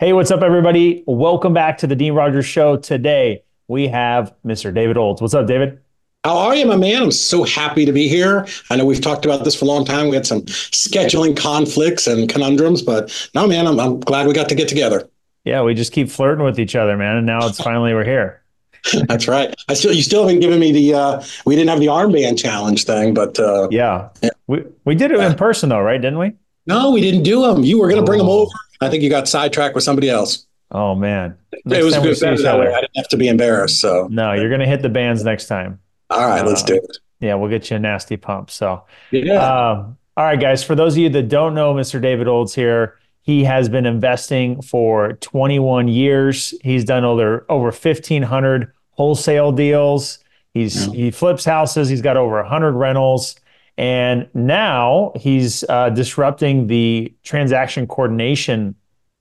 Hey, 0.00 0.12
what's 0.12 0.30
up, 0.30 0.42
everybody? 0.42 1.02
Welcome 1.08 1.52
back 1.52 1.78
to 1.78 1.88
the 1.88 1.96
Dean 1.96 2.12
Rogers 2.12 2.46
Show. 2.46 2.76
Today 2.76 3.42
we 3.66 3.88
have 3.88 4.32
Mr. 4.46 4.72
David 4.72 4.96
Olds. 4.96 5.20
What's 5.20 5.34
up, 5.34 5.48
David? 5.48 5.80
How 6.22 6.38
are 6.38 6.54
you, 6.54 6.66
my 6.66 6.76
man? 6.76 7.02
I'm 7.02 7.10
so 7.10 7.42
happy 7.42 7.84
to 7.84 7.90
be 7.90 8.06
here. 8.06 8.46
I 8.70 8.76
know 8.76 8.86
we've 8.86 9.00
talked 9.00 9.24
about 9.24 9.42
this 9.42 9.56
for 9.56 9.64
a 9.64 9.68
long 9.68 9.84
time. 9.84 10.08
We 10.08 10.14
had 10.14 10.24
some 10.24 10.42
scheduling 10.42 11.36
conflicts 11.36 12.06
and 12.06 12.28
conundrums, 12.28 12.80
but 12.80 13.28
no, 13.34 13.48
man, 13.48 13.66
I'm, 13.66 13.80
I'm 13.80 13.98
glad 13.98 14.28
we 14.28 14.34
got 14.34 14.48
to 14.50 14.54
get 14.54 14.68
together. 14.68 15.10
Yeah, 15.44 15.62
we 15.62 15.74
just 15.74 15.90
keep 15.90 16.10
flirting 16.10 16.44
with 16.44 16.60
each 16.60 16.76
other, 16.76 16.96
man, 16.96 17.16
and 17.16 17.26
now 17.26 17.48
it's 17.48 17.60
finally 17.60 17.92
we're 17.92 18.04
here. 18.04 18.40
That's 19.08 19.26
right. 19.26 19.52
I 19.68 19.74
still, 19.74 19.92
you 19.92 20.04
still 20.04 20.22
haven't 20.22 20.38
given 20.38 20.60
me 20.60 20.70
the. 20.70 20.94
Uh, 20.94 21.24
we 21.44 21.56
didn't 21.56 21.70
have 21.70 21.80
the 21.80 21.86
armband 21.86 22.38
challenge 22.38 22.84
thing, 22.84 23.14
but 23.14 23.36
uh, 23.40 23.66
yeah. 23.72 24.10
yeah, 24.22 24.30
we 24.46 24.64
we 24.84 24.94
did 24.94 25.10
it 25.10 25.18
in 25.18 25.34
person 25.34 25.70
though, 25.70 25.80
right? 25.80 26.00
Didn't 26.00 26.20
we? 26.20 26.34
No, 26.68 26.92
we 26.92 27.00
didn't 27.00 27.24
do 27.24 27.42
them. 27.42 27.64
You 27.64 27.80
were 27.80 27.88
going 27.88 28.00
to 28.00 28.06
bring 28.06 28.18
them 28.18 28.28
oh. 28.28 28.42
over. 28.42 28.52
I 28.80 28.88
think 28.88 29.02
you 29.02 29.10
got 29.10 29.28
sidetracked 29.28 29.74
with 29.74 29.84
somebody 29.84 30.08
else. 30.08 30.46
Oh 30.70 30.94
man, 30.94 31.36
next 31.64 31.80
it 31.80 31.84
was 31.84 31.94
good 31.96 32.20
better 32.20 32.42
that 32.42 32.58
way. 32.58 32.72
I 32.72 32.80
didn't 32.80 32.96
have 32.96 33.08
to 33.08 33.16
be 33.16 33.28
embarrassed. 33.28 33.80
So 33.80 34.08
no, 34.10 34.32
you're 34.32 34.50
going 34.50 34.60
to 34.60 34.66
hit 34.66 34.82
the 34.82 34.88
bands 34.88 35.24
next 35.24 35.46
time. 35.46 35.80
All 36.10 36.26
right, 36.26 36.42
uh, 36.42 36.46
let's 36.46 36.62
do 36.62 36.74
it. 36.74 36.98
Yeah, 37.20 37.34
we'll 37.34 37.50
get 37.50 37.70
you 37.70 37.76
a 37.76 37.80
nasty 37.80 38.16
pump. 38.16 38.50
So 38.50 38.84
yeah. 39.10 39.34
Um, 39.34 39.96
all 40.16 40.24
right, 40.24 40.38
guys. 40.38 40.62
For 40.62 40.74
those 40.74 40.94
of 40.94 40.98
you 40.98 41.08
that 41.10 41.28
don't 41.28 41.54
know, 41.54 41.74
Mr. 41.74 42.00
David 42.00 42.28
Olds 42.28 42.54
here. 42.54 42.98
He 43.22 43.44
has 43.44 43.68
been 43.68 43.84
investing 43.84 44.62
for 44.62 45.12
21 45.20 45.86
years. 45.86 46.54
He's 46.62 46.82
done 46.82 47.04
over 47.04 47.44
over 47.50 47.66
1,500 47.66 48.72
wholesale 48.92 49.52
deals. 49.52 50.18
He's 50.54 50.86
yeah. 50.86 50.94
he 50.94 51.10
flips 51.10 51.44
houses. 51.44 51.90
He's 51.90 52.00
got 52.00 52.16
over 52.16 52.36
100 52.36 52.72
rentals. 52.72 53.36
And 53.78 54.28
now 54.34 55.12
he's 55.14 55.64
uh, 55.68 55.90
disrupting 55.90 56.66
the 56.66 57.14
transaction 57.22 57.86
coordination 57.86 58.74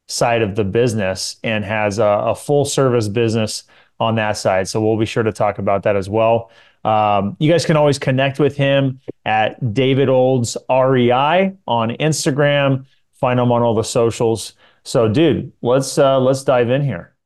side 0.07 0.41
of 0.41 0.55
the 0.55 0.63
business 0.63 1.37
and 1.43 1.63
has 1.63 1.99
a, 1.99 2.03
a, 2.03 2.35
full 2.35 2.65
service 2.65 3.07
business 3.07 3.65
on 3.99 4.15
that 4.15 4.35
side. 4.35 4.67
So 4.67 4.81
we'll 4.81 4.97
be 4.97 5.05
sure 5.05 5.21
to 5.21 5.31
talk 5.31 5.59
about 5.59 5.83
that 5.83 5.95
as 5.95 6.09
well. 6.09 6.49
Um, 6.83 7.35
you 7.39 7.51
guys 7.51 7.65
can 7.65 7.77
always 7.77 7.99
connect 7.99 8.39
with 8.39 8.55
him 8.55 8.99
at 9.25 9.73
David 9.73 10.09
Olds 10.09 10.57
REI 10.69 11.53
on 11.67 11.89
Instagram. 11.99 12.85
Find 13.13 13.39
him 13.39 13.51
on 13.51 13.61
all 13.61 13.75
the 13.75 13.83
socials. 13.83 14.53
So, 14.83 15.07
dude, 15.07 15.51
let's 15.61 15.97
uh, 15.97 16.19
let's 16.19 16.43
dive 16.43 16.69
in 16.69 16.81
here. 16.81 17.16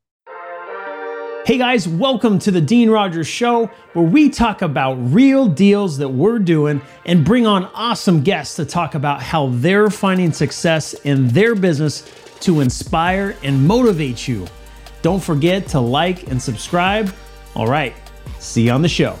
Hey 1.44 1.58
guys, 1.58 1.88
welcome 1.88 2.38
to 2.38 2.52
the 2.52 2.60
Dean 2.60 2.88
Rogers 2.88 3.26
Show, 3.26 3.66
where 3.94 4.04
we 4.04 4.30
talk 4.30 4.62
about 4.62 4.94
real 5.12 5.48
deals 5.48 5.98
that 5.98 6.08
we're 6.08 6.38
doing 6.38 6.80
and 7.04 7.24
bring 7.24 7.48
on 7.48 7.64
awesome 7.74 8.22
guests 8.22 8.54
to 8.56 8.64
talk 8.64 8.94
about 8.94 9.20
how 9.20 9.48
they're 9.48 9.90
finding 9.90 10.32
success 10.32 10.94
in 11.02 11.26
their 11.26 11.56
business 11.56 12.08
to 12.42 12.60
inspire 12.60 13.36
and 13.42 13.66
motivate 13.66 14.28
you. 14.28 14.46
Don't 15.02 15.20
forget 15.20 15.66
to 15.70 15.80
like 15.80 16.30
and 16.30 16.40
subscribe. 16.40 17.12
All 17.56 17.66
right, 17.66 17.92
see 18.38 18.66
you 18.66 18.70
on 18.70 18.82
the 18.82 18.88
show. 18.88 19.18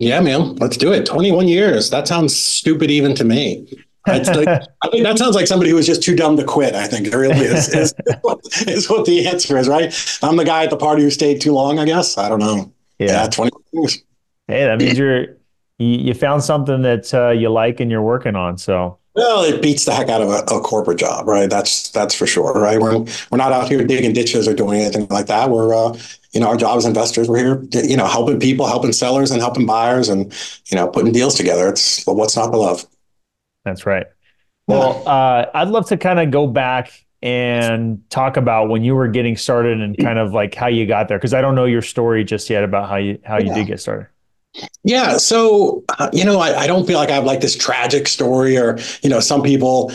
Yeah, 0.00 0.20
man, 0.20 0.56
let's 0.56 0.76
do 0.76 0.92
it. 0.92 1.06
21 1.06 1.46
years. 1.46 1.90
That 1.90 2.08
sounds 2.08 2.36
stupid 2.36 2.90
even 2.90 3.14
to 3.14 3.22
me. 3.22 3.64
Like, 4.06 4.28
I 4.28 4.88
think 4.90 5.02
that 5.04 5.16
sounds 5.16 5.34
like 5.34 5.46
somebody 5.46 5.70
who 5.70 5.76
was 5.76 5.86
just 5.86 6.02
too 6.02 6.14
dumb 6.14 6.36
to 6.36 6.44
quit. 6.44 6.74
I 6.74 6.86
think 6.86 7.06
it 7.06 7.16
really 7.16 7.38
is, 7.38 7.68
is, 7.68 7.94
is, 8.66 8.90
what 8.90 9.06
the 9.06 9.26
answer 9.26 9.56
is, 9.56 9.66
right? 9.66 9.94
I'm 10.22 10.36
the 10.36 10.44
guy 10.44 10.64
at 10.64 10.70
the 10.70 10.76
party 10.76 11.02
who 11.02 11.10
stayed 11.10 11.40
too 11.40 11.52
long, 11.52 11.78
I 11.78 11.86
guess. 11.86 12.18
I 12.18 12.28
don't 12.28 12.40
know. 12.40 12.72
Yeah. 12.98 13.22
yeah 13.22 13.28
20 13.28 13.50
years. 13.72 14.02
Hey, 14.46 14.64
that 14.64 14.78
means 14.78 14.98
you're, 14.98 15.22
you, 15.78 15.88
you 15.88 16.14
found 16.14 16.42
something 16.42 16.82
that 16.82 17.14
uh, 17.14 17.30
you 17.30 17.48
like 17.48 17.80
and 17.80 17.90
you're 17.90 18.02
working 18.02 18.36
on. 18.36 18.58
So, 18.58 18.98
well, 19.14 19.44
it 19.44 19.62
beats 19.62 19.84
the 19.84 19.94
heck 19.94 20.08
out 20.08 20.20
of 20.20 20.28
a, 20.28 20.38
a, 20.54 20.60
corporate 20.60 20.98
job, 20.98 21.28
right? 21.28 21.48
That's 21.48 21.90
that's 21.90 22.14
for 22.14 22.26
sure, 22.26 22.52
right? 22.52 22.80
We're 22.80 22.98
we're 23.30 23.38
not 23.38 23.52
out 23.52 23.68
here 23.68 23.84
digging 23.84 24.12
ditches 24.12 24.48
or 24.48 24.54
doing 24.54 24.80
anything 24.80 25.06
like 25.08 25.26
that. 25.26 25.50
We're 25.50 25.72
uh, 25.72 25.96
you 26.32 26.40
know 26.40 26.48
our 26.48 26.56
job 26.56 26.78
as 26.78 26.84
investors. 26.84 27.28
We're 27.28 27.38
here, 27.38 27.84
you 27.84 27.96
know, 27.96 28.06
helping 28.06 28.40
people, 28.40 28.66
helping 28.66 28.92
sellers, 28.92 29.30
and 29.30 29.40
helping 29.40 29.66
buyers, 29.66 30.08
and 30.08 30.32
you 30.66 30.76
know, 30.76 30.88
putting 30.88 31.12
deals 31.12 31.36
together. 31.36 31.68
It's 31.68 32.04
what's 32.06 32.36
not 32.36 32.50
to 32.50 32.58
love. 32.58 32.84
That's 33.64 33.86
right. 33.86 34.06
Well, 34.66 35.06
uh, 35.06 35.46
I'd 35.54 35.68
love 35.68 35.88
to 35.88 35.96
kind 35.96 36.20
of 36.20 36.30
go 36.30 36.46
back 36.46 37.04
and 37.22 38.02
talk 38.10 38.36
about 38.36 38.68
when 38.68 38.84
you 38.84 38.94
were 38.94 39.08
getting 39.08 39.36
started 39.36 39.80
and 39.80 39.96
kind 39.96 40.18
of 40.18 40.32
like 40.32 40.54
how 40.54 40.66
you 40.66 40.86
got 40.86 41.08
there 41.08 41.18
because 41.18 41.32
I 41.32 41.40
don't 41.40 41.54
know 41.54 41.64
your 41.64 41.82
story 41.82 42.22
just 42.22 42.50
yet 42.50 42.64
about 42.64 42.88
how 42.88 42.96
you 42.96 43.18
how 43.24 43.38
you 43.38 43.46
yeah. 43.46 43.54
did 43.54 43.66
get 43.66 43.80
started. 43.80 44.08
Yeah, 44.84 45.16
so 45.16 45.82
uh, 45.98 46.10
you 46.12 46.24
know, 46.24 46.38
I, 46.38 46.60
I, 46.60 46.66
don't 46.66 46.86
feel 46.86 46.98
like 46.98 47.08
I 47.08 47.14
have 47.14 47.24
like 47.24 47.40
this 47.40 47.56
tragic 47.56 48.06
story, 48.06 48.56
or 48.56 48.78
you 49.02 49.10
know, 49.10 49.18
some 49.18 49.42
people 49.42 49.90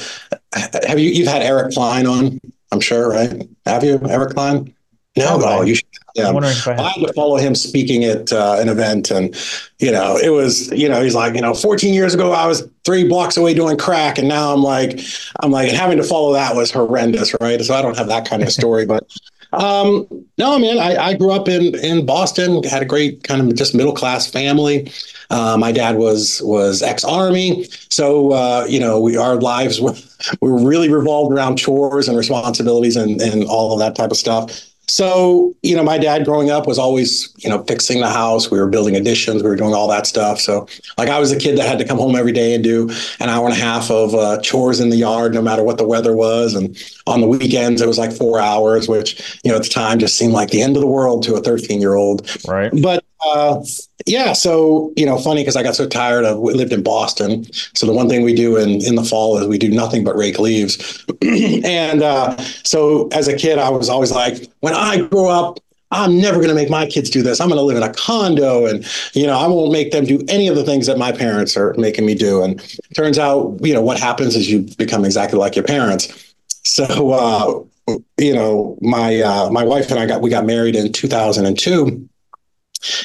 have 0.52 1.00
you 1.00 1.10
you've 1.12 1.28
had 1.28 1.42
Eric 1.42 1.74
Klein 1.74 2.06
on, 2.06 2.40
I'm 2.72 2.82
sure, 2.82 3.10
right? 3.10 3.48
Have 3.66 3.84
you 3.84 4.02
Eric 4.10 4.32
Klein? 4.32 4.74
No, 5.20 5.40
oh, 5.44 5.62
you 5.62 5.76
should. 5.76 5.86
Yeah, 6.16 6.32
I, 6.32 6.72
I, 6.72 6.90
had 6.90 7.06
to 7.06 7.14
follow 7.14 7.38
him 7.38 7.54
speaking 7.54 8.04
at 8.04 8.34
uh, 8.34 8.58
an 8.60 8.68
event, 8.68 9.12
and 9.12 9.36
you 9.78 9.92
know, 9.92 10.18
it 10.18 10.30
was 10.30 10.72
you 10.72 10.90
know, 10.90 11.02
he's 11.04 11.14
like, 11.14 11.36
you 11.36 11.42
know, 11.42 11.54
14 11.54 11.94
years 11.94 12.14
ago, 12.16 12.32
I 12.32 12.48
was 12.48 12.68
three 12.84 13.08
blocks 13.08 13.38
away 13.38 13.54
doing 13.54 13.78
crack, 13.78 14.18
and 14.18 14.28
now 14.28 14.52
I'm 14.52 14.64
like, 14.64 15.00
I'm 15.42 15.52
like, 15.52 15.72
having 15.72 15.98
to 15.98 16.04
follow 16.04 16.34
that 16.34 16.56
was 16.56 16.72
horrendous, 16.72 17.36
right? 17.40 17.62
So 17.62 17.76
I 17.76 17.82
don't 17.82 17.96
have 17.96 18.08
that 18.08 18.28
kind 18.28 18.42
of 18.42 18.52
story, 18.52 18.88
but 18.88 19.08
um, 19.52 20.08
no, 20.38 20.60
man, 20.60 20.78
I, 20.78 20.96
I, 20.96 21.14
grew 21.16 21.32
up 21.32 21.48
in 21.48 21.74
in 21.76 22.06
Boston. 22.06 22.62
Had 22.64 22.84
a 22.84 22.86
great 22.86 23.24
kind 23.24 23.42
of 23.42 23.56
just 23.56 23.74
middle 23.74 23.94
class 23.94 24.30
family. 24.30 24.92
Uh, 25.32 25.58
my 25.58 25.72
dad 25.72 25.98
was 25.98 26.42
was 26.44 26.84
ex 26.84 27.04
army, 27.04 27.66
so 27.90 28.32
uh, 28.32 28.66
you 28.70 28.80
know 28.80 29.00
we 29.00 29.18
our 29.18 29.38
lives 29.38 29.82
were 29.82 29.96
were 30.42 30.64
really 30.64 30.90
revolved 30.90 31.34
around 31.34 31.58
chores 31.58 32.08
and 32.08 32.16
responsibilities 32.16 32.96
and 32.96 33.20
and 33.22 33.44
all 33.46 33.74
of 33.74 33.80
that 33.80 33.96
type 33.96 34.12
of 34.12 34.18
stuff. 34.18 34.69
So, 34.90 35.56
you 35.62 35.76
know, 35.76 35.84
my 35.84 36.00
dad 36.00 36.26
growing 36.26 36.50
up 36.50 36.66
was 36.66 36.80
always, 36.80 37.32
you 37.38 37.48
know, 37.48 37.64
fixing 37.66 38.02
the 38.02 38.10
house. 38.10 38.50
We 38.50 38.60
were 38.60 38.68
building 38.68 38.96
additions. 38.96 39.44
We 39.44 39.50
were 39.50 39.56
doing 39.56 39.76
all 39.76 39.88
that 39.90 40.08
stuff. 40.08 40.40
So, 40.40 40.68
like, 40.98 41.10
I 41.10 41.20
was 41.20 41.32
a 41.32 41.38
kid 41.38 41.60
that 41.60 41.68
had 41.68 41.78
to 41.78 41.86
come 41.86 42.00
home 42.00 42.16
every 42.16 42.32
day 42.32 42.56
and 42.56 42.64
do 42.64 42.90
an 43.20 43.30
hour 43.30 43.46
and 43.46 43.54
a 43.54 43.60
half 43.60 43.92
of 43.92 44.16
uh, 44.16 44.42
chores 44.42 44.80
in 44.80 44.90
the 44.90 44.98
yard, 44.98 45.36
no 45.36 45.44
matter 45.44 45.62
what 45.62 45.78
the 45.78 45.88
weather 45.88 46.16
was. 46.16 46.56
And 46.56 46.76
on 47.06 47.22
the 47.22 47.28
weekends, 47.28 47.82
it 47.82 47.88
was 47.88 48.00
like 48.00 48.12
four 48.12 48.40
hours, 48.40 48.90
which, 48.90 49.40
you 49.44 49.52
know, 49.52 49.58
at 49.58 49.64
the 49.64 49.70
time 49.70 50.00
just 50.00 50.18
seemed 50.18 50.34
like 50.34 50.50
the 50.50 50.64
end 50.64 50.76
of 50.76 50.82
the 50.82 50.88
world 50.88 51.22
to 51.24 51.36
a 51.36 51.40
13 51.40 51.80
year 51.80 51.94
old. 51.94 52.28
Right. 52.48 52.72
But 52.82 53.04
uh, 53.26 53.64
yeah, 54.06 54.34
so 54.34 54.94
you 54.96 55.06
know, 55.06 55.18
funny 55.18 55.42
because 55.42 55.56
I 55.56 55.64
got 55.64 55.76
so 55.76 55.88
tired 55.88 56.26
of. 56.26 56.40
We 56.40 56.54
lived 56.54 56.72
in 56.72 56.84
Boston, 56.84 57.46
so 57.52 57.86
the 57.86 57.94
one 57.94 58.08
thing 58.08 58.24
we 58.24 58.34
do 58.34 58.58
in 58.58 58.82
in 58.84 58.96
the 58.96 59.04
fall 59.04 59.38
is 59.38 59.48
we 59.48 59.58
do 59.58 59.70
nothing 59.70 60.04
but 60.04 60.16
rake 60.16 60.40
leaves. 60.40 61.06
and 61.22 62.02
uh, 62.02 62.38
so 62.64 63.10
as 63.10 63.28
a 63.28 63.36
kid, 63.36 63.60
I 63.60 63.70
was 63.70 63.90
always 63.90 64.12
like, 64.12 64.50
when 64.62 64.74
I 64.74 65.02
grow 65.02 65.28
up, 65.28 65.60
I'm 65.92 66.20
never 66.20 66.38
going 66.38 66.50
to 66.50 66.56
make 66.56 66.70
my 66.70 66.86
kids 66.86 67.10
do 67.10 67.22
this. 67.22 67.42
I'm 67.42 67.50
going 67.50 67.58
to 67.58 67.64
live 67.64 67.76
in 67.76 67.84
a 67.84 67.94
condo, 67.94 68.66
and 68.66 68.86
you 69.14 69.28
know, 69.28 69.38
I 69.38 69.48
won't 69.48 69.74
make 69.74 69.92
them 69.92 70.06
do 70.06 70.24
any 70.30 70.48
of 70.48 70.56
the 70.56 70.64
things 70.64 70.88
that 70.88 70.98
my 70.98 71.12
parents 71.12 71.58
are 71.58 71.74
making 71.78 72.06
me 72.06 72.16
do. 72.16 72.42
And 72.42 72.62
turns 72.96 73.20
out, 73.20 73.60
you 73.62 73.74
know, 73.74 73.82
what 73.82 74.00
happens 74.00 74.36
is 74.36 74.50
you 74.50 74.62
become 74.78 75.04
exactly 75.04 75.38
like 75.38 75.56
your 75.56 75.66
parents. 75.66 76.34
So, 76.64 77.12
uh, 77.12 77.98
you 78.18 78.34
know, 78.34 78.78
my 78.82 79.20
uh, 79.20 79.50
my 79.50 79.64
wife 79.64 79.92
and 79.92 80.00
I 80.00 80.06
got 80.06 80.22
we 80.22 80.30
got 80.30 80.46
married 80.46 80.76
in 80.76 80.94
2002 80.94 82.08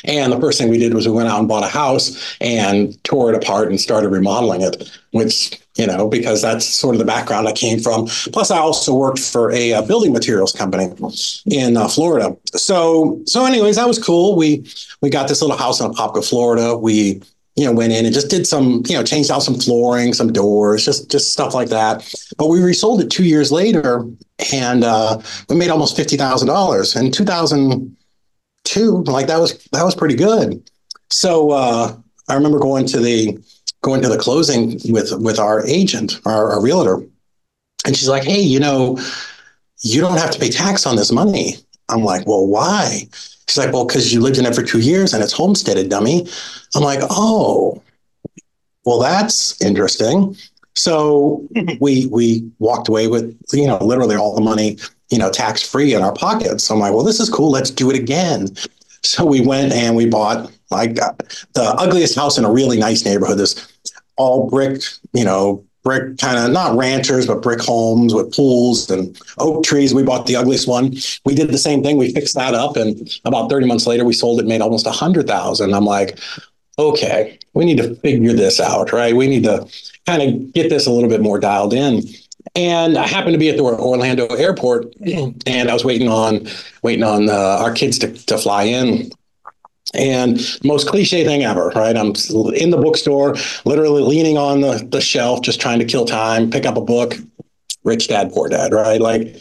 and 0.04 0.32
the 0.32 0.40
first 0.40 0.58
thing 0.58 0.68
we 0.68 0.78
did 0.78 0.94
was 0.94 1.06
we 1.06 1.12
went 1.12 1.28
out 1.28 1.38
and 1.38 1.48
bought 1.48 1.64
a 1.64 1.68
house 1.68 2.36
and 2.40 3.02
tore 3.04 3.32
it 3.32 3.36
apart 3.36 3.68
and 3.68 3.80
started 3.80 4.10
remodeling 4.10 4.60
it, 4.60 4.90
which, 5.10 5.58
you 5.76 5.86
know, 5.86 6.08
because 6.08 6.42
that's 6.42 6.64
sort 6.64 6.94
of 6.94 7.00
the 7.00 7.04
background 7.04 7.48
I 7.48 7.52
came 7.52 7.80
from. 7.80 8.06
Plus, 8.06 8.50
I 8.50 8.58
also 8.58 8.94
worked 8.94 9.18
for 9.18 9.50
a, 9.50 9.64
a 9.64 9.78
uh, 9.78 9.82
building 9.82 10.12
materials 10.12 10.52
company 10.52 10.92
in 11.46 11.76
uh, 11.76 11.88
Florida. 11.88 12.36
So, 12.54 13.22
so 13.26 13.44
anyways, 13.44 13.76
that 13.76 13.88
was 13.88 13.98
cool. 13.98 14.36
We 14.36 14.66
we 15.00 15.10
got 15.10 15.28
this 15.28 15.40
little 15.40 15.56
house 15.56 15.80
in 15.80 15.90
Apopka, 15.90 16.28
Florida. 16.28 16.76
We 16.76 17.22
you 17.56 17.64
know 17.64 17.72
went 17.72 17.92
in 17.92 18.04
and 18.04 18.12
just 18.12 18.28
did 18.30 18.46
some 18.46 18.82
you 18.86 18.94
know 18.94 19.02
changed 19.02 19.30
out 19.30 19.42
some 19.42 19.54
flooring, 19.54 20.12
some 20.12 20.32
doors, 20.32 20.84
just 20.84 21.10
just 21.10 21.32
stuff 21.32 21.54
like 21.54 21.68
that. 21.70 22.04
But 22.36 22.48
we 22.48 22.60
resold 22.60 23.00
it 23.00 23.10
two 23.10 23.24
years 23.24 23.50
later, 23.50 24.04
and 24.52 24.84
uh, 24.84 25.20
we 25.48 25.56
made 25.56 25.70
almost 25.70 25.96
fifty 25.96 26.16
thousand 26.16 26.48
dollars 26.48 26.94
in 26.94 27.10
two 27.10 27.24
thousand 27.24 27.96
two. 28.64 29.02
Like 29.04 29.28
that 29.28 29.38
was 29.38 29.62
that 29.72 29.84
was 29.84 29.94
pretty 29.94 30.16
good. 30.16 30.68
So 31.10 31.50
uh, 31.50 31.96
I 32.28 32.34
remember 32.34 32.58
going 32.58 32.86
to 32.86 33.00
the 33.00 33.38
going 33.82 34.02
to 34.02 34.08
the 34.08 34.18
closing 34.18 34.80
with 34.92 35.12
with 35.20 35.38
our 35.38 35.64
agent, 35.66 36.20
our, 36.24 36.52
our 36.52 36.62
realtor, 36.62 37.02
and 37.86 37.96
she's 37.96 38.08
like, 38.08 38.24
"Hey, 38.24 38.40
you 38.40 38.58
know, 38.58 38.98
you 39.82 40.00
don't 40.00 40.18
have 40.18 40.30
to 40.32 40.38
pay 40.38 40.50
tax 40.50 40.86
on 40.86 40.96
this 40.96 41.12
money." 41.12 41.56
I'm 41.88 42.02
like, 42.02 42.26
"Well, 42.26 42.46
why?" 42.46 43.06
She's 43.46 43.58
like, 43.58 43.72
"Well, 43.72 43.86
because 43.86 44.12
you 44.12 44.20
lived 44.20 44.38
in 44.38 44.46
it 44.46 44.54
for 44.54 44.62
two 44.62 44.80
years 44.80 45.12
and 45.12 45.22
it's 45.22 45.32
homesteaded, 45.32 45.90
dummy." 45.90 46.26
I'm 46.74 46.82
like, 46.82 47.00
"Oh, 47.10 47.82
well, 48.84 48.98
that's 48.98 49.60
interesting." 49.60 50.36
So 50.74 51.46
we 51.80 52.06
we 52.06 52.50
walked 52.58 52.88
away 52.88 53.06
with 53.06 53.38
you 53.52 53.66
know 53.66 53.78
literally 53.78 54.16
all 54.16 54.34
the 54.34 54.40
money 54.40 54.78
you 55.10 55.18
know, 55.18 55.30
tax 55.30 55.62
free 55.62 55.94
in 55.94 56.02
our 56.02 56.12
pockets. 56.12 56.64
So 56.64 56.74
I'm 56.74 56.80
like, 56.80 56.92
well, 56.92 57.04
this 57.04 57.20
is 57.20 57.28
cool. 57.28 57.50
Let's 57.50 57.70
do 57.70 57.90
it 57.90 57.96
again. 57.96 58.48
So 59.02 59.24
we 59.24 59.40
went 59.40 59.72
and 59.72 59.94
we 59.96 60.06
bought 60.06 60.50
like 60.70 61.00
uh, 61.00 61.12
the 61.52 61.74
ugliest 61.78 62.16
house 62.16 62.38
in 62.38 62.44
a 62.44 62.50
really 62.50 62.78
nice 62.78 63.04
neighborhood. 63.04 63.38
This 63.38 63.70
all 64.16 64.48
brick, 64.48 64.82
you 65.12 65.24
know, 65.24 65.64
brick 65.82 66.16
kind 66.18 66.38
of 66.38 66.50
not 66.50 66.76
ranchers, 66.76 67.26
but 67.26 67.42
brick 67.42 67.60
homes 67.60 68.14
with 68.14 68.34
pools 68.34 68.90
and 68.90 69.20
oak 69.38 69.62
trees. 69.62 69.94
We 69.94 70.02
bought 70.02 70.26
the 70.26 70.36
ugliest 70.36 70.66
one. 70.66 70.94
We 71.24 71.34
did 71.34 71.50
the 71.50 71.58
same 71.58 71.82
thing. 71.82 71.98
We 71.98 72.12
fixed 72.12 72.34
that 72.34 72.54
up, 72.54 72.76
and 72.76 73.08
about 73.24 73.50
30 73.50 73.66
months 73.66 73.86
later, 73.86 74.04
we 74.04 74.14
sold 74.14 74.40
it, 74.40 74.46
made 74.46 74.62
almost 74.62 74.86
a 74.86 74.90
hundred 74.90 75.26
thousand. 75.26 75.74
I'm 75.74 75.84
like, 75.84 76.18
okay, 76.78 77.38
we 77.52 77.64
need 77.64 77.76
to 77.78 77.94
figure 77.96 78.32
this 78.32 78.58
out, 78.58 78.92
right? 78.92 79.14
We 79.14 79.28
need 79.28 79.44
to 79.44 79.68
kind 80.06 80.22
of 80.22 80.52
get 80.54 80.70
this 80.70 80.86
a 80.86 80.90
little 80.90 81.08
bit 81.08 81.20
more 81.20 81.38
dialed 81.38 81.74
in. 81.74 82.02
And 82.54 82.96
I 82.96 83.06
happened 83.06 83.32
to 83.32 83.38
be 83.38 83.48
at 83.48 83.56
the 83.56 83.62
Orlando 83.62 84.26
airport, 84.26 84.94
and 85.46 85.70
I 85.70 85.72
was 85.72 85.84
waiting 85.84 86.08
on 86.08 86.46
waiting 86.82 87.02
on 87.02 87.28
uh, 87.28 87.32
our 87.32 87.72
kids 87.72 87.98
to, 88.00 88.12
to 88.12 88.38
fly 88.38 88.64
in. 88.64 89.10
And 89.94 90.40
most 90.64 90.88
cliche 90.88 91.24
thing 91.24 91.44
ever, 91.44 91.68
right? 91.70 91.96
I'm 91.96 92.14
in 92.54 92.70
the 92.70 92.78
bookstore, 92.80 93.36
literally 93.64 94.02
leaning 94.02 94.36
on 94.36 94.60
the, 94.60 94.86
the 94.90 95.00
shelf, 95.00 95.42
just 95.42 95.60
trying 95.60 95.78
to 95.78 95.84
kill 95.84 96.04
time, 96.04 96.50
pick 96.50 96.66
up 96.66 96.76
a 96.76 96.80
book. 96.80 97.14
Rich 97.84 98.08
dad, 98.08 98.32
poor 98.32 98.48
dad, 98.48 98.72
right? 98.72 99.00
Like 99.00 99.36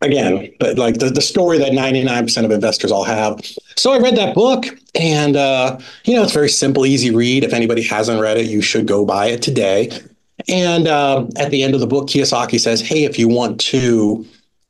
again, 0.00 0.52
but 0.58 0.78
like 0.78 0.98
the, 0.98 1.10
the 1.10 1.20
story 1.20 1.58
that 1.58 1.72
99% 1.72 2.44
of 2.44 2.50
investors 2.50 2.90
all 2.90 3.04
have. 3.04 3.40
So 3.76 3.92
I 3.92 3.98
read 3.98 4.16
that 4.16 4.34
book 4.34 4.66
and, 4.94 5.36
uh, 5.36 5.78
you 6.04 6.14
know, 6.14 6.22
it's 6.22 6.32
very 6.32 6.48
simple, 6.48 6.86
easy 6.86 7.10
read. 7.10 7.44
If 7.44 7.52
anybody 7.52 7.82
hasn't 7.82 8.20
read 8.20 8.36
it, 8.36 8.46
you 8.46 8.62
should 8.62 8.86
go 8.86 9.04
buy 9.04 9.26
it 9.26 9.42
today. 9.42 9.90
And 10.48 10.86
uh, 10.86 11.26
at 11.36 11.50
the 11.50 11.62
end 11.62 11.74
of 11.74 11.80
the 11.80 11.86
book, 11.86 12.08
Kiyosaki 12.08 12.60
says, 12.60 12.80
hey, 12.80 13.04
if 13.04 13.18
you 13.18 13.28
want 13.28 13.60
to, 13.60 14.26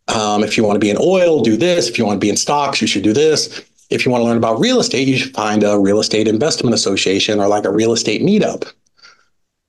um, 0.08 0.44
if 0.44 0.56
you 0.56 0.64
want 0.64 0.76
to 0.76 0.80
be 0.80 0.90
in 0.90 0.98
oil, 1.00 1.42
do 1.42 1.56
this. 1.56 1.88
If 1.88 1.98
you 1.98 2.06
want 2.06 2.16
to 2.16 2.24
be 2.24 2.30
in 2.30 2.36
stocks, 2.36 2.80
you 2.80 2.86
should 2.86 3.02
do 3.02 3.12
this. 3.12 3.64
If 3.90 4.04
you 4.04 4.12
want 4.12 4.22
to 4.22 4.26
learn 4.26 4.36
about 4.36 4.60
real 4.60 4.80
estate, 4.80 5.08
you 5.08 5.16
should 5.16 5.34
find 5.34 5.62
a 5.62 5.78
real 5.78 6.00
estate 6.00 6.28
investment 6.28 6.74
association 6.74 7.40
or 7.40 7.48
like 7.48 7.64
a 7.64 7.72
real 7.72 7.92
estate 7.92 8.22
meetup. 8.22 8.72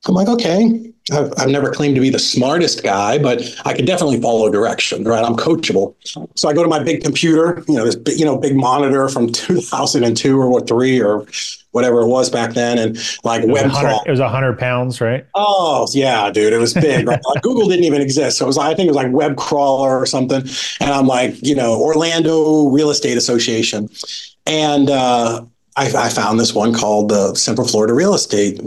I'm 0.06 0.14
like, 0.14 0.28
okay, 0.28 0.92
I've, 1.12 1.32
I've 1.38 1.48
never 1.48 1.70
claimed 1.70 1.94
to 1.94 2.00
be 2.00 2.10
the 2.10 2.18
smartest 2.18 2.82
guy, 2.82 3.16
but 3.18 3.40
I 3.64 3.74
can 3.74 3.84
definitely 3.84 4.20
follow 4.20 4.50
direction, 4.50 5.04
right? 5.04 5.24
I'm 5.24 5.36
coachable. 5.36 5.94
So 6.34 6.48
I 6.48 6.52
go 6.52 6.64
to 6.64 6.68
my 6.68 6.82
big 6.82 7.04
computer, 7.04 7.62
you 7.68 7.76
know, 7.76 7.84
this 7.84 7.94
big, 7.94 8.18
you 8.18 8.24
know, 8.24 8.36
big 8.36 8.56
monitor 8.56 9.08
from 9.08 9.28
2002 9.32 10.40
or 10.40 10.48
what, 10.48 10.66
three 10.66 11.00
or 11.00 11.24
whatever 11.70 12.00
it 12.00 12.08
was 12.08 12.28
back 12.28 12.54
then. 12.54 12.78
And 12.78 12.98
like 13.22 13.44
it 13.44 13.48
web 13.48 13.70
crawl. 13.70 14.02
It 14.04 14.10
was 14.10 14.18
a 14.18 14.24
100 14.24 14.58
pounds, 14.58 15.00
right? 15.00 15.24
Oh, 15.36 15.86
yeah, 15.92 16.28
dude. 16.30 16.52
It 16.52 16.58
was 16.58 16.74
big. 16.74 17.06
Right? 17.06 17.20
like 17.34 17.42
Google 17.42 17.68
didn't 17.68 17.84
even 17.84 18.02
exist. 18.02 18.38
So 18.38 18.46
it 18.46 18.48
was, 18.48 18.58
I 18.58 18.74
think 18.74 18.88
it 18.88 18.90
was 18.90 18.96
like 18.96 19.12
web 19.12 19.36
crawler 19.36 19.96
or 19.96 20.06
something. 20.06 20.42
And 20.80 20.90
I'm 20.90 21.06
like, 21.06 21.40
you 21.40 21.54
know, 21.54 21.80
Orlando 21.80 22.68
Real 22.68 22.90
Estate 22.90 23.16
Association. 23.16 23.88
And, 24.44 24.90
uh, 24.90 25.44
I, 25.76 25.92
I, 25.94 26.08
found 26.08 26.40
this 26.40 26.54
one 26.54 26.72
called 26.72 27.10
the 27.10 27.34
Central 27.34 27.68
Florida 27.68 27.92
Real 27.92 28.14
Estate 28.14 28.58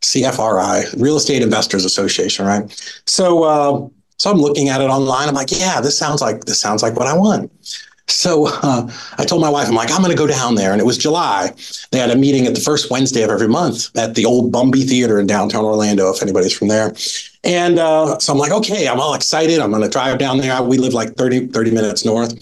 CFRI, 0.00 1.00
Real 1.00 1.16
Estate 1.16 1.42
Investors 1.42 1.84
Association, 1.84 2.46
right? 2.46 2.70
So, 3.06 3.44
uh, 3.44 3.88
so 4.18 4.30
I'm 4.30 4.38
looking 4.38 4.68
at 4.68 4.80
it 4.80 4.90
online. 4.90 5.28
I'm 5.28 5.34
like, 5.34 5.50
yeah, 5.50 5.80
this 5.80 5.98
sounds 5.98 6.20
like 6.20 6.44
this 6.44 6.60
sounds 6.60 6.82
like 6.82 6.96
what 6.96 7.08
I 7.08 7.16
want. 7.16 7.50
So 8.08 8.46
uh, 8.48 8.90
I 9.18 9.24
told 9.24 9.40
my 9.40 9.48
wife, 9.48 9.68
I'm 9.68 9.74
like, 9.74 9.90
I'm 9.90 10.00
going 10.02 10.10
to 10.10 10.16
go 10.16 10.26
down 10.26 10.54
there. 10.54 10.72
And 10.72 10.80
it 10.80 10.84
was 10.84 10.98
July. 10.98 11.52
They 11.90 11.98
had 11.98 12.10
a 12.10 12.16
meeting 12.16 12.46
at 12.46 12.54
the 12.54 12.60
first 12.60 12.90
Wednesday 12.90 13.22
of 13.22 13.30
every 13.30 13.48
month 13.48 13.96
at 13.96 14.14
the 14.14 14.24
old 14.24 14.52
Bumby 14.52 14.88
Theater 14.88 15.18
in 15.18 15.26
downtown 15.26 15.64
Orlando, 15.64 16.10
if 16.12 16.22
anybody's 16.22 16.56
from 16.56 16.68
there. 16.68 16.94
And 17.44 17.78
uh, 17.78 18.18
so 18.18 18.32
I'm 18.32 18.38
like, 18.38 18.52
okay, 18.52 18.86
I'm 18.88 19.00
all 19.00 19.14
excited. 19.14 19.58
I'm 19.58 19.70
going 19.70 19.82
to 19.82 19.88
drive 19.88 20.18
down 20.18 20.38
there. 20.38 20.62
We 20.62 20.78
live 20.78 20.94
like 20.94 21.14
30, 21.14 21.48
30 21.48 21.70
minutes 21.70 22.04
north. 22.04 22.34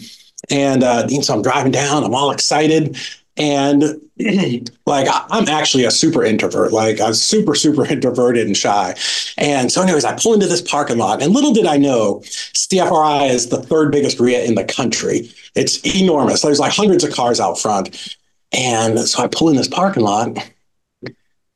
And 0.51 0.83
uh, 0.83 1.07
so 1.09 1.35
I'm 1.35 1.43
driving 1.43 1.73
down. 1.73 2.05
I'm 2.05 2.15
all 2.15 2.31
excited. 2.31 2.99
And 3.41 3.83
like 4.87 5.09
I'm 5.11 5.49
actually 5.49 5.85
a 5.85 5.91
super 5.91 6.23
introvert, 6.23 6.73
like 6.73 7.01
I'm 7.01 7.15
super, 7.15 7.55
super 7.55 7.85
introverted 7.91 8.47
and 8.47 8.57
shy. 8.57 8.95
And 9.39 9.73
so, 9.73 9.83
anyways, 9.83 10.05
I 10.05 10.15
pull 10.17 10.35
into 10.35 10.47
this 10.47 10.63
parking 10.63 10.99
lot, 10.99 11.23
and 11.23 11.33
little 11.33 11.53
did 11.53 11.67
I 11.67 11.79
know, 11.79 12.21
CFRI 12.21 13.31
is 13.31 13.49
the 13.49 13.63
third 13.63 13.91
biggest 13.91 14.21
REIA 14.21 14.45
in 14.45 14.55
the 14.55 14.65
country. 14.65 15.33
It's 15.57 15.85
enormous. 15.97 16.43
There's 16.43 16.61
like 16.61 16.73
hundreds 16.73 17.03
of 17.03 17.13
cars 17.13 17.41
out 17.41 17.59
front. 17.59 18.17
And 18.53 18.99
so 18.99 19.23
I 19.23 19.29
pull 19.29 19.49
in 19.49 19.57
this 19.57 19.69
parking 19.69 20.03
lot, 20.03 20.37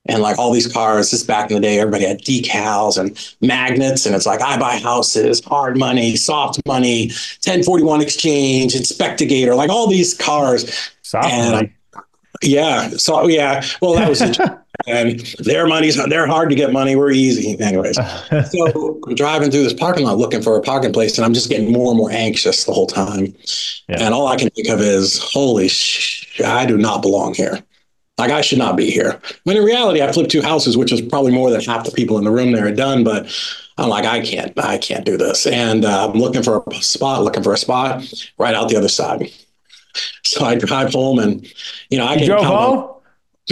and 0.07 0.23
like 0.23 0.39
all 0.39 0.53
these 0.53 0.71
cars, 0.71 1.11
just 1.11 1.27
back 1.27 1.51
in 1.51 1.57
the 1.57 1.61
day, 1.61 1.79
everybody 1.79 2.05
had 2.05 2.21
decals 2.21 2.99
and 2.99 3.17
magnets, 3.41 4.07
and 4.07 4.15
it's 4.15 4.27
like 4.27 4.43
I 4.43 4.59
buy 4.59 4.77
houses, 4.79 5.43
hard 5.45 5.79
money, 5.79 6.17
soft 6.17 6.61
money, 6.67 7.09
1041 7.09 8.01
exchange, 8.01 8.75
inspectigator, 8.75 9.57
like 9.57 9.71
all 9.71 9.87
these 9.87 10.15
cars. 10.15 10.91
Soft 11.03 11.29
and 11.29 11.55
money. 11.55 11.73
Yeah. 12.43 12.91
So 12.91 13.27
yeah. 13.29 13.65
Well, 13.81 13.95
that 13.95 14.09
was 14.09 14.21
and 14.87 15.21
their 15.39 15.67
money's 15.67 15.97
they're 16.09 16.27
hard 16.27 16.51
to 16.51 16.55
get 16.55 16.73
money. 16.73 16.97
We're 16.97 17.13
easy, 17.13 17.59
anyways. 17.61 17.97
so 18.51 19.01
I'm 19.07 19.15
driving 19.15 19.51
through 19.51 19.63
this 19.63 19.73
parking 19.73 20.05
lot 20.05 20.19
looking 20.19 20.43
for 20.43 20.57
a 20.57 20.61
parking 20.61 20.93
place, 20.93 21.17
and 21.17 21.25
I'm 21.25 21.35
just 21.35 21.49
getting 21.49 21.73
more 21.73 21.91
and 21.91 21.99
more 21.99 22.11
anxious 22.11 22.65
the 22.65 22.73
whole 22.73 22.87
time. 22.87 23.35
Yeah. 23.89 24.05
And 24.05 24.15
all 24.15 24.27
I 24.27 24.37
can 24.37 24.51
think 24.51 24.69
of 24.69 24.81
is, 24.81 25.19
holy 25.19 25.69
sh! 25.69 26.41
I 26.45 26.67
do 26.67 26.77
not 26.77 27.03
belong 27.03 27.35
here. 27.35 27.63
Like 28.17 28.31
I 28.31 28.43
should 28.43 28.59
not 28.59 28.77
be 28.77 28.91
here. 28.91 29.21
When 29.43 29.57
in 29.57 29.65
reality, 29.65 30.01
I 30.01 30.13
flipped 30.13 30.31
two 30.31 30.43
houses, 30.43 30.77
which 30.77 30.93
is 30.93 31.01
probably 31.01 31.33
more 31.33 31.51
than 31.51 31.61
half 31.61 31.85
the 31.85 31.91
people 31.91 32.17
in 32.17 32.25
the 32.25 32.31
room 32.31 32.53
there 32.53 32.67
had 32.67 32.77
done. 32.77 33.03
But 33.03 33.27
I'm 33.77 33.89
like, 33.89 34.05
I 34.05 34.25
can't, 34.25 34.53
I 34.59 34.79
can't 34.79 35.05
do 35.05 35.17
this. 35.17 35.47
And 35.47 35.85
uh, 35.85 36.09
I'm 36.09 36.19
looking 36.19 36.43
for 36.43 36.63
a 36.71 36.75
spot, 36.77 37.25
looking 37.25 37.43
for 37.43 37.53
a 37.53 37.59
spot 37.59 38.05
right 38.39 38.55
out 38.55 38.69
the 38.69 38.77
other 38.77 38.89
side. 38.89 39.33
So 40.25 40.45
I 40.45 40.55
drive 40.55 40.93
home 40.93 41.19
and, 41.19 41.45
you 41.91 41.99
know, 41.99 42.07
I 42.07 42.15
you 42.15 42.27
drove 42.27 42.45
home? 42.45 42.79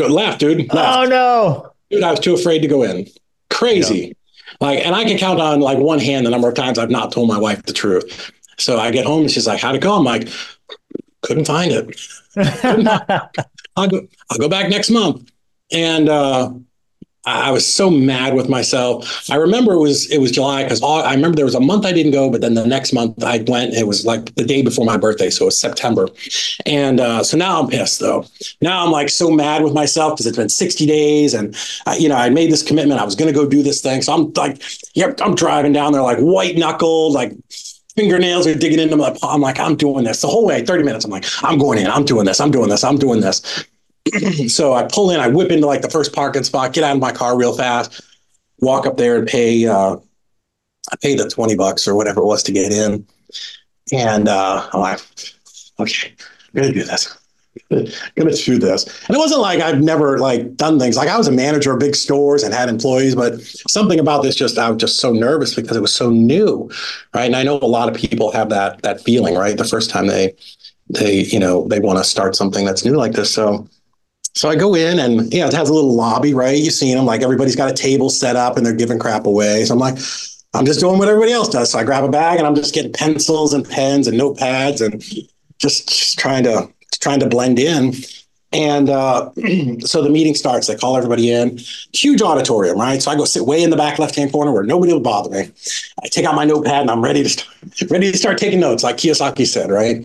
On, 0.01 0.13
left, 0.13 0.41
dude. 0.41 0.73
Left. 0.73 0.99
Oh, 0.99 1.05
no. 1.07 1.73
Dude, 1.91 2.03
I 2.03 2.11
was 2.11 2.21
too 2.21 2.35
afraid 2.35 2.61
to 2.61 2.69
go 2.69 2.85
in. 2.85 3.07
Crazy. 3.51 3.99
Yeah. 3.99 4.13
Like, 4.61 4.87
and 4.87 4.95
I 4.95 5.05
can 5.05 5.19
count 5.19 5.41
on 5.41 5.61
like 5.61 5.79
one 5.79 5.99
hand 5.99 6.25
the 6.25 6.31
number 6.31 6.49
of 6.49 6.55
times 6.55 6.79
I've 6.79 6.91
not 6.91 7.11
told 7.13 7.29
my 7.29 7.39
wife 7.39 7.63
the 7.65 7.73
truth. 7.73 8.31
So 8.59 8.79
I 8.79 8.91
get 8.93 9.07
home 9.07 9.23
and 9.23 9.31
she's 9.31 9.47
like, 9.47 9.61
how'd 9.61 9.75
it 9.75 9.83
go? 9.83 9.97
I'm 9.97 10.05
like, 10.05 10.29
couldn't 11.23 11.47
find 11.47 11.73
it. 11.73 12.01
I'll 13.77 13.89
go, 13.89 14.07
I'll 14.31 14.39
go 14.39 14.49
back 14.49 14.69
next 14.69 14.91
month. 14.91 15.31
And, 15.73 16.09
uh, 16.09 16.53
I 17.25 17.53
was 17.53 17.73
so 17.73 17.89
mad 17.89 18.35
with 18.35 18.49
myself. 18.49 19.31
I 19.31 19.37
remember 19.37 19.75
it 19.75 19.79
was 19.79 20.11
it 20.11 20.19
was 20.19 20.33
July 20.33 20.65
because 20.65 20.83
I 20.83 21.15
remember 21.15 21.37
there 21.37 21.45
was 21.45 21.55
a 21.55 21.61
month 21.61 21.87
I 21.87 21.93
didn't 21.93 22.11
go, 22.11 22.29
but 22.29 22.41
then 22.41 22.55
the 22.55 22.67
next 22.67 22.93
month 22.93 23.23
I 23.23 23.45
went. 23.47 23.75
It 23.75 23.87
was 23.87 24.05
like 24.05 24.35
the 24.35 24.45
day 24.45 24.63
before 24.63 24.85
my 24.85 24.97
birthday, 24.97 25.31
so 25.31 25.45
it 25.45 25.47
was 25.47 25.59
September. 25.59 26.09
And 26.67 26.99
uh, 26.99 27.23
so 27.23 27.37
now 27.37 27.61
I'm 27.61 27.69
pissed 27.69 28.01
though. 28.01 28.27
Now 28.61 28.85
I'm 28.85 28.91
like 28.91 29.09
so 29.09 29.31
mad 29.31 29.63
with 29.63 29.73
myself 29.73 30.15
because 30.15 30.27
it's 30.27 30.37
been 30.37 30.49
60 30.49 30.85
days, 30.85 31.33
and 31.33 31.57
I, 31.87 31.97
you 31.97 32.09
know 32.09 32.17
I 32.17 32.29
made 32.29 32.51
this 32.51 32.63
commitment. 32.65 33.01
I 33.01 33.05
was 33.05 33.15
going 33.15 33.33
to 33.33 33.39
go 33.39 33.49
do 33.49 33.63
this 33.63 33.81
thing, 33.81 34.03
so 34.03 34.13
I'm 34.15 34.33
like, 34.33 34.61
yep, 34.95 35.21
I'm 35.23 35.37
driving 35.37 35.73
down 35.73 35.93
there 35.93 36.03
like 36.03 36.19
white 36.19 36.57
knuckled, 36.57 37.13
like 37.13 37.35
fingernails 37.97 38.47
are 38.47 38.55
digging 38.55 38.79
into 38.79 38.97
my 38.97 39.11
palm. 39.11 39.37
I'm 39.37 39.41
like, 39.41 39.59
I'm 39.59 39.77
doing 39.77 40.05
this 40.05 40.21
the 40.21 40.29
whole 40.29 40.47
way, 40.47 40.65
30 40.65 40.85
minutes. 40.85 41.05
I'm 41.05 41.11
like, 41.11 41.25
I'm 41.43 41.59
going 41.59 41.79
in, 41.79 41.87
I'm 41.87 42.05
doing 42.05 42.27
this, 42.27 42.41
I'm 42.41 42.51
doing 42.51 42.69
this, 42.69 42.85
I'm 42.85 42.99
doing 42.99 43.21
this. 43.21 43.67
so 44.49 44.73
I 44.73 44.85
pull 44.85 45.11
in, 45.11 45.21
I 45.21 45.29
whip 45.29 45.51
into 45.51 45.67
like 45.67 45.83
the 45.83 45.91
first 45.91 46.13
parking 46.13 46.45
spot, 46.45 46.73
get 46.73 46.85
out 46.85 46.97
of 46.97 47.01
my 47.01 47.13
car 47.13 47.37
real 47.37 47.57
fast, 47.57 48.01
walk 48.59 48.87
up 48.87 48.97
there 48.97 49.19
and 49.19 49.27
pay. 49.27 49.67
Uh, 49.67 49.97
I 50.91 50.97
paid 50.97 51.19
the 51.19 51.29
twenty 51.29 51.55
bucks 51.55 51.87
or 51.87 51.95
whatever 51.95 52.21
it 52.21 52.25
was 52.25 52.43
to 52.45 52.53
get 52.53 52.73
in, 52.73 53.07
and 53.93 54.29
uh, 54.29 54.69
I'm 54.73 54.81
like, 54.81 55.01
okay, 55.79 56.13
I'm 56.55 56.61
gonna 56.61 56.73
do 56.73 56.83
this. 56.83 57.17
I'm 57.71 57.87
gonna 58.17 58.33
do 58.33 58.59
this. 58.59 58.85
And 59.07 59.17
it 59.17 59.19
wasn't 59.19 59.41
like 59.41 59.61
I've 59.61 59.83
never 59.83 60.19
like 60.19 60.57
done 60.57 60.79
things. 60.79 60.97
Like 60.97 61.09
I 61.09 61.19
was 61.19 61.29
a 61.29 61.33
manager 61.33 61.73
of 61.73 61.81
big 61.81 61.95
stores 61.95 62.43
and 62.43 62.55
had 62.55 62.69
employees, 62.69 63.15
but 63.15 63.41
something 63.41 64.01
about 64.01 64.23
this 64.23 64.35
just 64.35 64.59
I 64.59 64.71
was 64.71 64.81
just 64.81 65.01
so 65.01 65.13
nervous 65.13 65.55
because 65.55 65.77
it 65.77 65.81
was 65.81 65.95
so 65.95 66.11
new, 66.11 66.71
right? 67.15 67.27
And 67.27 67.37
I 67.37 67.43
know 67.43 67.59
a 67.59 67.67
lot 67.67 67.89
of 67.89 67.95
people 67.95 68.33
have 68.33 68.49
that 68.51 68.83
that 68.83 69.01
feeling, 69.01 69.35
right? 69.35 69.57
The 69.57 69.65
first 69.65 69.91
time 69.91 70.07
they 70.07 70.35
they 70.89 71.23
you 71.25 71.39
know 71.39 71.67
they 71.69 71.81
want 71.81 71.99
to 71.99 72.05
start 72.05 72.37
something 72.37 72.65
that's 72.65 72.85
new 72.85 72.97
like 72.97 73.13
this. 73.13 73.33
So 73.33 73.69
so 74.35 74.49
I 74.49 74.57
go 74.57 74.75
in 74.75 74.99
and 74.99 75.33
yeah, 75.33 75.47
it 75.47 75.53
has 75.53 75.69
a 75.69 75.75
little 75.75 75.95
lobby, 75.95 76.33
right? 76.33 76.57
You've 76.57 76.73
seen 76.73 76.97
them, 76.97 77.05
like 77.05 77.23
everybody's 77.23 77.57
got 77.57 77.71
a 77.71 77.75
table 77.75 78.09
set 78.09 78.35
up 78.35 78.57
and 78.57 78.65
they're 78.65 78.75
giving 78.75 78.99
crap 78.99 79.27
away. 79.27 79.65
So 79.65 79.75
I'm 79.75 79.81
like, 79.81 79.99
I'm 80.55 80.65
just 80.65 80.81
doing 80.81 80.99
what 80.99 81.09
everybody 81.09 81.33
else 81.33 81.49
does. 81.49 81.71
So 81.71 81.79
I 81.79 81.85
grab 81.85 82.05
a 82.05 82.09
bag 82.09 82.39
and 82.39 82.47
I'm 82.47 82.55
just 82.55 82.75
getting 82.75 82.93
pencils 82.93 83.53
and 83.53 83.69
pens 83.69 84.07
and 84.07 84.19
notepads 84.19 84.85
and 84.85 85.03
just, 85.59 85.89
just 85.89 86.19
trying 86.19 86.45
to 86.45 86.73
trying 86.99 87.21
to 87.21 87.29
blend 87.29 87.59
in. 87.59 87.95
And 88.53 88.91
uh, 88.91 89.31
so 89.81 90.03
the 90.03 90.11
meeting 90.11 90.35
starts. 90.35 90.67
They 90.67 90.77
call 90.77 90.97
everybody 90.97 91.31
in. 91.31 91.59
Huge 91.93 92.21
auditorium, 92.21 92.79
right? 92.79 93.01
So 93.01 93.11
I 93.11 93.17
go 93.17 93.25
sit 93.25 93.47
way 93.47 93.63
in 93.63 93.71
the 93.71 93.77
back 93.77 93.99
left 93.99 94.15
hand 94.15 94.33
corner 94.33 94.53
where 94.53 94.63
nobody 94.63 94.93
will 94.93 95.01
bother 95.01 95.31
me. 95.31 95.51
I 96.03 96.09
take 96.09 96.27
out 96.27 96.35
my 96.35 96.45
notepad 96.45 96.83
and 96.83 96.91
I'm 96.91 97.03
ready 97.03 97.23
to 97.23 97.29
start, 97.29 97.91
ready 97.91 98.13
to 98.13 98.19
start 98.19 98.39
taking 98.39 98.61
notes, 98.61 98.83
like 98.83 98.97
Kiyosaki 98.97 99.47
said, 99.47 99.71
right? 99.71 100.05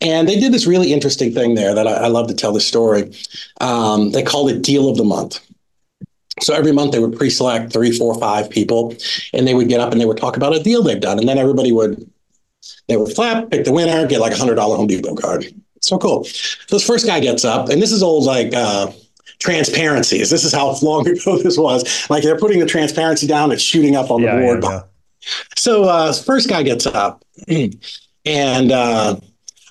And 0.00 0.28
they 0.28 0.38
did 0.38 0.52
this 0.52 0.66
really 0.66 0.92
interesting 0.92 1.32
thing 1.32 1.54
there 1.54 1.74
that 1.74 1.86
I, 1.86 1.92
I 1.92 2.06
love 2.08 2.28
to 2.28 2.34
tell 2.34 2.52
the 2.52 2.60
story. 2.60 3.12
Um, 3.60 4.10
they 4.12 4.22
called 4.22 4.50
it 4.50 4.62
Deal 4.62 4.88
of 4.88 4.96
the 4.96 5.04
Month. 5.04 5.40
So 6.40 6.54
every 6.54 6.72
month 6.72 6.92
they 6.92 7.00
would 7.00 7.16
pre-select 7.16 7.72
three, 7.72 7.90
four, 7.90 8.18
five 8.20 8.48
people, 8.48 8.94
and 9.32 9.46
they 9.46 9.54
would 9.54 9.68
get 9.68 9.80
up 9.80 9.90
and 9.90 10.00
they 10.00 10.04
would 10.04 10.18
talk 10.18 10.36
about 10.36 10.54
a 10.54 10.62
deal 10.62 10.82
they've 10.82 11.00
done, 11.00 11.18
and 11.18 11.28
then 11.28 11.36
everybody 11.36 11.72
would 11.72 12.08
they 12.86 12.96
would 12.96 13.12
flap, 13.14 13.50
pick 13.50 13.64
the 13.64 13.72
winner, 13.72 14.06
get 14.06 14.20
like 14.20 14.32
a 14.32 14.36
hundred 14.36 14.56
dollar 14.56 14.76
Home 14.76 14.86
Depot 14.86 15.14
card. 15.14 15.46
So 15.80 15.98
cool. 15.98 16.24
So 16.24 16.76
this 16.76 16.86
first 16.86 17.06
guy 17.06 17.20
gets 17.20 17.44
up, 17.44 17.68
and 17.68 17.80
this 17.80 17.92
is 17.92 18.02
old 18.02 18.24
like 18.24 18.54
uh, 18.54 18.90
transparencies. 19.38 20.30
This 20.30 20.44
is 20.44 20.52
how 20.52 20.76
long 20.82 21.06
ago 21.08 21.38
this 21.38 21.58
was. 21.58 22.08
Like 22.10 22.22
they're 22.22 22.38
putting 22.38 22.60
the 22.60 22.66
transparency 22.66 23.26
down, 23.26 23.52
it's 23.52 23.62
shooting 23.62 23.96
up 23.96 24.10
on 24.10 24.22
yeah, 24.22 24.34
the 24.34 24.42
board. 24.42 24.62
Yeah, 24.62 24.70
yeah. 24.70 24.82
So 25.56 25.84
uh, 25.84 26.12
first 26.12 26.48
guy 26.48 26.62
gets 26.62 26.86
up, 26.86 27.24
and 28.24 28.72
uh, 28.72 29.16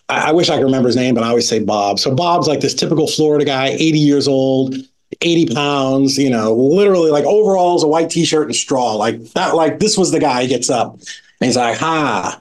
I, 0.09 0.29
I, 0.29 0.31
wish 0.31 0.49
I 0.49 0.57
could 0.57 0.65
remember 0.65 0.87
his 0.87 0.95
name, 0.95 1.15
but 1.15 1.23
I 1.23 1.29
always 1.29 1.47
say 1.47 1.59
Bob. 1.59 1.99
So 1.99 2.13
Bob's 2.13 2.47
like 2.47 2.59
this 2.59 2.73
typical 2.73 3.07
Florida 3.07 3.45
guy, 3.45 3.67
80 3.67 3.99
years 3.99 4.27
old, 4.27 4.75
80 5.21 5.53
pounds, 5.53 6.17
you 6.17 6.29
know, 6.29 6.53
literally 6.53 7.11
like 7.11 7.25
overalls, 7.25 7.83
a 7.83 7.87
white 7.87 8.09
t-shirt, 8.09 8.47
and 8.47 8.55
straw. 8.55 8.93
Like 8.93 9.21
that, 9.33 9.55
like 9.55 9.79
this 9.79 9.97
was 9.97 10.11
the 10.11 10.19
guy 10.19 10.43
he 10.43 10.47
gets 10.47 10.69
up. 10.69 10.93
And 10.93 11.45
he's 11.45 11.55
like, 11.55 11.77
hi, 11.77 12.35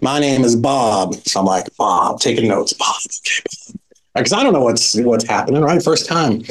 my 0.00 0.18
name 0.18 0.44
is 0.44 0.56
Bob. 0.56 1.14
So 1.14 1.40
I'm 1.40 1.46
like, 1.46 1.74
Bob, 1.76 2.20
taking 2.20 2.48
notes, 2.48 2.72
Bob. 2.72 2.96
Okay, 3.06 3.42
Bob. 3.44 3.76
Because 4.14 4.32
I 4.32 4.42
don't 4.42 4.52
know 4.52 4.62
what's 4.62 4.96
what's 4.96 5.24
happening, 5.24 5.62
right? 5.62 5.82
First 5.82 6.06
time. 6.06 6.42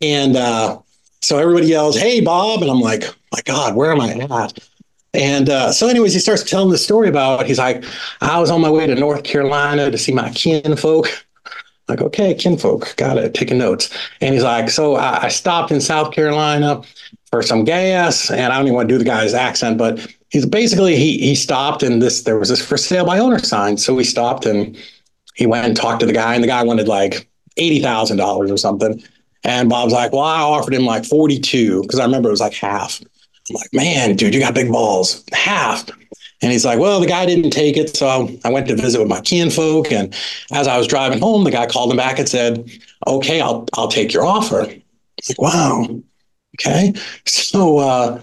And 0.00 0.36
uh, 0.36 0.78
so 1.20 1.38
everybody 1.38 1.66
yells, 1.66 1.96
Hey, 1.96 2.20
Bob. 2.20 2.62
And 2.62 2.70
I'm 2.70 2.80
like, 2.80 3.04
my 3.32 3.40
God, 3.44 3.74
where 3.74 3.92
am 3.92 4.00
I 4.00 4.12
at? 4.12 4.58
And 5.14 5.48
uh, 5.48 5.72
so, 5.72 5.86
anyways, 5.86 6.12
he 6.12 6.18
starts 6.18 6.42
telling 6.42 6.70
the 6.70 6.78
story 6.78 7.08
about. 7.08 7.46
He's 7.46 7.58
like, 7.58 7.84
I 8.20 8.40
was 8.40 8.50
on 8.50 8.60
my 8.60 8.70
way 8.70 8.86
to 8.86 8.94
North 8.94 9.22
Carolina 9.22 9.90
to 9.90 9.96
see 9.96 10.12
my 10.12 10.30
kinfolk. 10.30 11.06
Like, 11.88 12.00
okay, 12.00 12.34
kinfolk, 12.34 12.94
got 12.96 13.18
it, 13.18 13.34
taking 13.34 13.58
notes. 13.58 13.96
And 14.20 14.34
he's 14.34 14.42
like, 14.42 14.70
so 14.70 14.96
I, 14.96 15.24
I 15.24 15.28
stopped 15.28 15.70
in 15.70 15.80
South 15.80 16.12
Carolina 16.12 16.82
for 17.34 17.42
some 17.42 17.64
gas, 17.64 18.30
and 18.30 18.52
I 18.52 18.56
don't 18.56 18.66
even 18.66 18.76
want 18.76 18.88
to 18.88 18.94
do 18.94 18.98
the 18.98 19.04
guy's 19.04 19.34
accent, 19.34 19.76
but 19.76 19.98
he's 20.28 20.46
basically 20.46 20.94
he 20.94 21.18
he 21.18 21.34
stopped 21.34 21.82
and 21.82 22.00
this 22.00 22.22
there 22.22 22.38
was 22.38 22.48
this 22.48 22.64
for 22.64 22.76
sale 22.76 23.04
by 23.04 23.18
owner 23.18 23.40
sign. 23.40 23.76
So 23.76 23.98
he 23.98 24.04
stopped 24.04 24.46
and 24.46 24.76
he 25.34 25.44
went 25.44 25.66
and 25.66 25.76
talked 25.76 25.98
to 26.00 26.06
the 26.06 26.12
guy, 26.12 26.34
and 26.36 26.44
the 26.44 26.48
guy 26.48 26.62
wanted 26.62 26.86
like 26.86 27.28
eighty 27.56 27.80
thousand 27.80 28.18
dollars 28.18 28.52
or 28.52 28.56
something. 28.56 29.02
And 29.42 29.68
Bob's 29.68 29.92
like, 29.92 30.12
well, 30.12 30.22
I 30.22 30.42
offered 30.42 30.74
him 30.74 30.84
like 30.84 31.04
forty 31.04 31.40
two 31.40 31.82
because 31.82 31.98
I 31.98 32.04
remember 32.04 32.28
it 32.28 32.32
was 32.32 32.40
like 32.40 32.54
half. 32.54 33.02
I'm 33.50 33.54
like, 33.54 33.74
man, 33.74 34.14
dude, 34.14 34.32
you 34.32 34.38
got 34.38 34.54
big 34.54 34.70
balls, 34.70 35.24
half. 35.32 35.90
And 36.40 36.52
he's 36.52 36.64
like, 36.64 36.78
well, 36.78 37.00
the 37.00 37.06
guy 37.08 37.26
didn't 37.26 37.50
take 37.50 37.76
it. 37.76 37.96
So 37.96 38.28
I 38.44 38.50
went 38.50 38.68
to 38.68 38.76
visit 38.76 39.00
with 39.00 39.08
my 39.08 39.20
kinfolk. 39.22 39.90
And 39.90 40.14
as 40.52 40.68
I 40.68 40.78
was 40.78 40.86
driving 40.86 41.18
home, 41.18 41.42
the 41.42 41.50
guy 41.50 41.66
called 41.66 41.90
him 41.90 41.96
back 41.96 42.18
and 42.20 42.28
said, 42.28 42.70
okay, 43.08 43.40
I'll, 43.40 43.66
I'll 43.74 43.88
take 43.88 44.12
your 44.12 44.24
offer. 44.24 44.60
like, 44.60 44.84
wow. 45.38 45.88
Okay. 46.54 46.92
So, 47.26 47.78
uh, 47.78 48.22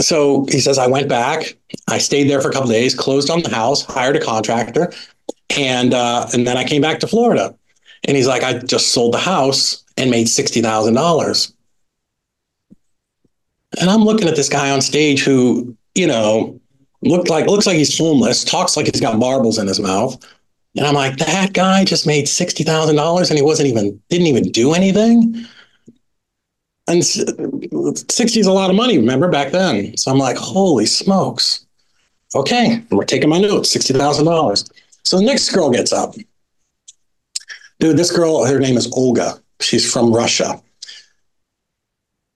so 0.00 0.46
he 0.46 0.60
says, 0.60 0.78
I 0.78 0.86
went 0.86 1.08
back, 1.08 1.56
I 1.88 1.98
stayed 1.98 2.28
there 2.28 2.40
for 2.40 2.48
a 2.48 2.52
couple 2.52 2.68
days, 2.70 2.94
closed 2.94 3.30
on 3.30 3.42
the 3.42 3.50
house, 3.54 3.84
hired 3.84 4.16
a 4.16 4.20
contractor. 4.20 4.92
And, 5.56 5.94
uh, 5.94 6.26
and 6.32 6.46
then 6.46 6.56
I 6.56 6.64
came 6.64 6.82
back 6.82 7.00
to 7.00 7.06
Florida 7.06 7.54
and 8.06 8.16
he's 8.16 8.26
like, 8.26 8.42
I 8.42 8.58
just 8.58 8.88
sold 8.88 9.14
the 9.14 9.18
house 9.18 9.84
and 9.96 10.10
made 10.10 10.26
$60,000. 10.26 11.52
And 13.80 13.90
I'm 13.90 14.02
looking 14.02 14.28
at 14.28 14.36
this 14.36 14.48
guy 14.48 14.70
on 14.70 14.80
stage 14.80 15.22
who, 15.24 15.76
you 15.94 16.06
know, 16.06 16.60
looked 17.02 17.28
like 17.28 17.46
looks 17.46 17.66
like 17.66 17.76
he's 17.76 17.96
homeless, 17.96 18.44
talks 18.44 18.76
like 18.76 18.86
he's 18.86 19.00
got 19.00 19.18
marbles 19.18 19.58
in 19.58 19.66
his 19.66 19.80
mouth. 19.80 20.16
And 20.76 20.86
I'm 20.86 20.94
like, 20.94 21.18
that 21.18 21.52
guy 21.52 21.84
just 21.84 22.06
made 22.06 22.28
sixty 22.28 22.64
thousand 22.64 22.96
dollars 22.96 23.30
and 23.30 23.38
he 23.38 23.44
wasn't 23.44 23.68
even 23.68 24.00
didn't 24.08 24.26
even 24.26 24.50
do 24.50 24.74
anything. 24.74 25.44
And 26.86 27.04
sixty 27.04 28.40
is 28.40 28.46
a 28.46 28.52
lot 28.52 28.70
of 28.70 28.76
money, 28.76 28.98
remember 28.98 29.30
back 29.30 29.52
then. 29.52 29.96
So 29.96 30.10
I'm 30.10 30.18
like, 30.18 30.36
holy 30.36 30.86
smokes. 30.86 31.66
Okay, 32.34 32.82
we're 32.90 33.04
taking 33.04 33.28
my 33.28 33.38
notes, 33.38 33.70
sixty 33.70 33.94
thousand 33.94 34.26
dollars. 34.26 34.68
So 35.02 35.18
the 35.18 35.24
next 35.24 35.50
girl 35.50 35.70
gets 35.70 35.92
up. 35.92 36.14
Dude, 37.80 37.96
this 37.96 38.14
girl, 38.14 38.44
her 38.44 38.58
name 38.58 38.76
is 38.76 38.90
Olga. 38.92 39.40
She's 39.60 39.90
from 39.90 40.12
Russia 40.12 40.62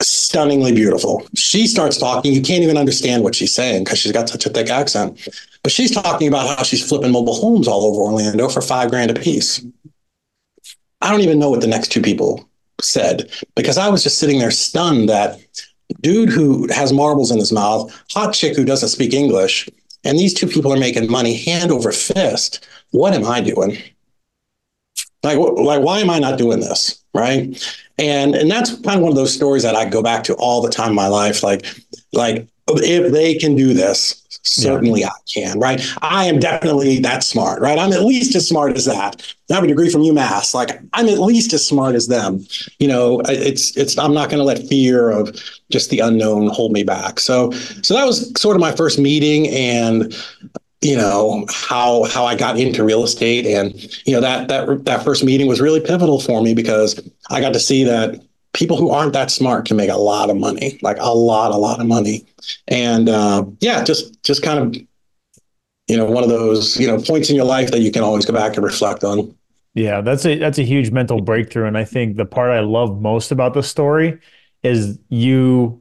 stunningly 0.00 0.73
beautiful. 0.73 1.26
She 1.35 1.67
starts 1.67 1.97
talking. 1.97 2.33
You 2.33 2.43
can't 2.43 2.62
even 2.62 2.76
understand 2.76 3.25
what 3.25 3.35
she's 3.35 3.55
saying 3.55 3.85
because 3.85 3.99
she's 3.99 4.12
got 4.12 4.28
such 4.28 4.47
a 4.47 4.50
thick 4.50 4.69
accent. 4.69 5.26
But 5.62 5.73
she's 5.73 5.90
talking 5.90 6.28
about 6.28 6.57
how 6.57 6.62
she's 6.62 6.87
flipping 6.87 7.12
mobile 7.12 7.35
homes 7.35 7.67
all 7.67 7.85
over 7.85 8.02
Orlando 8.02 8.49
for 8.49 8.61
five 8.61 8.90
grand 8.90 9.11
a 9.11 9.14
piece. 9.14 9.64
I 11.00 11.11
don't 11.11 11.21
even 11.21 11.38
know 11.38 11.50
what 11.50 11.61
the 11.61 11.67
next 11.67 11.90
two 11.90 12.02
people 12.02 12.49
said 12.80 13.30
because 13.54 13.78
I 13.78 13.88
was 13.88 14.02
just 14.02 14.18
sitting 14.18 14.38
there 14.38 14.50
stunned 14.50 15.08
that 15.08 15.40
dude 16.00 16.28
who 16.28 16.68
has 16.68 16.92
marbles 16.92 17.30
in 17.30 17.38
his 17.38 17.52
mouth, 17.52 17.92
hot 18.11 18.32
chick 18.35 18.56
who 18.56 18.64
doesn't 18.64 18.90
speak 18.90 19.12
English, 19.12 19.68
and 20.04 20.18
these 20.18 20.35
two 20.35 20.47
people 20.47 20.73
are 20.73 20.78
making 20.78 21.11
money 21.11 21.37
hand 21.37 21.70
over 21.70 21.92
fist. 21.92 22.66
What 22.90 23.14
am 23.14 23.26
I 23.26 23.40
doing? 23.40 23.78
Like, 25.23 25.38
like, 25.38 25.82
why 25.82 25.99
am 25.99 26.11
I 26.11 26.18
not 26.18 26.38
doing 26.38 26.61
this? 26.61 27.02
Right. 27.14 27.61
And 27.99 28.35
and 28.35 28.50
that's 28.50 28.70
kind 28.80 28.97
of 28.97 29.02
one 29.02 29.11
of 29.11 29.16
those 29.16 29.35
stories 29.35 29.64
that 29.64 29.75
I 29.75 29.88
go 29.88 30.02
back 30.02 30.23
to 30.25 30.35
all 30.35 30.62
the 30.62 30.70
time 30.70 30.90
in 30.90 30.94
my 30.94 31.08
life. 31.08 31.42
Like, 31.42 31.66
like 32.12 32.47
if 32.68 33.12
they 33.12 33.35
can 33.35 33.56
do 33.56 33.75
this, 33.75 34.23
certainly 34.49 35.00
yeah. 35.00 35.09
I 35.09 35.19
can, 35.33 35.59
right? 35.59 35.81
I 36.02 36.25
am 36.26 36.38
definitely 36.38 36.99
that 37.00 37.23
smart, 37.23 37.61
right? 37.61 37.78
I'm 37.78 37.93
at 37.93 38.02
least 38.02 38.35
as 38.35 38.49
smart 38.49 38.76
as 38.76 38.85
that. 38.87 39.35
I 39.50 39.55
have 39.55 39.64
a 39.64 39.67
degree 39.67 39.90
from 39.90 40.02
UMass. 40.02 40.55
Like 40.55 40.81
I'm 40.93 41.09
at 41.09 41.19
least 41.19 41.52
as 41.52 41.67
smart 41.67 41.95
as 41.95 42.09
them. 42.09 42.45
You 42.78 42.88
know, 42.88 43.21
it's 43.26 43.76
it's 43.76 43.97
I'm 43.99 44.14
not 44.14 44.28
going 44.28 44.38
to 44.38 44.45
let 44.45 44.67
fear 44.69 45.11
of 45.11 45.40
just 45.71 45.90
the 45.90 46.00
unknown 46.00 46.49
hold 46.49 46.73
me 46.73 46.83
back. 46.83 47.21
So 47.21 47.50
so 47.83 47.95
that 47.95 48.07
was 48.07 48.33
sort 48.40 48.57
of 48.57 48.61
my 48.61 48.73
first 48.73 48.99
meeting 48.99 49.49
and 49.49 50.14
you 50.81 50.97
know 50.97 51.45
how 51.50 52.05
how 52.05 52.25
I 52.25 52.37
got 52.37 52.59
into 52.59 52.85
real 52.85 53.02
estate 53.02 53.47
and 53.47 53.75
you 54.07 54.12
know 54.12 54.21
that 54.21 54.49
that 54.49 54.85
that 54.85 55.02
first 55.02 55.25
meeting 55.25 55.47
was 55.47 55.61
really 55.61 55.81
pivotal 55.81 56.21
for 56.21 56.40
me 56.43 56.55
because 56.55 57.00
I 57.31 57.40
got 57.40 57.52
to 57.55 57.61
see 57.61 57.85
that 57.85 58.23
people 58.59 58.77
who 58.77 58.91
aren't 58.91 59.12
that 59.12 59.31
smart 59.31 59.67
can 59.67 59.77
make 59.77 59.88
a 59.88 59.97
lot 59.97 60.31
of 60.31 60.37
money 60.37 60.81
like 60.83 60.97
a 60.99 61.15
lot 61.15 61.53
a 61.53 61.57
lot 61.57 61.81
of 61.81 61.87
money. 61.87 62.27
And 62.67 63.09
uh, 63.09 63.45
yeah 63.61 63.85
just 63.85 64.23
just 64.25 64.43
kind 64.43 64.59
of 64.59 64.83
you 65.87 65.97
know 65.97 66.05
one 66.05 66.25
of 66.25 66.29
those 66.29 66.77
you 66.77 66.87
know 66.87 67.00
points 67.00 67.31
in 67.31 67.37
your 67.37 67.45
life 67.45 67.71
that 67.71 67.81
you 67.81 67.93
can 67.93 68.03
always 68.03 68.27
go 68.27 68.33
back 68.33 68.57
and 68.57 68.65
reflect 68.65 69.05
on. 69.05 69.33
Yeah 69.75 70.00
that's 70.00 70.27
a 70.27 70.37
that's 70.38 70.59
a 70.59 70.65
huge 70.65 70.91
mental 70.91 71.21
breakthrough. 71.21 71.67
And 71.67 71.79
I 71.79 71.85
think 71.85 72.17
the 72.17 72.27
part 72.27 72.50
I 72.50 72.61
love 72.61 73.00
most 73.00 73.31
about 73.31 73.55
the 73.55 73.62
story 73.62 74.19
is 74.65 74.99
you 75.09 75.81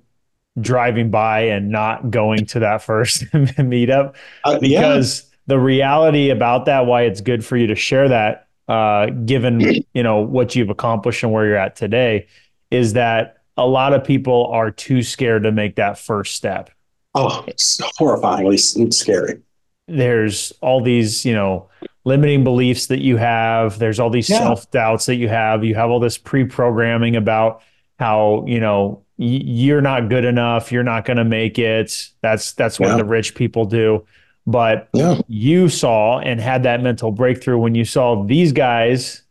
driving 0.62 1.10
by 1.10 1.42
and 1.42 1.72
not 1.72 2.12
going 2.12 2.46
to 2.46 2.60
that 2.60 2.84
first 2.84 3.24
meetup 3.34 4.16
uh, 4.44 4.60
because 4.60 5.24
yeah. 5.24 5.36
the 5.48 5.60
reality 5.60 6.30
about 6.30 6.66
that 6.66 6.86
why 6.86 7.04
it's 7.04 7.22
good 7.22 7.44
for 7.44 7.58
you 7.58 7.68
to 7.68 7.76
share 7.76 8.10
that 8.10 8.48
uh, 8.68 9.08
given 9.26 9.62
you 9.94 10.04
know 10.04 10.20
what 10.20 10.56
you've 10.56 10.70
accomplished 10.70 11.24
and 11.24 11.32
where 11.32 11.46
you're 11.46 11.56
at 11.56 11.76
today 11.76 12.28
is 12.72 12.94
that 12.94 13.38
a 13.56 13.66
lot 13.66 13.94
of 13.94 14.04
people 14.04 14.48
are 14.48 14.72
too 14.72 15.02
scared 15.02 15.44
to 15.44 15.52
make 15.52 15.76
that 15.76 15.98
first 15.98 16.36
step. 16.36 16.70
Oh 17.16 17.44
it's 17.48 17.80
horrifyingly 18.00 18.94
scary. 18.94 19.42
There's 19.88 20.52
all 20.62 20.82
these 20.82 21.26
you 21.26 21.34
know 21.34 21.70
limiting 22.06 22.44
beliefs 22.44 22.88
that 22.88 23.02
you 23.02 23.18
have. 23.18 23.80
There's 23.80 24.00
all 24.00 24.10
these 24.10 24.30
yeah. 24.30 24.40
self-doubts 24.40 25.08
that 25.08 25.16
you 25.16 25.28
have. 25.28 25.64
You 25.64 25.76
have 25.76 25.90
all 25.90 26.00
this 26.00 26.18
pre-programming 26.18 27.16
about 27.16 27.62
how 28.00 28.46
you 28.48 28.60
know 28.60 29.04
you're 29.18 29.82
not 29.82 30.10
good 30.10 30.26
enough. 30.26 30.72
You're 30.72 30.84
not 30.84 31.06
going 31.06 31.18
to 31.18 31.26
make 31.26 31.58
it. 31.58 32.10
That's 32.22 32.54
that's 32.54 32.80
what 32.80 32.90
yeah. 32.90 32.98
the 32.98 33.06
rich 33.06 33.36
people 33.36 33.66
do. 33.66 34.06
But 34.46 34.90
yeah. 34.94 35.20
you 35.28 35.68
saw 35.68 36.20
and 36.20 36.40
had 36.40 36.64
that 36.64 36.82
mental 36.82 37.12
breakthrough 37.12 37.58
when 37.58 37.76
you 37.76 37.84
saw 37.84 38.24
these 38.24 38.54
guys 38.54 39.24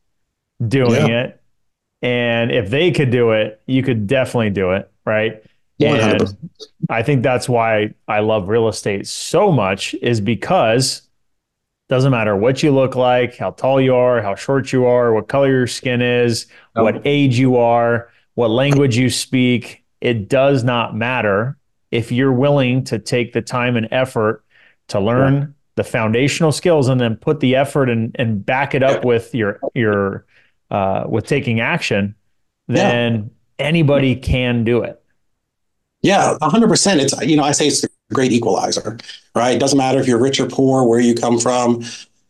doing 0.67 1.11
it 1.11 1.41
and 2.03 2.51
if 2.51 2.71
they 2.71 2.91
could 2.91 3.11
do 3.11 3.33
it 3.33 3.61
you 3.67 3.83
could 3.83 4.07
definitely 4.07 4.51
do 4.51 4.73
it 4.73 4.91
right 5.05 5.43
100%. 5.81 6.21
and 6.21 6.37
i 6.91 7.03
think 7.03 7.23
that's 7.23 7.49
why 7.49 7.93
i 8.09 8.21
love 8.21 8.49
real 8.49 8.69
estate 8.69 9.07
so 9.07 9.51
much 9.51 9.95
is 10.03 10.21
because 10.21 11.03
doesn't 11.89 12.11
matter 12.11 12.37
what 12.37 12.63
you 12.63 12.73
look 12.73 12.97
like 12.97 13.37
how 13.37 13.51
tall 13.51 13.81
you 13.81 13.95
are 13.95 14.21
how 14.21 14.35
short 14.35 14.73
you 14.73 14.85
are 14.87 15.13
what 15.13 15.29
color 15.29 15.51
your 15.51 15.67
skin 15.67 16.03
is 16.03 16.47
what 16.75 17.01
age 17.05 17.39
you 17.39 17.57
are 17.57 18.11
what 18.37 18.51
language 18.51 18.97
you 18.97 19.11
speak, 19.11 19.83
it 20.01 20.29
does 20.29 20.63
not 20.63 20.95
matter 20.95 21.57
if 21.91 22.13
you're 22.13 22.33
willing 22.33 22.85
to 22.85 22.99
take 22.99 23.33
the 23.33 23.41
time 23.41 23.77
and 23.77 23.89
effort 23.91 24.45
to 24.89 25.01
learn 25.01 25.35
yeah. 25.35 25.47
the 25.77 25.85
foundational 25.85 26.53
skills 26.53 26.89
and 26.89 27.01
then 27.01 27.17
put 27.17 27.41
the 27.41 27.57
effort 27.57 27.89
and, 27.89 28.15
and 28.19 28.45
back 28.45 28.75
it 28.75 28.83
up 28.83 29.03
yeah. 29.03 29.09
with 29.09 29.35
your 29.35 29.59
your 29.75 30.27
uh, 30.71 31.05
with 31.09 31.27
taking 31.27 31.61
action, 31.61 32.15
then 32.69 33.15
yeah. 33.59 33.67
anybody 33.67 34.17
can 34.17 34.65
do 34.65 34.83
it. 34.83 35.03
Yeah, 36.03 36.37
hundred 36.43 36.69
percent. 36.69 37.01
It's 37.01 37.21
you 37.23 37.37
know 37.37 37.45
I 37.45 37.53
say 37.53 37.67
it's 37.69 37.81
the 37.81 37.89
great 38.13 38.33
equalizer, 38.33 38.99
right? 39.35 39.57
It 39.57 39.59
doesn't 39.59 39.79
matter 39.79 39.99
if 39.99 40.07
you're 40.07 40.21
rich 40.21 40.39
or 40.39 40.47
poor, 40.47 40.87
where 40.87 41.01
you 41.01 41.15
come 41.15 41.39
from 41.39 41.83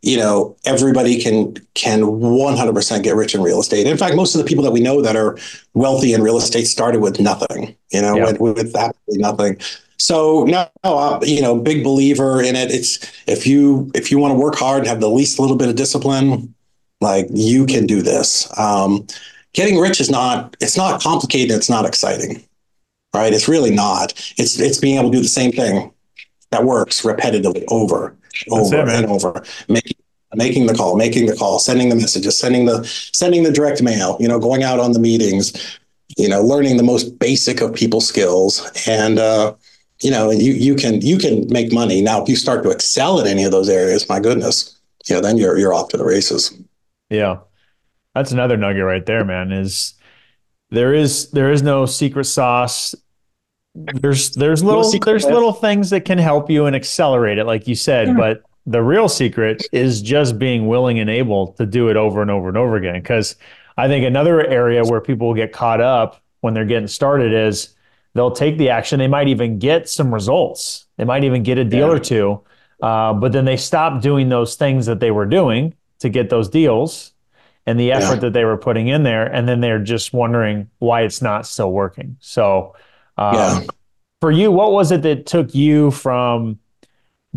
you 0.07 0.17
know 0.17 0.57
everybody 0.65 1.21
can 1.21 1.55
can 1.75 2.03
100% 2.03 3.03
get 3.03 3.17
rich 3.17 3.35
in 3.35 3.43
real 3.43 3.61
estate 3.61 3.87
in 3.87 3.97
fact 3.97 4.15
most 4.15 4.35
of 4.35 4.41
the 4.41 4.47
people 4.47 4.63
that 4.63 4.71
we 4.71 4.81
know 4.81 5.03
that 5.03 5.17
are 5.17 5.37
wealthy 5.75 6.13
in 6.13 6.23
real 6.23 6.37
estate 6.37 6.65
started 6.65 7.01
with 7.01 7.19
nothing 7.19 7.77
you 7.91 8.01
know 8.01 8.17
yeah. 8.17 8.25
with, 8.25 8.41
with 8.41 8.77
absolutely 8.77 9.19
nothing 9.19 9.59
so 9.99 10.45
no 10.45 10.69
uh, 10.85 11.19
you 11.23 11.43
know 11.43 11.59
big 11.59 11.83
believer 11.83 12.41
in 12.41 12.55
it 12.55 12.71
it's 12.71 12.99
if 13.27 13.47
you 13.47 13.91
if 13.95 14.11
you 14.11 14.19
want 14.19 14.33
to 14.33 14.39
work 14.39 14.55
hard 14.55 14.79
and 14.79 14.87
have 14.87 15.01
the 15.01 15.11
least 15.11 15.39
little 15.39 15.57
bit 15.57 15.69
of 15.69 15.75
discipline 15.75 16.55
like 17.07 17.27
you 17.33 17.67
can 17.67 17.87
do 17.87 18.03
this. 18.03 18.47
Um, 18.59 19.07
getting 19.55 19.79
rich 19.79 20.01
is 20.01 20.11
not 20.11 20.57
it's 20.61 20.77
not 20.77 21.01
complicated 21.01 21.57
it's 21.57 21.71
not 21.71 21.87
exciting 21.87 22.47
right? 23.17 23.33
It's 23.33 23.49
really 23.49 23.71
not. 23.71 24.13
It's 24.37 24.59
it's 24.61 24.79
being 24.79 24.99
able 24.99 25.11
to 25.11 25.17
do 25.17 25.23
the 25.23 25.29
same 25.29 25.53
thing 25.53 25.93
that 26.51 26.65
works 26.65 27.03
repetitively 27.03 27.65
over 27.69 28.17
over 28.51 28.77
it, 28.77 28.89
and 28.89 29.07
over. 29.07 29.43
Making 29.69 29.97
making 30.35 30.67
the 30.67 30.75
call 30.75 30.97
making 30.97 31.27
the 31.27 31.37
call 31.37 31.59
sending 31.59 31.89
the 31.89 31.97
messages 31.97 32.37
sending 32.37 32.67
the 32.67 32.85
sending 33.13 33.43
the 33.43 33.53
direct 33.53 33.83
mail 33.83 34.19
you 34.21 34.29
know 34.29 34.39
going 34.39 34.63
out 34.63 34.79
on 34.79 34.93
the 34.93 34.99
meetings 34.99 35.79
you 36.19 36.29
know 36.29 36.43
learning 36.43 36.77
the 36.77 36.83
most 36.83 37.19
basic 37.19 37.61
of 37.61 37.75
people 37.75 38.01
skills. 38.01 38.71
And 38.87 39.19
uh 39.19 39.55
you 40.03 40.11
know 40.11 40.31
and 40.31 40.43
you 40.43 40.53
you 40.53 40.75
can 40.75 41.01
you 41.01 41.17
can 41.19 41.49
make 41.49 41.73
money. 41.73 42.03
Now 42.03 42.23
if 42.23 42.29
you 42.29 42.37
start 42.37 42.63
to 42.65 42.71
excel 42.71 43.19
in 43.21 43.27
any 43.27 43.45
of 43.45 43.51
those 43.51 43.69
areas 43.69 44.09
my 44.09 44.21
goodness 44.21 44.79
you 45.07 45.15
know 45.15 45.23
then 45.23 45.39
you're 45.39 45.57
you're 45.59 45.73
off 45.73 45.89
to 45.89 45.97
the 45.97 46.05
races 46.05 46.53
yeah 47.11 47.39
that's 48.17 48.33
another 48.33 48.57
nugget 48.57 48.85
right 48.85 49.05
there, 49.05 49.27
man. 49.27 49.53
Is 49.53 49.93
there 50.71 50.95
is 50.95 51.31
there 51.33 51.53
is 51.53 51.63
no 51.63 51.85
secret 51.85 52.25
sauce. 52.25 52.95
There's 53.75 54.31
there's 54.31 54.65
little 54.65 54.91
no 54.91 54.99
there's 55.05 55.27
little 55.27 55.53
things 55.53 55.91
that 55.91 56.07
can 56.07 56.17
help 56.17 56.49
you 56.49 56.65
and 56.65 56.75
accelerate 56.75 57.37
it, 57.37 57.45
like 57.45 57.69
you 57.69 57.75
said, 57.75 58.09
yeah. 58.09 58.15
but 58.15 58.43
the 58.65 58.83
real 58.83 59.09
secret 59.09 59.63
is 59.71 60.01
just 60.01 60.39
being 60.39 60.67
willing 60.67 60.99
and 60.99 61.11
able 61.11 61.53
to 61.53 61.67
do 61.67 61.91
it 61.91 61.97
over 61.99 62.23
and 62.23 62.31
over 62.31 62.49
and 62.49 62.57
over 62.57 62.77
again. 62.77 62.95
Because 62.95 63.37
I 63.77 63.87
think 63.87 64.07
another 64.07 64.45
area 64.47 64.83
where 64.83 65.03
people 65.03 65.35
get 65.35 65.53
caught 65.53 65.83
up 65.83 66.23
when 66.41 66.55
they're 66.55 66.65
getting 66.65 66.89
started 66.89 67.35
is 67.35 67.75
they'll 68.15 68.31
take 68.31 68.57
the 68.57 68.71
action. 68.71 68.99
They 68.99 69.09
might 69.09 69.29
even 69.29 69.59
get 69.59 69.91
some 69.91 70.13
results. 70.13 70.87
They 70.97 71.05
might 71.05 71.23
even 71.23 71.43
get 71.43 71.59
a 71.59 71.65
deal 71.65 71.89
yeah. 71.89 71.95
or 71.95 71.99
two, 71.99 72.43
uh, 72.83 73.13
but 73.13 73.33
then 73.33 73.45
they 73.45 73.59
stop 73.59 74.01
doing 74.01 74.31
those 74.31 74.55
things 74.55 74.87
that 74.87 75.01
they 75.01 75.11
were 75.11 75.27
doing 75.27 75.75
to 76.01 76.09
get 76.09 76.31
those 76.31 76.49
deals 76.49 77.13
and 77.67 77.81
the 77.81 77.93
effort 77.93 78.15
yeah. 78.15 78.21
that 78.21 78.33
they 78.33 78.45
were 78.45 78.57
putting 78.57 78.89
in 78.89 79.03
there, 79.03 79.27
and 79.27 79.49
then 79.49 79.61
they're 79.61 79.83
just 79.83 80.13
wondering 80.13 80.71
why 80.79 81.03
it's 81.03 81.21
not 81.21 81.47
still 81.47 81.73
working. 81.73 82.17
So, 82.21 82.77
um, 83.19 83.35
yeah. 83.35 83.61
for 84.21 84.31
you, 84.31 84.53
what 84.53 84.73
was 84.73 84.93
it 84.93 85.03
that 85.03 85.27
took 85.27 85.53
you 85.55 85.91
from 85.91 86.61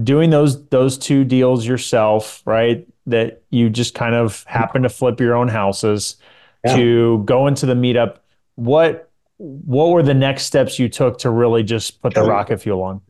doing 0.03 0.29
those 0.29 0.65
those 0.67 0.97
two 0.97 1.23
deals 1.23 1.65
yourself, 1.65 2.43
right? 2.45 2.87
That 3.07 3.41
you 3.49 3.69
just 3.69 3.95
kind 3.95 4.13
of 4.13 4.43
happened 4.43 4.83
to 4.83 4.89
flip 4.89 5.19
your 5.19 5.35
own 5.35 5.47
houses 5.47 6.17
yeah. 6.63 6.75
to 6.75 7.23
go 7.25 7.47
into 7.47 7.65
the 7.65 7.73
meetup. 7.73 8.17
What 8.55 9.09
what 9.37 9.89
were 9.89 10.03
the 10.03 10.13
next 10.13 10.43
steps 10.43 10.77
you 10.77 10.89
took 10.89 11.17
to 11.19 11.29
really 11.29 11.63
just 11.63 12.01
put 12.01 12.13
the 12.13 12.23
rocket 12.23 12.61
fuel 12.61 12.83
on? 12.83 13.01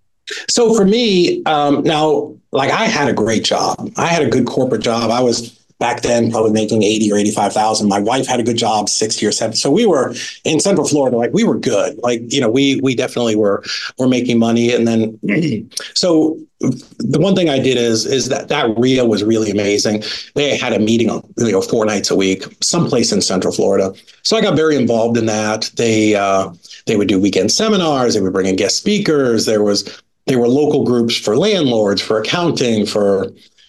So 0.49 0.73
for 0.75 0.85
me, 0.85 1.43
um, 1.45 1.83
now, 1.83 2.35
like 2.51 2.71
I 2.71 2.85
had 2.85 3.09
a 3.09 3.13
great 3.13 3.43
job. 3.43 3.91
I 3.97 4.07
had 4.07 4.23
a 4.23 4.29
good 4.29 4.47
corporate 4.47 4.81
job. 4.81 5.11
I 5.11 5.21
was 5.21 5.59
back 5.79 6.01
then 6.01 6.29
probably 6.29 6.51
making 6.51 6.83
80 6.83 7.11
or 7.11 7.17
85,000. 7.17 7.87
My 7.87 7.99
wife 7.99 8.27
had 8.27 8.39
a 8.39 8.43
good 8.43 8.57
job, 8.57 8.89
60 8.89 9.25
or 9.25 9.31
70. 9.31 9.57
So 9.57 9.71
we 9.71 9.85
were 9.85 10.13
in 10.43 10.59
Central 10.59 10.87
Florida, 10.87 11.17
like 11.17 11.33
we 11.33 11.43
were 11.43 11.57
good. 11.57 11.97
Like, 12.03 12.21
you 12.31 12.41
know, 12.41 12.49
we 12.49 12.79
we 12.81 12.95
definitely 12.95 13.35
were 13.35 13.63
were 13.97 14.07
making 14.07 14.39
money. 14.39 14.73
And 14.73 14.87
then 14.87 15.19
so 15.95 16.37
the 16.59 17.19
one 17.19 17.35
thing 17.35 17.49
I 17.49 17.59
did 17.59 17.77
is 17.77 18.05
is 18.05 18.27
that 18.27 18.49
that 18.49 18.77
RIA 18.77 19.05
was 19.05 19.23
really 19.23 19.49
amazing. 19.49 20.03
They 20.35 20.57
had 20.57 20.73
a 20.73 20.79
meeting, 20.79 21.09
you 21.37 21.51
know, 21.51 21.61
four 21.61 21.85
nights 21.85 22.11
a 22.11 22.15
week, 22.15 22.43
someplace 22.61 23.13
in 23.13 23.21
Central 23.21 23.53
Florida. 23.53 23.93
So 24.23 24.35
I 24.35 24.41
got 24.41 24.57
very 24.57 24.75
involved 24.75 25.17
in 25.17 25.25
that. 25.27 25.71
They 25.75 26.15
uh, 26.15 26.51
they 26.85 26.97
would 26.97 27.07
do 27.07 27.19
weekend 27.19 27.51
seminars. 27.51 28.13
They 28.13 28.21
would 28.21 28.33
bring 28.33 28.47
in 28.47 28.57
guest 28.57 28.75
speakers. 28.75 29.45
There 29.45 29.63
was 29.63 30.01
there 30.29 30.39
were 30.39 30.47
local 30.47 30.83
groups 30.85 31.17
for 31.17 31.35
landlords, 31.35 32.01
for 32.01 32.19
accounting, 32.19 32.85
for 32.85 33.27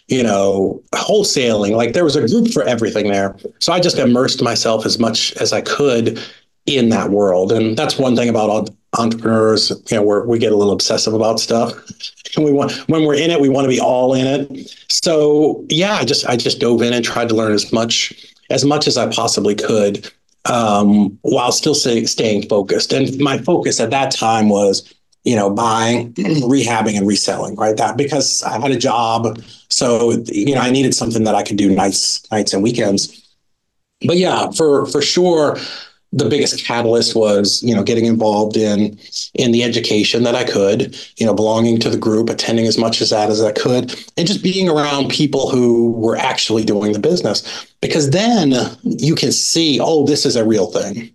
you 0.09 0.23
know, 0.25 0.83
wholesaling. 0.93 1.71
Like 1.71 1.93
there 1.93 2.05
was 2.05 2.17
a 2.17 2.27
group 2.27 2.53
for 2.53 2.65
everything 2.65 3.09
there. 3.09 3.37
So 3.61 3.73
I 3.73 3.79
just 3.79 3.97
immersed 3.97 4.43
myself 4.43 4.85
as 4.85 4.99
much 4.99 5.33
as 5.35 5.53
I 5.53 5.61
could 5.61 6.21
in 6.67 6.89
that 6.91 7.11
world. 7.11 7.53
And 7.53 7.77
that's 7.77 7.97
one 7.97 8.17
thing 8.17 8.29
about 8.29 8.71
entrepreneurs, 8.99 9.71
you 9.71 9.97
know, 9.97 10.03
where 10.03 10.25
we 10.25 10.39
get 10.39 10.53
a 10.53 10.57
little 10.57 10.73
obsessive 10.73 11.15
about 11.15 11.39
stuff. 11.39 11.73
And 12.37 12.45
we 12.45 12.53
want 12.53 12.73
when 12.89 13.05
we're 13.05 13.15
in 13.15 13.31
it, 13.31 13.41
we 13.41 13.49
want 13.49 13.67
to 13.67 13.69
be 13.69 13.81
all 13.81 14.15
in 14.15 14.27
it. 14.27 14.77
So 14.89 15.65
yeah, 15.69 15.95
I 15.95 16.05
just 16.05 16.27
I 16.27 16.37
just 16.37 16.59
dove 16.59 16.83
in 16.83 16.93
and 16.93 17.05
tried 17.05 17.29
to 17.29 17.37
learn 17.37 17.53
as 17.53 17.73
much 17.73 18.13
as 18.51 18.65
much 18.65 18.89
as 18.89 18.97
I 18.97 19.09
possibly 19.11 19.55
could 19.55 20.11
um, 20.47 21.17
while 21.23 21.53
still 21.53 21.75
stay, 21.75 22.05
staying 22.07 22.49
focused. 22.49 22.93
And 22.93 23.17
my 23.19 23.39
focus 23.39 23.79
at 23.79 23.91
that 23.91 24.11
time 24.11 24.49
was 24.49 24.93
you 25.25 25.37
know, 25.37 25.51
buying, 25.51 26.13
rehabbing, 26.15 26.97
and 26.97 27.07
reselling, 27.07 27.57
right? 27.57 27.77
That 27.77 27.97
because 27.97 28.43
I 28.43 28.59
had 28.59 28.71
a 28.71 28.79
job, 28.79 29.41
so 29.69 30.13
you 30.27 30.55
know, 30.55 30.61
I 30.61 30.71
needed 30.71 30.95
something 30.95 31.25
that 31.25 31.35
I 31.35 31.43
could 31.43 31.57
do 31.57 31.71
nights, 31.71 32.31
nights 32.31 32.53
and 32.53 32.63
weekends. 32.63 33.27
But 34.07 34.17
yeah, 34.17 34.51
for 34.51 34.87
for 34.87 35.03
sure, 35.03 35.59
the 36.13 36.29
biggest 36.29 36.65
catalyst 36.65 37.15
was 37.15 37.63
you 37.63 37.75
know 37.75 37.83
getting 37.83 38.07
involved 38.07 38.57
in 38.57 38.99
in 39.35 39.53
the 39.53 39.63
education 39.63 40.23
that 40.23 40.35
I 40.35 40.45
could, 40.45 40.97
you 41.19 41.27
know, 41.27 41.35
belonging 41.35 41.79
to 41.81 41.91
the 41.91 41.99
group, 41.99 42.31
attending 42.31 42.67
as 42.67 42.79
much 42.79 43.01
as 43.03 43.11
that 43.11 43.29
as 43.29 43.43
I 43.43 43.53
could, 43.53 43.95
and 44.17 44.27
just 44.27 44.43
being 44.43 44.69
around 44.69 45.11
people 45.11 45.51
who 45.51 45.93
were 45.93 46.17
actually 46.17 46.65
doing 46.65 46.93
the 46.93 46.99
business. 46.99 47.67
Because 47.83 48.11
then 48.11 48.53
you 48.83 49.15
can 49.15 49.33
see, 49.33 49.81
oh, 49.81 50.07
this 50.07 50.27
is 50.27 50.37
a 50.37 50.45
real 50.45 50.67
thing 50.67 51.13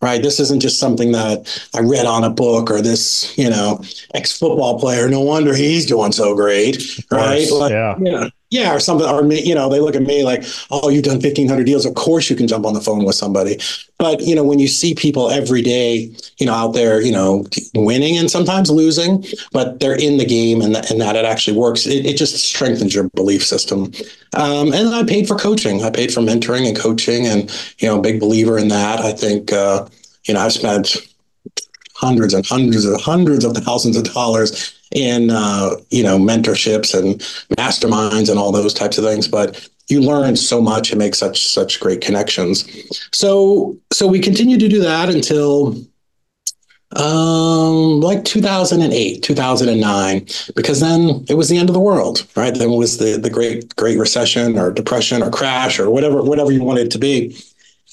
right? 0.00 0.22
This 0.22 0.40
isn't 0.40 0.60
just 0.60 0.78
something 0.78 1.12
that 1.12 1.62
I 1.74 1.80
read 1.80 2.06
on 2.06 2.24
a 2.24 2.30
book 2.30 2.70
or 2.70 2.80
this, 2.80 3.36
you 3.36 3.50
know, 3.50 3.82
ex 4.14 4.36
football 4.36 4.78
player. 4.78 5.08
No 5.08 5.20
wonder 5.20 5.54
he's 5.54 5.86
doing 5.86 6.12
so 6.12 6.34
great, 6.34 6.82
right? 7.10 7.50
Like, 7.50 7.70
yeah. 7.70 7.96
yeah. 8.00 8.28
Yeah, 8.50 8.74
or 8.74 8.80
something, 8.80 9.08
or 9.08 9.22
me, 9.22 9.40
you 9.40 9.54
know, 9.54 9.68
they 9.68 9.78
look 9.78 9.94
at 9.94 10.02
me 10.02 10.24
like, 10.24 10.44
oh, 10.72 10.88
you've 10.88 11.04
done 11.04 11.20
1,500 11.20 11.64
deals. 11.64 11.86
Of 11.86 11.94
course 11.94 12.28
you 12.28 12.34
can 12.34 12.48
jump 12.48 12.66
on 12.66 12.74
the 12.74 12.80
phone 12.80 13.04
with 13.04 13.14
somebody. 13.14 13.60
But, 13.96 14.22
you 14.22 14.34
know, 14.34 14.42
when 14.42 14.58
you 14.58 14.66
see 14.66 14.92
people 14.92 15.30
every 15.30 15.62
day, 15.62 16.12
you 16.38 16.46
know, 16.46 16.54
out 16.54 16.72
there, 16.72 17.00
you 17.00 17.12
know, 17.12 17.44
winning 17.76 18.18
and 18.18 18.28
sometimes 18.28 18.68
losing, 18.68 19.24
but 19.52 19.78
they're 19.78 19.94
in 19.94 20.16
the 20.16 20.24
game 20.24 20.62
and, 20.62 20.74
and 20.74 21.00
that 21.00 21.14
it 21.14 21.24
actually 21.24 21.56
works, 21.56 21.86
it, 21.86 22.04
it 22.04 22.16
just 22.16 22.36
strengthens 22.38 22.92
your 22.92 23.08
belief 23.10 23.44
system. 23.44 23.92
Um, 24.34 24.72
and 24.72 24.88
I 24.88 25.04
paid 25.04 25.28
for 25.28 25.36
coaching. 25.36 25.84
I 25.84 25.90
paid 25.90 26.12
for 26.12 26.20
mentoring 26.20 26.66
and 26.66 26.76
coaching 26.76 27.28
and, 27.28 27.48
you 27.78 27.86
know, 27.86 28.00
big 28.00 28.18
believer 28.18 28.58
in 28.58 28.66
that. 28.68 28.98
I 28.98 29.12
think, 29.12 29.52
uh, 29.52 29.86
you 30.24 30.34
know, 30.34 30.40
I've 30.40 30.52
spent 30.52 30.96
hundreds 31.94 32.34
and 32.34 32.44
hundreds 32.44 32.84
and 32.84 33.00
hundreds 33.00 33.44
of 33.44 33.56
thousands 33.58 33.96
of 33.96 34.12
dollars 34.12 34.79
in 34.92 35.30
uh, 35.30 35.76
you 35.90 36.02
know 36.02 36.18
mentorships 36.18 36.98
and 36.98 37.20
masterminds 37.56 38.28
and 38.28 38.38
all 38.38 38.52
those 38.52 38.74
types 38.74 38.98
of 38.98 39.04
things 39.04 39.28
but 39.28 39.68
you 39.90 40.00
learn 40.00 40.36
so 40.36 40.60
much 40.60 40.90
and 40.90 40.98
make 40.98 41.14
such 41.14 41.46
such 41.46 41.80
great 41.80 42.00
connections. 42.00 42.68
So 43.12 43.76
so 43.92 44.06
we 44.06 44.20
continued 44.20 44.60
to 44.60 44.68
do 44.68 44.80
that 44.80 45.08
until 45.08 45.76
um 46.96 48.00
like 48.00 48.24
2008 48.24 49.22
2009 49.22 50.26
because 50.56 50.80
then 50.80 51.24
it 51.28 51.34
was 51.34 51.48
the 51.48 51.56
end 51.56 51.68
of 51.68 51.74
the 51.74 51.80
world 51.80 52.26
right? 52.34 52.52
Then 52.52 52.70
it 52.70 52.76
was 52.76 52.98
the 52.98 53.16
the 53.16 53.30
great 53.30 53.74
great 53.76 53.98
recession 53.98 54.58
or 54.58 54.72
depression 54.72 55.22
or 55.22 55.30
crash 55.30 55.78
or 55.78 55.90
whatever 55.90 56.22
whatever 56.22 56.50
you 56.50 56.62
wanted 56.62 56.86
it 56.86 56.92
to 56.92 56.98
be. 56.98 57.36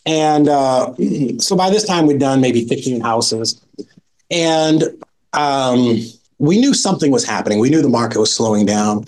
And 0.06 0.48
uh, 0.48 0.94
so 1.38 1.56
by 1.56 1.70
this 1.70 1.86
time 1.86 2.08
we'd 2.08 2.20
done 2.20 2.40
maybe 2.40 2.66
15 2.66 3.02
houses. 3.02 3.62
And 4.32 4.84
um, 5.34 5.98
we 6.40 6.60
knew 6.60 6.74
something 6.74 7.12
was 7.12 7.26
happening. 7.26 7.60
We 7.60 7.70
knew 7.70 7.82
the 7.82 7.90
market 7.90 8.20
was 8.20 8.34
slowing 8.34 8.66
down. 8.66 9.06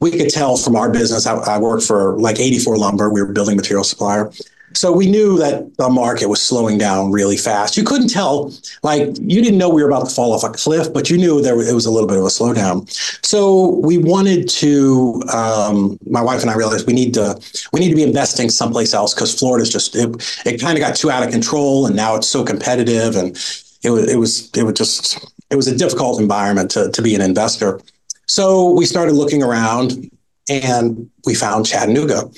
We 0.00 0.10
could 0.10 0.30
tell 0.30 0.56
from 0.56 0.76
our 0.76 0.90
business. 0.90 1.26
I, 1.26 1.34
I 1.36 1.58
worked 1.58 1.84
for 1.84 2.18
like 2.18 2.40
84 2.40 2.76
Lumber. 2.76 3.10
We 3.10 3.22
were 3.22 3.32
building 3.32 3.56
material 3.56 3.84
supplier. 3.84 4.32
So 4.74 4.92
we 4.92 5.10
knew 5.10 5.38
that 5.38 5.76
the 5.76 5.88
market 5.88 6.28
was 6.28 6.40
slowing 6.40 6.78
down 6.78 7.10
really 7.10 7.36
fast. 7.36 7.76
You 7.76 7.84
couldn't 7.84 8.08
tell, 8.08 8.52
like 8.82 9.08
you 9.20 9.42
didn't 9.42 9.58
know 9.58 9.68
we 9.68 9.82
were 9.82 9.88
about 9.88 10.08
to 10.08 10.14
fall 10.14 10.32
off 10.32 10.44
a 10.44 10.50
cliff, 10.50 10.92
but 10.92 11.10
you 11.10 11.18
knew 11.18 11.42
there 11.42 11.60
it 11.60 11.74
was 11.74 11.86
a 11.86 11.90
little 11.90 12.08
bit 12.08 12.18
of 12.18 12.24
a 12.24 12.28
slowdown. 12.28 12.90
So 13.24 13.78
we 13.80 13.98
wanted 13.98 14.48
to. 14.48 15.22
Um, 15.32 15.98
my 16.08 16.22
wife 16.22 16.42
and 16.42 16.50
I 16.50 16.54
realized 16.54 16.86
we 16.86 16.94
need 16.94 17.14
to 17.14 17.40
we 17.72 17.80
need 17.80 17.90
to 17.90 17.96
be 17.96 18.02
investing 18.02 18.50
someplace 18.50 18.94
else 18.94 19.14
because 19.14 19.38
Florida's 19.38 19.70
just 19.70 19.94
it, 19.94 20.08
it 20.46 20.60
kind 20.60 20.76
of 20.76 20.80
got 20.80 20.96
too 20.96 21.10
out 21.10 21.22
of 21.22 21.30
control, 21.30 21.86
and 21.86 21.94
now 21.94 22.16
it's 22.16 22.28
so 22.28 22.44
competitive, 22.44 23.16
and 23.16 23.36
it 23.82 23.90
was 23.90 24.10
it 24.10 24.16
was 24.16 24.50
it 24.56 24.62
was 24.62 24.74
just 24.74 25.31
it 25.52 25.56
was 25.56 25.68
a 25.68 25.76
difficult 25.76 26.20
environment 26.20 26.70
to, 26.72 26.90
to 26.90 27.02
be 27.02 27.14
an 27.14 27.20
investor. 27.20 27.80
So 28.26 28.70
we 28.70 28.86
started 28.86 29.12
looking 29.12 29.42
around 29.42 30.10
and 30.48 31.10
we 31.26 31.34
found 31.34 31.66
Chattanooga. 31.66 32.30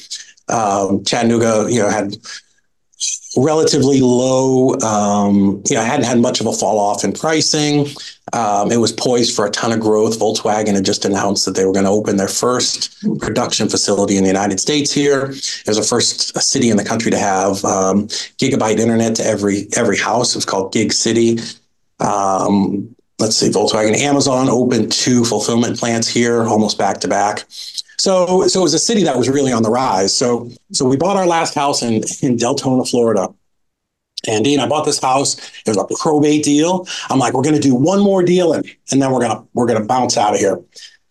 Um, 0.48 1.04
Chattanooga, 1.04 1.72
you 1.72 1.80
know, 1.80 1.88
had 1.88 2.16
relatively 3.36 4.00
low, 4.00 4.74
um, 4.80 5.62
you 5.68 5.76
know, 5.76 5.82
hadn't 5.82 6.06
had 6.06 6.18
much 6.18 6.40
of 6.40 6.46
a 6.46 6.52
fall 6.52 6.78
off 6.78 7.04
in 7.04 7.12
pricing. 7.12 7.86
Um, 8.32 8.72
it 8.72 8.78
was 8.78 8.92
poised 8.92 9.34
for 9.34 9.46
a 9.46 9.50
ton 9.50 9.72
of 9.72 9.80
growth. 9.80 10.18
Volkswagen 10.18 10.74
had 10.74 10.84
just 10.84 11.04
announced 11.04 11.44
that 11.44 11.54
they 11.54 11.64
were 11.64 11.72
going 11.72 11.84
to 11.84 11.90
open 11.90 12.16
their 12.16 12.28
first 12.28 13.04
production 13.20 13.68
facility 13.68 14.16
in 14.16 14.24
the 14.24 14.30
United 14.30 14.58
States 14.60 14.92
here. 14.92 15.26
It 15.30 15.68
was 15.68 15.76
the 15.76 15.82
first 15.82 16.40
city 16.40 16.70
in 16.70 16.76
the 16.76 16.84
country 16.84 17.10
to 17.10 17.18
have 17.18 17.64
um, 17.64 18.08
gigabyte 18.38 18.78
internet 18.78 19.14
to 19.16 19.24
every 19.24 19.68
every 19.76 19.98
house. 19.98 20.34
It 20.34 20.38
was 20.38 20.44
called 20.44 20.72
Gig 20.72 20.92
City. 20.92 21.38
Um, 22.00 22.94
let's 23.24 23.36
see, 23.36 23.48
Volkswagen, 23.48 23.96
Amazon 23.96 24.50
opened 24.50 24.92
two 24.92 25.24
fulfillment 25.24 25.78
plants 25.78 26.06
here, 26.06 26.44
almost 26.44 26.76
back 26.76 27.00
to 27.00 27.08
back. 27.08 27.44
So, 27.48 28.46
so 28.48 28.60
it 28.60 28.62
was 28.62 28.74
a 28.74 28.78
city 28.78 29.02
that 29.04 29.16
was 29.16 29.30
really 29.30 29.50
on 29.50 29.62
the 29.62 29.70
rise. 29.70 30.14
So, 30.14 30.50
so 30.72 30.84
we 30.84 30.98
bought 30.98 31.16
our 31.16 31.26
last 31.26 31.54
house 31.54 31.82
in 31.82 31.94
in 32.20 32.36
Deltona, 32.36 32.88
Florida, 32.88 33.34
And 34.28 34.44
Dean, 34.44 34.60
I 34.60 34.66
bought 34.68 34.84
this 34.84 35.00
house. 35.00 35.38
It 35.64 35.68
was 35.68 35.78
a 35.78 35.86
probate 35.98 36.44
deal. 36.44 36.86
I'm 37.08 37.18
like, 37.18 37.32
we're 37.32 37.42
going 37.42 37.54
to 37.54 37.60
do 37.60 37.74
one 37.74 38.00
more 38.00 38.22
deal 38.22 38.52
and, 38.52 38.64
and 38.92 39.00
then 39.00 39.10
we're 39.10 39.26
to, 39.26 39.42
we're 39.54 39.66
to 39.66 39.84
bounce 39.84 40.18
out 40.18 40.34
of 40.34 40.40
here. 40.40 40.60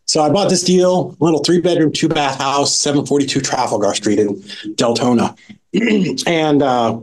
So 0.05 0.21
I 0.21 0.29
bought 0.29 0.49
this 0.49 0.63
deal, 0.63 1.15
little 1.19 1.43
three 1.43 1.61
bedroom, 1.61 1.91
two 1.91 2.09
bath 2.09 2.37
house, 2.37 2.75
742 2.75 3.41
Trafalgar 3.41 3.95
Street 3.95 4.19
in 4.19 4.35
Deltona. 4.75 5.35
and, 6.27 6.61
uh, 6.61 6.99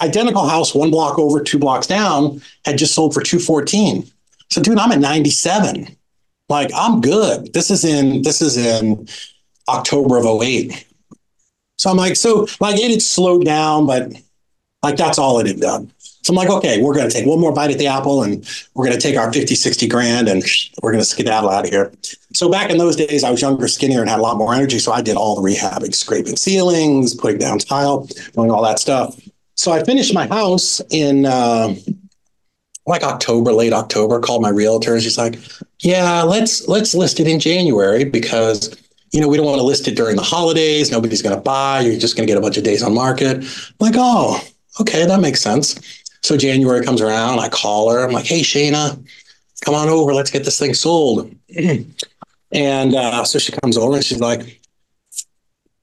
identical 0.00 0.46
house, 0.46 0.74
one 0.74 0.90
block 0.90 1.18
over, 1.18 1.42
two 1.42 1.58
blocks 1.58 1.86
down, 1.86 2.40
had 2.64 2.78
just 2.78 2.94
sold 2.94 3.14
for 3.14 3.22
214. 3.22 4.04
So 4.50 4.60
dude, 4.60 4.78
I'm 4.78 4.92
at 4.92 4.98
97. 4.98 5.96
Like 6.48 6.70
I'm 6.74 7.00
good. 7.00 7.52
This 7.52 7.70
is 7.70 7.84
in, 7.84 8.22
this 8.22 8.42
is 8.42 8.56
in 8.56 9.08
October 9.68 10.18
of 10.18 10.26
08. 10.26 10.86
So 11.78 11.90
I'm 11.90 11.96
like, 11.96 12.16
so 12.16 12.46
like 12.60 12.78
it 12.78 12.90
had 12.90 13.02
slowed 13.02 13.44
down, 13.44 13.86
but 13.86 14.12
like 14.82 14.96
that's 14.96 15.18
all 15.18 15.38
it 15.38 15.46
had 15.46 15.60
done. 15.60 15.92
So 16.22 16.32
I'm 16.32 16.36
like, 16.36 16.50
okay, 16.50 16.80
we're 16.80 16.94
going 16.94 17.08
to 17.08 17.12
take 17.12 17.26
one 17.26 17.40
more 17.40 17.52
bite 17.52 17.72
at 17.72 17.78
the 17.78 17.88
apple 17.88 18.22
and 18.22 18.48
we're 18.74 18.84
going 18.84 18.96
to 18.96 19.02
take 19.02 19.16
our 19.16 19.32
50, 19.32 19.56
60 19.56 19.88
grand 19.88 20.28
and 20.28 20.44
we're 20.80 20.92
going 20.92 21.02
to 21.02 21.08
skedaddle 21.08 21.50
out 21.50 21.64
of 21.64 21.70
here. 21.70 21.92
So 22.32 22.48
back 22.48 22.70
in 22.70 22.78
those 22.78 22.94
days, 22.94 23.24
I 23.24 23.30
was 23.30 23.42
younger, 23.42 23.66
skinnier, 23.66 24.00
and 24.00 24.08
had 24.08 24.20
a 24.20 24.22
lot 24.22 24.36
more 24.36 24.54
energy. 24.54 24.78
So 24.78 24.92
I 24.92 25.02
did 25.02 25.16
all 25.16 25.40
the 25.40 25.42
rehabbing, 25.42 25.92
scraping 25.92 26.36
ceilings, 26.36 27.14
putting 27.14 27.38
down 27.38 27.58
tile, 27.58 28.06
doing 28.34 28.52
all 28.52 28.62
that 28.62 28.78
stuff. 28.78 29.18
So 29.62 29.70
I 29.70 29.84
finished 29.84 30.12
my 30.12 30.26
house 30.26 30.80
in 30.90 31.24
uh, 31.24 31.76
like 32.84 33.04
October, 33.04 33.52
late 33.52 33.72
October, 33.72 34.18
called 34.18 34.42
my 34.42 34.48
realtor 34.48 34.94
and 34.94 35.00
she's 35.00 35.16
like, 35.16 35.38
yeah, 35.78 36.22
let's, 36.22 36.66
let's 36.66 36.96
list 36.96 37.20
it 37.20 37.28
in 37.28 37.38
January 37.38 38.02
because 38.02 38.76
you 39.12 39.20
know, 39.20 39.28
we 39.28 39.36
don't 39.36 39.46
want 39.46 39.58
to 39.58 39.64
list 39.64 39.86
it 39.86 39.94
during 39.94 40.16
the 40.16 40.22
holidays. 40.22 40.90
Nobody's 40.90 41.22
going 41.22 41.36
to 41.36 41.40
buy. 41.40 41.78
You're 41.78 41.96
just 41.96 42.16
going 42.16 42.26
to 42.26 42.32
get 42.32 42.38
a 42.38 42.40
bunch 42.40 42.56
of 42.56 42.64
days 42.64 42.82
on 42.82 42.92
market. 42.92 43.36
I'm 43.36 43.76
like, 43.78 43.94
oh, 43.96 44.42
okay, 44.80 45.06
that 45.06 45.20
makes 45.20 45.40
sense. 45.40 45.78
So 46.22 46.36
January 46.36 46.84
comes 46.84 47.00
around. 47.00 47.38
I 47.38 47.48
call 47.48 47.88
her. 47.92 48.04
I'm 48.04 48.10
like, 48.10 48.26
hey, 48.26 48.40
Shana, 48.40 49.00
come 49.64 49.76
on 49.76 49.88
over. 49.88 50.12
Let's 50.12 50.32
get 50.32 50.44
this 50.44 50.58
thing 50.58 50.74
sold. 50.74 51.32
And 52.54 52.94
uh, 52.94 53.24
so 53.24 53.38
she 53.38 53.50
comes 53.50 53.78
over 53.78 53.94
and 53.94 54.04
she's 54.04 54.20
like, 54.20 54.60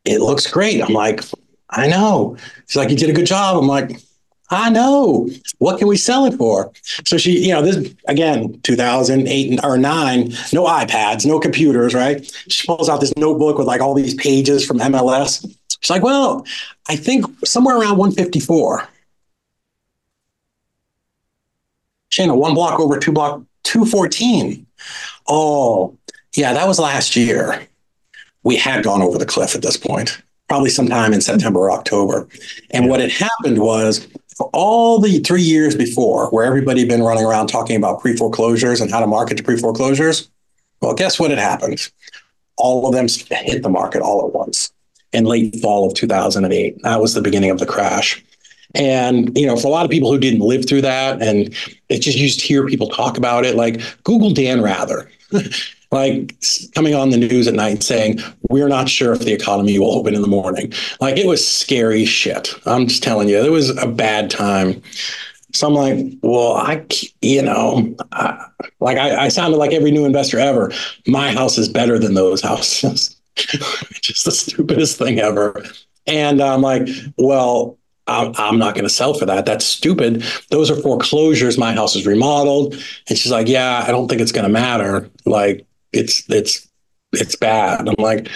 it 0.06 0.22
looks 0.22 0.46
great. 0.46 0.84
I'm 0.84 0.94
like, 0.94 1.24
I 1.70 1.88
know. 1.88 2.38
She's 2.68 2.76
like, 2.76 2.90
you 2.90 2.96
did 2.96 3.10
a 3.10 3.14
good 3.14 3.26
job. 3.26 3.58
I'm 3.58 3.68
like, 3.68 4.02
I 4.50 4.70
know. 4.70 5.30
What 5.60 5.78
can 5.78 5.88
we 5.88 5.98
sell 5.98 6.26
it 6.26 6.36
for? 6.36 6.72
So 7.06 7.18
she, 7.18 7.46
you 7.46 7.54
know, 7.54 7.62
this 7.62 7.94
again, 8.08 8.60
2008 8.62 9.60
or 9.64 9.78
nine, 9.78 10.30
no 10.52 10.66
iPads, 10.66 11.26
no 11.26 11.40
computers, 11.40 11.94
right? 11.94 12.26
She 12.48 12.66
pulls 12.66 12.90
out 12.90 13.00
this 13.00 13.16
notebook 13.16 13.58
with 13.58 13.68
like 13.68 13.82
all 13.82 13.94
these 13.94 14.16
pages 14.16 14.66
from 14.66 14.80
MLS. 14.80 15.46
She's 15.82 15.90
like, 15.90 16.02
well, 16.02 16.46
I 16.88 16.96
think 16.96 17.26
somewhere 17.46 17.78
around 17.78 17.98
154. 17.98 18.88
Shana, 22.12 22.36
one 22.36 22.56
block 22.56 22.80
over 22.80 22.98
two 22.98 23.12
block, 23.12 23.44
214. 23.64 24.66
Oh, 25.28 25.96
yeah, 26.36 26.54
that 26.54 26.68
was 26.68 26.80
last 26.80 27.16
year. 27.16 27.68
We 28.44 28.56
had 28.56 28.84
gone 28.84 29.02
over 29.02 29.18
the 29.18 29.26
cliff 29.26 29.54
at 29.56 29.62
this 29.62 29.78
point, 29.78 30.22
probably 30.50 30.70
sometime 30.70 31.14
in 31.14 31.22
September 31.22 31.60
or 31.60 31.72
October. 31.72 32.28
And 32.72 32.90
what 32.90 33.00
had 33.00 33.12
happened 33.12 33.60
was 33.60 34.08
for 34.36 34.50
all 34.52 35.00
the 35.00 35.20
three 35.20 35.42
years 35.42 35.76
before, 35.76 36.30
where 36.32 36.44
everybody 36.44 36.82
had 36.82 36.90
been 36.90 37.04
running 37.04 37.24
around 37.24 37.48
talking 37.48 37.76
about 37.76 38.02
pre 38.02 38.18
foreclosures 38.18 38.82
and 38.82 38.92
how 38.92 39.00
to 39.00 39.08
market 39.08 39.38
to 39.38 39.44
pre 39.44 39.58
foreclosures, 39.58 40.30
well, 40.82 40.94
guess 40.94 41.20
what 41.20 41.30
had 41.30 41.40
happened? 41.40 41.90
All 42.58 42.88
of 42.88 42.94
them 42.94 43.08
hit 43.30 43.64
the 43.64 43.70
market 43.70 44.02
all 44.02 44.26
at 44.28 44.34
once 44.34 44.72
in 45.14 45.26
late 45.26 45.56
fall 45.62 45.88
of 45.88 45.94
2008. 45.94 46.82
That 46.84 47.00
was 47.00 47.14
the 47.14 47.22
beginning 47.22 47.52
of 47.52 47.60
the 47.60 47.66
crash. 47.66 48.24
And, 48.76 49.36
you 49.38 49.48
know, 49.48 49.56
for 49.56 49.68
a 49.68 49.72
lot 49.72 49.86
of 49.86 49.92
people 49.92 50.12
who 50.12 50.20
didn't 50.20 50.42
live 50.42 50.68
through 50.68 50.82
that 50.82 51.22
and 51.22 51.56
it 51.90 52.00
just 52.00 52.18
used 52.18 52.40
to 52.42 52.46
hear 52.46 52.68
people 52.68 52.88
talk 52.90 53.18
about 53.18 53.46
it, 53.46 53.56
like 53.56 53.82
Google 54.04 54.32
Dan 54.32 54.62
Rather. 54.62 55.10
like 55.92 56.36
coming 56.76 56.94
on 56.94 57.10
the 57.10 57.18
news 57.18 57.48
at 57.48 57.54
night 57.54 57.82
saying 57.82 58.20
we're 58.50 58.68
not 58.68 58.88
sure 58.88 59.14
if 59.14 59.20
the 59.20 59.34
economy 59.34 59.80
will 59.80 59.92
open 59.92 60.14
in 60.14 60.22
the 60.22 60.28
morning 60.28 60.72
like 61.02 61.18
it 61.18 61.26
was 61.26 61.46
scary 61.46 62.06
shit 62.06 62.54
i'm 62.66 62.88
just 62.88 63.04
telling 63.04 63.28
you 63.28 63.38
it 63.38 63.52
was 63.52 63.76
a 63.78 63.88
bad 63.88 64.30
time 64.30 64.82
so 65.54 65.68
i'm 65.68 65.74
like 65.74 66.06
well 66.22 66.54
i 66.54 66.86
you 67.22 67.42
know 67.42 67.96
I, 68.12 68.46
like 68.80 68.98
I, 68.98 69.26
I 69.26 69.28
sounded 69.30 69.58
like 69.58 69.74
every 69.74 69.92
new 69.92 70.06
investor 70.06 70.40
ever 70.40 70.72
my 71.08 71.32
house 71.32 71.58
is 71.58 71.68
better 71.68 71.98
than 71.98 72.14
those 72.14 72.42
houses 72.50 73.16
just 74.02 74.26
the 74.26 74.32
stupidest 74.32 74.98
thing 74.98 75.20
ever 75.20 75.64
and 76.08 76.42
i'm 76.42 76.62
like 76.62 76.88
well 77.18 77.78
I'm 78.12 78.58
not 78.58 78.74
going 78.74 78.86
to 78.86 78.90
sell 78.90 79.14
for 79.14 79.28
that. 79.28 79.46
That's 79.46 79.64
stupid. 79.64 80.24
Those 80.50 80.72
are 80.72 80.76
foreclosures. 80.76 81.60
My 81.60 81.74
house 81.74 81.96
is 81.96 82.08
remodeled. 82.08 82.74
And 83.08 83.16
she's 83.16 83.32
like, 83.32 83.48
Yeah, 83.48 83.84
I 83.86 83.92
don't 83.92 84.08
think 84.08 84.20
it's 84.20 84.32
going 84.32 84.46
to 84.46 84.52
matter. 84.52 85.08
Like, 85.28 85.68
it's 85.94 86.30
it's 86.30 86.68
it's 87.14 87.36
bad. 87.36 87.88
I'm 87.88 87.96
like, 87.98 88.30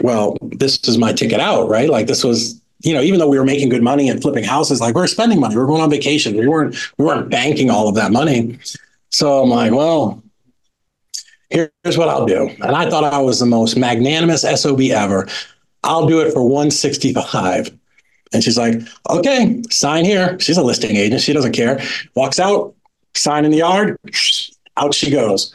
well, 0.00 0.36
this 0.42 0.80
is 0.88 0.98
my 0.98 1.12
ticket 1.12 1.40
out, 1.40 1.68
right? 1.68 1.88
Like 1.88 2.06
this 2.06 2.24
was, 2.24 2.60
you 2.80 2.92
know, 2.94 3.00
even 3.00 3.18
though 3.18 3.28
we 3.28 3.38
were 3.38 3.44
making 3.44 3.68
good 3.68 3.82
money 3.82 4.08
and 4.08 4.20
flipping 4.20 4.44
houses, 4.44 4.80
like 4.80 4.94
we 4.94 5.02
are 5.02 5.06
spending 5.06 5.40
money, 5.40 5.56
we 5.56 5.62
are 5.62 5.66
going 5.66 5.82
on 5.82 5.90
vacation, 5.90 6.36
we 6.36 6.48
weren't 6.48 6.76
we 6.98 7.04
weren't 7.04 7.30
banking 7.30 7.70
all 7.70 7.88
of 7.88 7.94
that 7.96 8.12
money. 8.12 8.58
So 9.10 9.42
I'm 9.42 9.50
like, 9.50 9.72
well, 9.72 10.22
here's 11.50 11.96
what 11.96 12.08
I'll 12.08 12.26
do. 12.26 12.48
And 12.48 12.74
I 12.76 12.88
thought 12.90 13.04
I 13.04 13.18
was 13.20 13.40
the 13.40 13.46
most 13.46 13.76
magnanimous 13.76 14.42
SOB 14.42 14.80
ever. 14.82 15.26
I'll 15.84 16.06
do 16.06 16.20
it 16.20 16.32
for 16.32 16.42
165. 16.42 17.70
And 18.32 18.44
she's 18.44 18.58
like, 18.58 18.80
okay, 19.08 19.62
sign 19.70 20.04
here. 20.04 20.38
She's 20.38 20.58
a 20.58 20.62
listing 20.62 20.96
agent. 20.96 21.22
She 21.22 21.32
doesn't 21.32 21.52
care. 21.52 21.80
Walks 22.14 22.38
out, 22.38 22.74
sign 23.14 23.44
in 23.44 23.50
the 23.50 23.58
yard, 23.58 23.96
out 24.76 24.92
she 24.92 25.10
goes. 25.10 25.54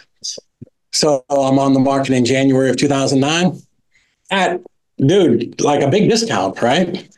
So 0.94 1.26
I'm 1.30 1.60
on 1.60 1.74
the 1.74 1.80
market 1.80 2.14
in 2.14 2.24
January 2.24 2.70
of 2.70 2.78
2009 2.78 3.60
at, 4.32 4.62
dude, 4.98 5.60
like 5.60 5.82
a 5.82 5.90
big 5.90 6.10
discount, 6.10 6.62
right? 6.62 7.10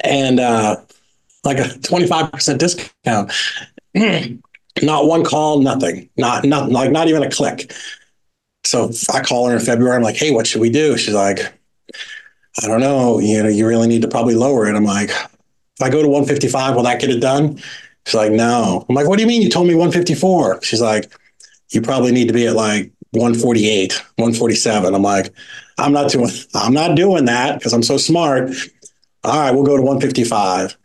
And 0.00 0.38
uh, 0.38 0.76
like 1.42 1.58
a 1.58 1.62
25% 1.62 2.58
discount. 2.58 3.32
not 4.82 5.06
one 5.06 5.24
call, 5.24 5.60
nothing, 5.60 6.10
not, 6.16 6.44
not 6.44 6.70
like 6.70 6.90
not 6.90 7.08
even 7.08 7.22
a 7.22 7.30
click. 7.30 7.72
So 8.64 8.90
I 9.12 9.22
call 9.22 9.48
her 9.48 9.56
in 9.56 9.62
February. 9.62 9.96
I'm 9.96 10.02
like, 10.02 10.16
hey, 10.16 10.30
what 10.30 10.46
should 10.46 10.60
we 10.60 10.70
do? 10.70 10.98
She's 10.98 11.14
like, 11.14 11.40
I 12.62 12.66
don't 12.66 12.80
know. 12.80 13.20
You 13.20 13.42
know, 13.42 13.48
you 13.48 13.66
really 13.66 13.88
need 13.88 14.02
to 14.02 14.08
probably 14.08 14.34
lower 14.34 14.66
it. 14.66 14.76
I'm 14.76 14.84
like, 14.84 15.10
if 15.10 15.82
I 15.82 15.90
go 15.90 16.02
to 16.02 16.08
155, 16.08 16.76
will 16.76 16.82
that 16.82 17.00
get 17.00 17.10
it 17.10 17.20
done? 17.20 17.56
She's 18.06 18.14
like, 18.14 18.32
no. 18.32 18.84
I'm 18.88 18.94
like, 18.94 19.08
what 19.08 19.16
do 19.16 19.22
you 19.22 19.28
mean? 19.28 19.42
You 19.42 19.48
told 19.48 19.66
me 19.66 19.74
154. 19.74 20.62
She's 20.62 20.80
like, 20.80 21.10
you 21.70 21.80
probably 21.80 22.12
need 22.12 22.28
to 22.28 22.34
be 22.34 22.46
at 22.46 22.54
like 22.54 22.92
148, 23.14 23.92
147. 24.16 24.94
I'm 24.94 25.02
like, 25.02 25.32
I'm 25.78 25.92
not 25.92 26.10
doing, 26.10 26.30
I'm 26.54 26.72
not 26.72 26.96
doing 26.96 27.24
that 27.26 27.58
because 27.58 27.72
I'm 27.72 27.82
so 27.82 27.96
smart. 27.96 28.50
All 29.24 29.40
right, 29.40 29.50
we'll 29.52 29.64
go 29.64 29.76
to 29.76 29.82
155. 29.82 30.76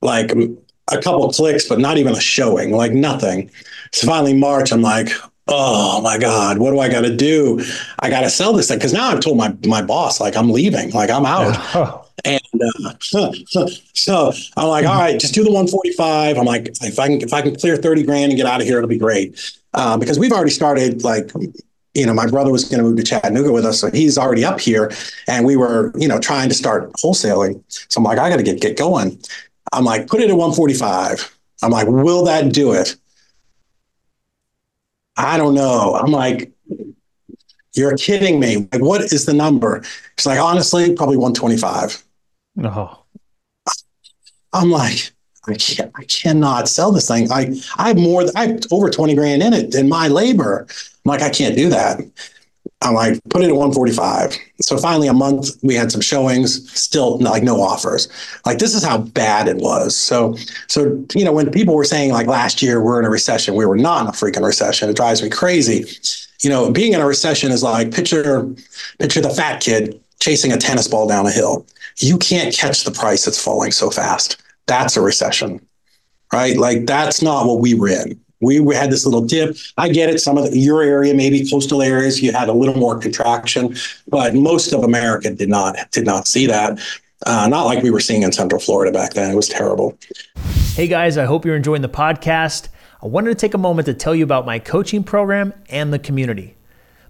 Like 0.00 0.32
a 0.32 1.00
couple 1.00 1.30
clicks, 1.30 1.68
but 1.68 1.78
not 1.78 1.96
even 1.96 2.14
a 2.14 2.20
showing, 2.20 2.72
like 2.72 2.92
nothing. 2.92 3.50
So 3.92 4.06
finally, 4.06 4.34
March, 4.34 4.72
I'm 4.72 4.82
like, 4.82 5.10
oh 5.48 6.00
my 6.02 6.18
God, 6.18 6.58
what 6.58 6.70
do 6.70 6.80
I 6.80 6.88
got 6.88 7.02
to 7.02 7.14
do? 7.14 7.64
I 8.00 8.10
got 8.10 8.22
to 8.22 8.30
sell 8.30 8.52
this 8.52 8.68
thing. 8.68 8.80
Cause 8.80 8.92
now 8.92 9.10
I've 9.10 9.20
told 9.20 9.36
my, 9.36 9.56
my 9.66 9.82
boss, 9.82 10.20
like, 10.20 10.36
I'm 10.36 10.50
leaving, 10.50 10.90
like, 10.90 11.10
I'm 11.10 11.26
out. 11.26 11.54
Yeah. 11.74 11.98
And 12.24 12.40
uh, 12.84 12.94
so 13.94 14.32
I'm 14.56 14.68
like, 14.68 14.86
all 14.86 14.96
right, 14.96 15.18
just 15.18 15.34
do 15.34 15.42
the 15.42 15.50
145. 15.50 16.38
I'm 16.38 16.44
like, 16.44 16.68
if 16.80 16.98
I 16.98 17.08
can, 17.08 17.20
if 17.20 17.32
I 17.32 17.42
can 17.42 17.56
clear 17.56 17.76
30 17.76 18.04
grand 18.04 18.30
and 18.30 18.36
get 18.36 18.46
out 18.46 18.60
of 18.60 18.66
here, 18.66 18.76
it'll 18.76 18.86
be 18.86 18.98
great 18.98 19.52
uh, 19.74 19.96
because 19.96 20.18
we've 20.18 20.32
already 20.32 20.50
started 20.50 21.04
like 21.04 21.30
you 21.94 22.06
know, 22.06 22.14
my 22.14 22.26
brother 22.26 22.50
was 22.50 22.64
going 22.64 22.82
to 22.82 22.88
move 22.88 22.96
to 22.96 23.02
Chattanooga 23.02 23.52
with 23.52 23.66
us, 23.66 23.80
so 23.80 23.90
he's 23.90 24.16
already 24.16 24.44
up 24.44 24.58
here, 24.60 24.90
and 25.28 25.44
we 25.44 25.56
were, 25.56 25.92
you 25.96 26.08
know, 26.08 26.18
trying 26.18 26.48
to 26.48 26.54
start 26.54 26.90
wholesaling. 26.94 27.62
So 27.68 28.00
I'm 28.00 28.04
like, 28.04 28.18
I 28.18 28.30
got 28.30 28.36
to 28.36 28.42
get 28.42 28.60
get 28.60 28.78
going. 28.78 29.20
I'm 29.72 29.84
like, 29.84 30.06
put 30.06 30.20
it 30.20 30.30
at 30.30 30.36
145. 30.36 31.38
I'm 31.62 31.70
like, 31.70 31.86
will 31.86 32.24
that 32.24 32.52
do 32.52 32.72
it? 32.72 32.96
I 35.16 35.36
don't 35.36 35.54
know. 35.54 35.94
I'm 35.94 36.10
like, 36.10 36.50
you're 37.74 37.96
kidding 37.96 38.40
me. 38.40 38.68
Like, 38.72 38.82
what 38.82 39.02
is 39.02 39.26
the 39.26 39.32
number? 39.32 39.82
It's 40.14 40.26
like, 40.26 40.38
honestly, 40.38 40.94
probably 40.94 41.16
125. 41.16 42.02
No. 42.56 42.98
I'm 44.52 44.70
like, 44.70 45.12
I 45.48 45.54
can't, 45.54 45.90
I 45.96 46.04
cannot 46.04 46.68
sell 46.68 46.92
this 46.92 47.08
thing. 47.08 47.30
I, 47.32 47.54
I 47.76 47.88
have 47.88 47.98
more, 47.98 48.24
I 48.36 48.46
have 48.46 48.60
over 48.70 48.90
20 48.90 49.14
grand 49.14 49.42
in 49.42 49.52
it 49.52 49.74
in 49.74 49.88
my 49.88 50.08
labor. 50.08 50.66
I'm 50.70 51.08
like, 51.08 51.22
I 51.22 51.30
can't 51.30 51.56
do 51.56 51.68
that. 51.70 52.00
I'm 52.80 52.94
like, 52.94 53.20
put 53.30 53.42
it 53.42 53.48
at 53.48 53.56
145. 53.56 54.36
So 54.60 54.76
finally, 54.76 55.08
a 55.08 55.12
month, 55.12 55.50
we 55.62 55.74
had 55.74 55.92
some 55.92 56.00
showings, 56.00 56.70
still 56.72 57.18
like 57.18 57.42
no 57.42 57.60
offers. 57.60 58.08
Like, 58.44 58.58
this 58.58 58.74
is 58.74 58.82
how 58.82 58.98
bad 58.98 59.48
it 59.48 59.56
was. 59.56 59.96
So, 59.96 60.36
so, 60.68 61.04
you 61.14 61.24
know, 61.24 61.32
when 61.32 61.50
people 61.50 61.74
were 61.74 61.84
saying 61.84 62.12
like 62.12 62.26
last 62.26 62.62
year 62.62 62.82
we're 62.82 62.98
in 62.98 63.04
a 63.04 63.10
recession, 63.10 63.54
we 63.54 63.66
were 63.66 63.76
not 63.76 64.02
in 64.02 64.08
a 64.08 64.12
freaking 64.12 64.44
recession. 64.44 64.88
It 64.88 64.96
drives 64.96 65.22
me 65.22 65.30
crazy. 65.30 65.84
You 66.40 66.50
know, 66.50 66.72
being 66.72 66.92
in 66.92 67.00
a 67.00 67.06
recession 67.06 67.52
is 67.52 67.62
like 67.62 67.92
picture, 67.92 68.48
picture 68.98 69.20
the 69.20 69.30
fat 69.30 69.60
kid 69.60 70.00
chasing 70.18 70.52
a 70.52 70.56
tennis 70.56 70.88
ball 70.88 71.06
down 71.06 71.26
a 71.26 71.30
hill. 71.30 71.66
you 71.98 72.16
can't 72.16 72.54
catch 72.54 72.84
the 72.84 72.90
price 72.90 73.24
that's 73.24 73.42
falling 73.42 73.70
so 73.70 73.90
fast. 73.90 74.41
That's 74.66 74.96
a 74.96 75.00
recession, 75.00 75.66
right? 76.32 76.56
Like 76.56 76.86
that's 76.86 77.22
not 77.22 77.46
what 77.46 77.60
we 77.60 77.74
were 77.74 77.88
in. 77.88 78.20
We, 78.40 78.58
we 78.58 78.74
had 78.74 78.90
this 78.90 79.04
little 79.04 79.22
dip. 79.22 79.56
I 79.78 79.88
get 79.88 80.10
it. 80.10 80.18
Some 80.18 80.36
of 80.36 80.50
the, 80.50 80.58
your 80.58 80.82
area, 80.82 81.14
maybe 81.14 81.48
coastal 81.48 81.80
areas, 81.80 82.20
you 82.20 82.32
had 82.32 82.48
a 82.48 82.52
little 82.52 82.76
more 82.76 82.98
contraction, 82.98 83.76
but 84.08 84.34
most 84.34 84.72
of 84.72 84.82
America 84.82 85.30
did 85.32 85.48
not 85.48 85.76
did 85.92 86.04
not 86.04 86.26
see 86.26 86.46
that. 86.46 86.80
Uh, 87.24 87.46
not 87.48 87.64
like 87.64 87.82
we 87.84 87.90
were 87.90 88.00
seeing 88.00 88.22
in 88.22 88.32
Central 88.32 88.60
Florida 88.60 88.90
back 88.90 89.14
then. 89.14 89.30
It 89.30 89.36
was 89.36 89.48
terrible. 89.48 89.96
Hey 90.74 90.88
guys, 90.88 91.16
I 91.16 91.24
hope 91.24 91.44
you're 91.44 91.54
enjoying 91.54 91.82
the 91.82 91.88
podcast. 91.88 92.68
I 93.00 93.06
wanted 93.06 93.30
to 93.30 93.34
take 93.34 93.54
a 93.54 93.58
moment 93.58 93.86
to 93.86 93.94
tell 93.94 94.14
you 94.14 94.24
about 94.24 94.46
my 94.46 94.58
coaching 94.58 95.04
program 95.04 95.52
and 95.68 95.92
the 95.92 95.98
community. 95.98 96.56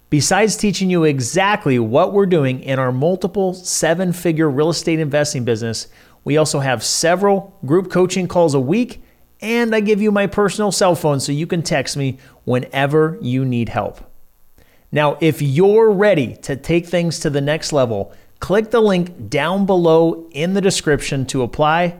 Besides 0.09 0.55
teaching 0.55 0.91
you 0.91 1.03
exactly 1.05 1.79
what 1.79 2.13
we're 2.13 2.27
doing 2.27 2.61
in 2.61 2.77
our 2.77 2.91
multiple 2.91 3.55
seven 3.55 4.13
figure 4.13 4.49
real 4.49 4.69
estate 4.69 4.99
investing 4.99 5.43
business, 5.43 5.87
we 6.23 6.37
also 6.37 6.59
have 6.59 6.83
several 6.83 7.57
group 7.65 7.91
coaching 7.91 8.27
calls 8.27 8.53
a 8.53 8.59
week, 8.59 9.01
and 9.41 9.75
I 9.75 9.79
give 9.81 10.01
you 10.01 10.11
my 10.11 10.27
personal 10.27 10.71
cell 10.71 10.95
phone 10.95 11.19
so 11.19 11.31
you 11.31 11.47
can 11.47 11.61
text 11.61 11.97
me 11.97 12.17
whenever 12.45 13.17
you 13.21 13.43
need 13.45 13.69
help. 13.69 13.99
Now, 14.91 15.17
if 15.19 15.41
you're 15.41 15.91
ready 15.91 16.35
to 16.43 16.55
take 16.55 16.85
things 16.85 17.19
to 17.21 17.29
the 17.29 17.41
next 17.41 17.73
level, 17.73 18.13
click 18.39 18.71
the 18.71 18.79
link 18.79 19.29
down 19.29 19.65
below 19.65 20.29
in 20.31 20.53
the 20.53 20.61
description 20.61 21.25
to 21.27 21.41
apply. 21.41 21.99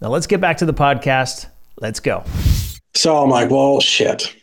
Now, 0.00 0.08
let's 0.08 0.26
get 0.26 0.40
back 0.40 0.58
to 0.58 0.66
the 0.66 0.74
podcast. 0.74 1.46
Let's 1.80 2.00
go. 2.00 2.24
So 2.94 3.16
I'm 3.16 3.30
like, 3.30 3.50
well, 3.50 3.80
shit. 3.80 4.34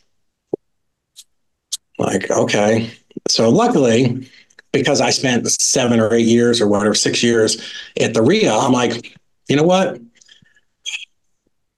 Like, 1.97 2.29
okay. 2.29 2.91
So 3.27 3.49
luckily, 3.49 4.29
because 4.71 5.01
I 5.01 5.09
spent 5.09 5.47
seven 5.49 5.99
or 5.99 6.13
eight 6.13 6.27
years 6.27 6.61
or 6.61 6.67
whatever, 6.67 6.93
six 6.93 7.23
years 7.23 7.61
at 7.99 8.13
the 8.13 8.21
RIA, 8.21 8.53
I'm 8.53 8.71
like, 8.71 9.17
you 9.47 9.55
know 9.55 9.63
what? 9.63 9.99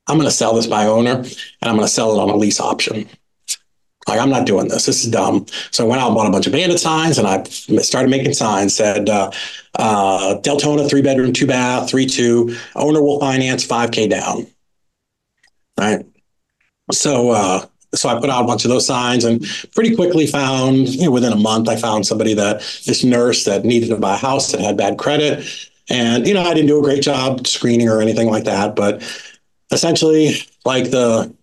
I'm 0.08 0.18
going 0.18 0.28
to 0.28 0.32
sell 0.32 0.56
this 0.56 0.68
by 0.68 0.88
owner 0.88 1.12
and 1.12 1.36
I'm 1.62 1.76
going 1.76 1.88
to 1.88 1.94
sell 1.94 2.16
it 2.16 2.22
on 2.22 2.30
a 2.30 2.36
lease 2.36 2.60
option. 2.60 3.08
Like, 4.08 4.20
I'm 4.20 4.32
not 4.32 4.48
doing 4.48 4.70
this. 4.70 4.88
This 4.88 5.06
is 5.06 5.12
dumb. 5.12 5.46
So 5.70 5.86
I 5.86 5.88
went 5.88 6.02
out 6.02 6.08
and 6.08 6.16
bought 6.16 6.28
a 6.28 6.32
bunch 6.32 6.48
of 6.48 6.54
bandit 6.54 6.80
signs 6.80 7.20
and 7.20 7.28
I 7.28 7.44
started 7.44 8.10
making 8.10 8.34
signs 8.34 8.76
said, 8.76 9.08
uh, 9.08 9.30
uh, 9.78 10.40
Deltona, 10.42 10.90
three 10.90 11.04
bedroom, 11.04 11.32
two 11.32 11.46
bath, 11.46 11.90
three, 11.90 12.08
two, 12.08 12.58
owner 12.76 13.04
will 13.04 13.20
finance 13.20 13.68
5K 13.68 14.10
down. 14.10 14.48
Right. 15.78 16.06
So, 16.92 17.30
uh, 17.30 17.66
so 17.94 18.10
I 18.10 18.20
put 18.20 18.30
out 18.30 18.44
a 18.44 18.48
bunch 18.48 18.66
of 18.66 18.70
those 18.70 18.86
signs 18.86 19.24
and 19.24 19.44
pretty 19.74 19.96
quickly 19.96 20.28
found, 20.28 20.90
you 20.90 21.06
know, 21.06 21.12
within 21.12 21.34
a 21.34 21.38
month, 21.38 21.68
I 21.68 21.76
found 21.76 22.06
somebody 22.06 22.34
that 22.36 22.60
this 22.86 23.04
nurse 23.04 23.46
that 23.46 23.66
needed 23.66 23.90
to 23.90 23.98
buy 23.98 24.16
a 24.16 24.18
house 24.18 24.52
that 24.52 24.62
had 24.62 24.78
bad 24.78 24.98
credit. 24.98 25.48
And, 25.90 26.28
you 26.28 26.34
know, 26.34 26.44
I 26.44 26.54
didn't 26.54 26.68
do 26.68 26.80
a 26.80 26.84
great 26.84 27.02
job 27.02 27.48
screening 27.48 27.90
or 27.90 28.02
anything 28.02 28.30
like 28.30 28.44
that. 28.44 28.76
But 28.76 29.02
essentially, 29.72 30.36
like 30.66 30.92
the, 30.92 31.34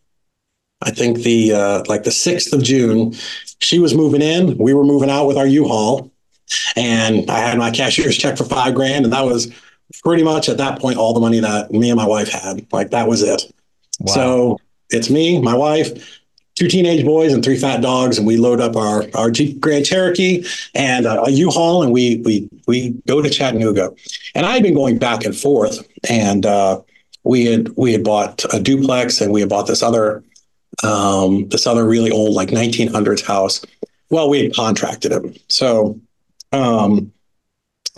I 0.83 0.91
think 0.91 1.19
the, 1.19 1.53
uh, 1.53 1.85
like 1.89 2.05
the 2.05 2.11
6th 2.11 2.53
of 2.53 2.63
June, 2.63 3.15
she 3.59 3.81
was 3.81 3.95
moving 3.95 4.23
in. 4.23 4.57
We 4.57 4.73
were 4.73 4.85
moving 4.85 5.11
out 5.11 5.27
with 5.27 5.37
our 5.37 5.47
U-Haul. 5.47 6.13
And 6.77 7.29
I 7.29 7.41
had 7.41 7.59
my 7.59 7.73
cashier's 7.73 8.17
check 8.17 8.37
for 8.37 8.45
five 8.45 8.75
grand. 8.75 9.05
And 9.05 9.13
that 9.13 9.25
was 9.25 9.53
pretty 10.05 10.23
much 10.23 10.49
at 10.49 10.59
that 10.59 10.79
point 10.79 10.97
all 10.97 11.13
the 11.13 11.21
money 11.21 11.41
that 11.41 11.73
me 11.73 11.91
and 11.91 11.97
my 11.97 12.07
wife 12.07 12.29
had. 12.29 12.67
Like 12.73 12.91
that 12.91 13.09
was 13.09 13.23
it. 13.23 13.53
Wow. 13.99 14.15
So 14.15 14.59
it's 14.91 15.11
me, 15.11 15.41
my 15.41 15.55
wife, 15.55 16.21
two 16.57 16.69
teenage 16.69 17.05
boys 17.05 17.33
and 17.33 17.45
three 17.45 17.57
fat 17.57 17.81
dogs, 17.81 18.19
and 18.19 18.27
we 18.27 18.37
load 18.37 18.61
up 18.61 18.75
our 18.75 19.05
our 19.14 19.31
Jeep 19.31 19.61
Grand 19.61 19.87
Cherokee 19.87 20.45
and 20.75 21.07
a 21.07 21.31
U-Haul, 21.31 21.83
and 21.83 21.92
we 21.92 22.16
we 22.19 22.49
we 22.66 22.90
go 23.07 23.23
to 23.23 23.31
Chattanooga. 23.31 23.92
And 24.35 24.45
I 24.45 24.55
had 24.55 24.62
been 24.62 24.75
going 24.75 24.99
back 24.99 25.25
and 25.25 25.37
forth, 25.37 25.87
and 26.09 26.45
uh, 26.45 26.81
we 27.23 27.45
had 27.45 27.69
we 27.77 27.92
had 27.92 28.03
bought 28.03 28.45
a 28.53 28.61
duplex, 28.61 29.21
and 29.21 29.33
we 29.33 29.40
had 29.40 29.49
bought 29.49 29.66
this 29.66 29.83
other 29.83 30.25
um, 30.83 31.49
this 31.51 31.66
other 31.66 31.87
really 31.87 32.11
old 32.11 32.35
like 32.35 32.49
1900s 32.49 33.25
house. 33.25 33.64
Well, 34.11 34.29
we 34.29 34.42
had 34.42 34.55
contracted 34.55 35.12
it, 35.12 35.42
so. 35.49 36.01
Um, 36.53 37.12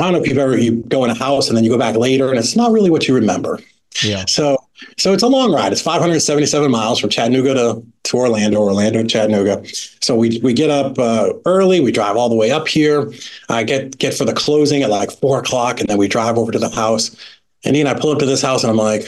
I 0.01 0.05
don't 0.05 0.13
know 0.13 0.21
if 0.21 0.29
you've 0.29 0.39
ever 0.39 0.57
you 0.57 0.77
go 0.77 1.05
in 1.05 1.11
a 1.11 1.15
house 1.15 1.49
and 1.49 1.57
then 1.57 1.65
you 1.65 1.71
go 1.71 1.79
back 1.79 1.97
later 1.97 2.31
and 2.31 2.39
it's 2.39 2.55
not 2.55 2.71
really 2.71 2.89
what 2.89 3.09
you 3.09 3.15
remember. 3.17 3.59
Yeah. 4.03 4.25
So 4.27 4.68
so 4.97 5.13
it's 5.13 5.23
a 5.23 5.29
long 5.29 5.53
ride. 5.53 5.73
It's 5.73 5.83
577 5.83 6.71
miles 6.71 6.99
from 6.99 7.11
Chattanooga 7.11 7.55
to, 7.55 7.83
to 8.05 8.17
Orlando, 8.17 8.61
Orlando 8.61 9.03
to 9.03 9.09
Chattanooga. 9.09 9.63
So 10.01 10.15
we 10.17 10.41
we 10.43 10.53
get 10.53 10.71
up 10.71 10.99
uh, 10.99 11.33
early. 11.47 11.81
We 11.81 11.93
drive 11.93 12.17
all 12.17 12.29
the 12.29 12.37
way 12.37 12.51
up 12.51 12.69
here. 12.69 13.13
I 13.49 13.65
get 13.65 13.99
get 13.99 14.15
for 14.15 14.25
the 14.25 14.33
closing 14.33 14.83
at 14.83 14.91
like 14.91 15.11
four 15.11 15.39
o'clock, 15.39 15.81
and 15.81 15.89
then 15.89 15.99
we 15.99 16.09
drive 16.09 16.39
over 16.39 16.53
to 16.53 16.59
the 16.59 16.71
house. 16.71 17.15
And 17.65 17.75
he 17.75 17.81
and 17.81 17.89
I 17.89 17.95
pull 17.95 18.11
up 18.11 18.19
to 18.21 18.27
this 18.27 18.43
house, 18.43 18.63
and 18.63 18.71
I'm 18.71 18.77
like, 18.77 19.03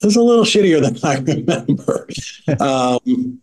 "This 0.00 0.12
is 0.12 0.16
a 0.16 0.22
little 0.22 0.44
shittier 0.44 0.80
than 0.80 0.98
I 1.04 1.16
remember. 1.32 2.08
um, 2.60 3.40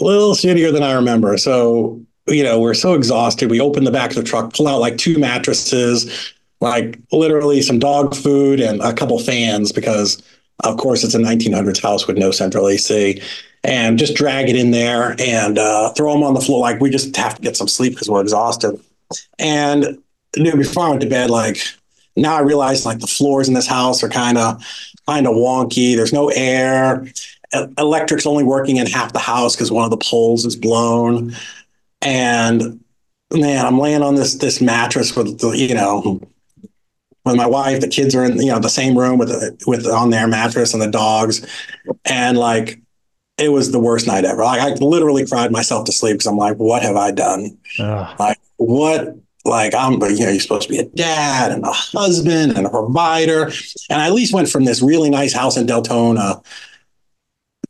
a 0.00 0.04
little 0.04 0.34
shittier 0.34 0.72
than 0.72 0.82
I 0.82 0.92
remember." 0.94 1.36
So 1.38 2.00
you 2.26 2.42
know, 2.42 2.60
we're 2.60 2.74
so 2.74 2.94
exhausted. 2.94 3.50
We 3.50 3.60
open 3.60 3.84
the 3.84 3.90
back 3.90 4.10
of 4.10 4.16
the 4.16 4.22
truck, 4.22 4.52
pull 4.54 4.68
out 4.68 4.80
like 4.80 4.98
two 4.98 5.18
mattresses, 5.18 6.34
like 6.60 6.98
literally 7.12 7.62
some 7.62 7.78
dog 7.78 8.14
food 8.14 8.60
and 8.60 8.80
a 8.80 8.92
couple 8.92 9.18
fans 9.18 9.72
because 9.72 10.22
of 10.64 10.76
course 10.76 11.04
it's 11.04 11.14
a 11.14 11.18
1900s 11.18 11.82
house 11.82 12.06
with 12.06 12.16
no 12.16 12.30
central 12.30 12.68
AC 12.68 13.22
and 13.64 13.98
just 13.98 14.14
drag 14.14 14.48
it 14.48 14.56
in 14.56 14.70
there 14.70 15.14
and 15.18 15.58
uh, 15.58 15.92
throw 15.92 16.12
them 16.12 16.22
on 16.22 16.34
the 16.34 16.40
floor. 16.40 16.60
Like 16.60 16.80
we 16.80 16.90
just 16.90 17.14
have 17.16 17.34
to 17.36 17.42
get 17.42 17.56
some 17.56 17.68
sleep 17.68 17.94
because 17.94 18.08
we're 18.08 18.20
exhausted. 18.20 18.80
And 19.38 19.98
you 20.36 20.44
know, 20.44 20.56
before 20.56 20.84
I 20.84 20.88
went 20.90 21.02
to 21.02 21.08
bed, 21.08 21.30
like 21.30 21.58
now 22.16 22.36
I 22.36 22.40
realize 22.40 22.86
like 22.86 22.98
the 22.98 23.06
floors 23.06 23.48
in 23.48 23.54
this 23.54 23.66
house 23.66 24.02
are 24.02 24.08
kind 24.08 24.38
of 24.38 24.64
kind 25.06 25.26
of 25.26 25.34
wonky. 25.34 25.96
There's 25.96 26.12
no 26.12 26.28
air. 26.30 27.06
Electric's 27.78 28.26
only 28.26 28.44
working 28.44 28.76
in 28.76 28.86
half 28.86 29.12
the 29.12 29.18
house 29.18 29.56
because 29.56 29.72
one 29.72 29.84
of 29.84 29.90
the 29.90 30.04
poles 30.04 30.44
is 30.44 30.54
blown. 30.54 31.34
And 32.02 32.80
man, 33.32 33.64
I'm 33.64 33.78
laying 33.78 34.02
on 34.02 34.14
this 34.14 34.34
this 34.34 34.60
mattress 34.60 35.16
with 35.16 35.42
you 35.42 35.74
know 35.74 36.20
with 37.28 37.36
my 37.36 37.46
wife. 37.46 37.80
The 37.80 37.88
kids 37.88 38.14
are 38.14 38.24
in 38.24 38.36
you 38.38 38.52
know 38.52 38.58
the 38.58 38.68
same 38.68 38.98
room 38.98 39.18
with 39.18 39.30
with 39.66 39.86
on 39.86 40.10
their 40.10 40.26
mattress 40.26 40.72
and 40.72 40.82
the 40.82 40.90
dogs, 40.90 41.46
and 42.04 42.36
like 42.36 42.80
it 43.38 43.50
was 43.50 43.70
the 43.70 43.78
worst 43.78 44.06
night 44.06 44.24
ever. 44.24 44.42
Like 44.42 44.60
I 44.60 44.70
literally 44.84 45.26
cried 45.26 45.52
myself 45.52 45.86
to 45.86 45.92
sleep 45.92 46.14
because 46.14 46.26
I'm 46.26 46.36
like, 46.36 46.56
what 46.56 46.82
have 46.82 46.96
I 46.96 47.12
done? 47.12 47.56
Ugh. 47.78 48.16
Like 48.18 48.38
what? 48.56 49.16
Like 49.44 49.72
I'm, 49.74 49.94
you 49.94 49.98
know, 49.98 50.30
you're 50.30 50.40
supposed 50.40 50.68
to 50.68 50.74
be 50.74 50.80
a 50.80 50.84
dad 50.84 51.52
and 51.52 51.64
a 51.64 51.72
husband 51.72 52.56
and 52.56 52.66
a 52.66 52.70
provider, 52.70 53.50
and 53.88 54.02
I 54.02 54.06
at 54.08 54.12
least 54.12 54.34
went 54.34 54.48
from 54.48 54.64
this 54.64 54.82
really 54.82 55.08
nice 55.08 55.32
house 55.32 55.56
in 55.56 55.66
Deltona 55.66 56.44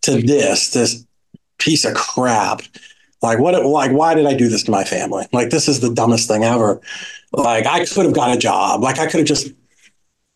to 0.02 0.22
this 0.22 0.70
this 0.70 1.04
piece 1.58 1.84
of 1.84 1.94
crap. 1.94 2.62
Like 3.22 3.38
what? 3.38 3.64
Like 3.64 3.92
why 3.92 4.14
did 4.14 4.26
I 4.26 4.34
do 4.34 4.48
this 4.48 4.62
to 4.64 4.70
my 4.70 4.84
family? 4.84 5.26
Like 5.32 5.50
this 5.50 5.68
is 5.68 5.80
the 5.80 5.92
dumbest 5.92 6.26
thing 6.26 6.42
ever. 6.42 6.80
Like 7.32 7.66
I 7.66 7.84
could 7.84 8.06
have 8.06 8.14
got 8.14 8.34
a 8.34 8.38
job. 8.38 8.82
Like 8.82 8.98
I 8.98 9.06
could 9.06 9.18
have 9.20 9.26
just 9.26 9.52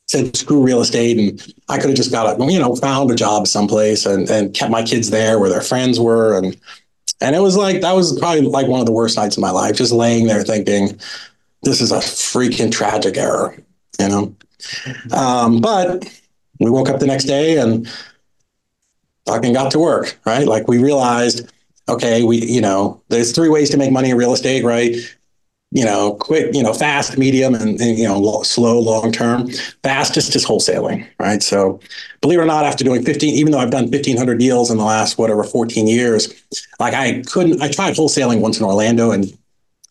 said 0.08 0.36
screw 0.36 0.62
real 0.62 0.80
estate 0.80 1.18
and 1.18 1.54
I 1.68 1.78
could 1.78 1.88
have 1.88 1.96
just 1.96 2.12
got 2.12 2.38
a 2.38 2.52
you 2.52 2.58
know 2.58 2.76
found 2.76 3.10
a 3.10 3.14
job 3.14 3.46
someplace 3.46 4.04
and 4.06 4.28
and 4.28 4.52
kept 4.54 4.70
my 4.70 4.82
kids 4.82 5.10
there 5.10 5.38
where 5.38 5.50
their 5.50 5.62
friends 5.62 5.98
were. 5.98 6.36
And 6.36 6.56
and 7.20 7.34
it 7.34 7.40
was 7.40 7.56
like 7.56 7.80
that 7.80 7.94
was 7.94 8.18
probably 8.18 8.42
like 8.42 8.66
one 8.66 8.80
of 8.80 8.86
the 8.86 8.92
worst 8.92 9.16
nights 9.16 9.36
of 9.36 9.40
my 9.40 9.50
life 9.50 9.76
just 9.76 9.92
laying 9.92 10.26
there 10.26 10.42
thinking 10.42 10.98
this 11.62 11.80
is 11.80 11.92
a 11.92 11.98
freaking 11.98 12.70
tragic 12.72 13.16
error 13.16 13.56
you 13.98 14.08
know? 14.08 14.34
Um, 15.12 15.60
but 15.60 16.04
we 16.58 16.70
woke 16.70 16.88
up 16.88 17.00
the 17.00 17.06
next 17.06 17.24
day 17.24 17.58
and 17.58 17.88
fucking 19.26 19.52
got 19.52 19.70
to 19.72 19.78
work 19.78 20.18
right? 20.24 20.46
Like 20.46 20.68
we 20.68 20.78
realized 20.78 21.52
okay 21.88 22.22
we 22.22 22.38
you 22.44 22.60
know 22.60 23.02
there's 23.08 23.32
three 23.32 23.48
ways 23.48 23.70
to 23.70 23.76
make 23.76 23.90
money 23.92 24.10
in 24.10 24.16
real 24.16 24.32
estate 24.32 24.64
right 24.64 24.94
you 25.72 25.84
know, 25.84 26.14
quick, 26.14 26.54
you 26.54 26.62
know, 26.62 26.74
fast, 26.74 27.16
medium, 27.16 27.54
and, 27.54 27.80
and 27.80 27.98
you 27.98 28.04
know, 28.06 28.42
slow, 28.42 28.78
long 28.78 29.10
term. 29.10 29.48
Fastest 29.82 30.36
is 30.36 30.44
wholesaling, 30.44 31.06
right? 31.18 31.42
So, 31.42 31.80
believe 32.20 32.38
it 32.38 32.42
or 32.42 32.46
not, 32.46 32.66
after 32.66 32.84
doing 32.84 33.02
15, 33.02 33.34
even 33.34 33.52
though 33.52 33.58
I've 33.58 33.70
done 33.70 33.84
1,500 33.84 34.38
deals 34.38 34.70
in 34.70 34.76
the 34.76 34.84
last 34.84 35.16
whatever 35.16 35.42
14 35.42 35.88
years, 35.88 36.28
like 36.78 36.92
I 36.92 37.22
couldn't. 37.22 37.62
I 37.62 37.70
tried 37.70 37.94
wholesaling 37.94 38.40
once 38.40 38.58
in 38.58 38.66
Orlando 38.66 39.12
and 39.12 39.32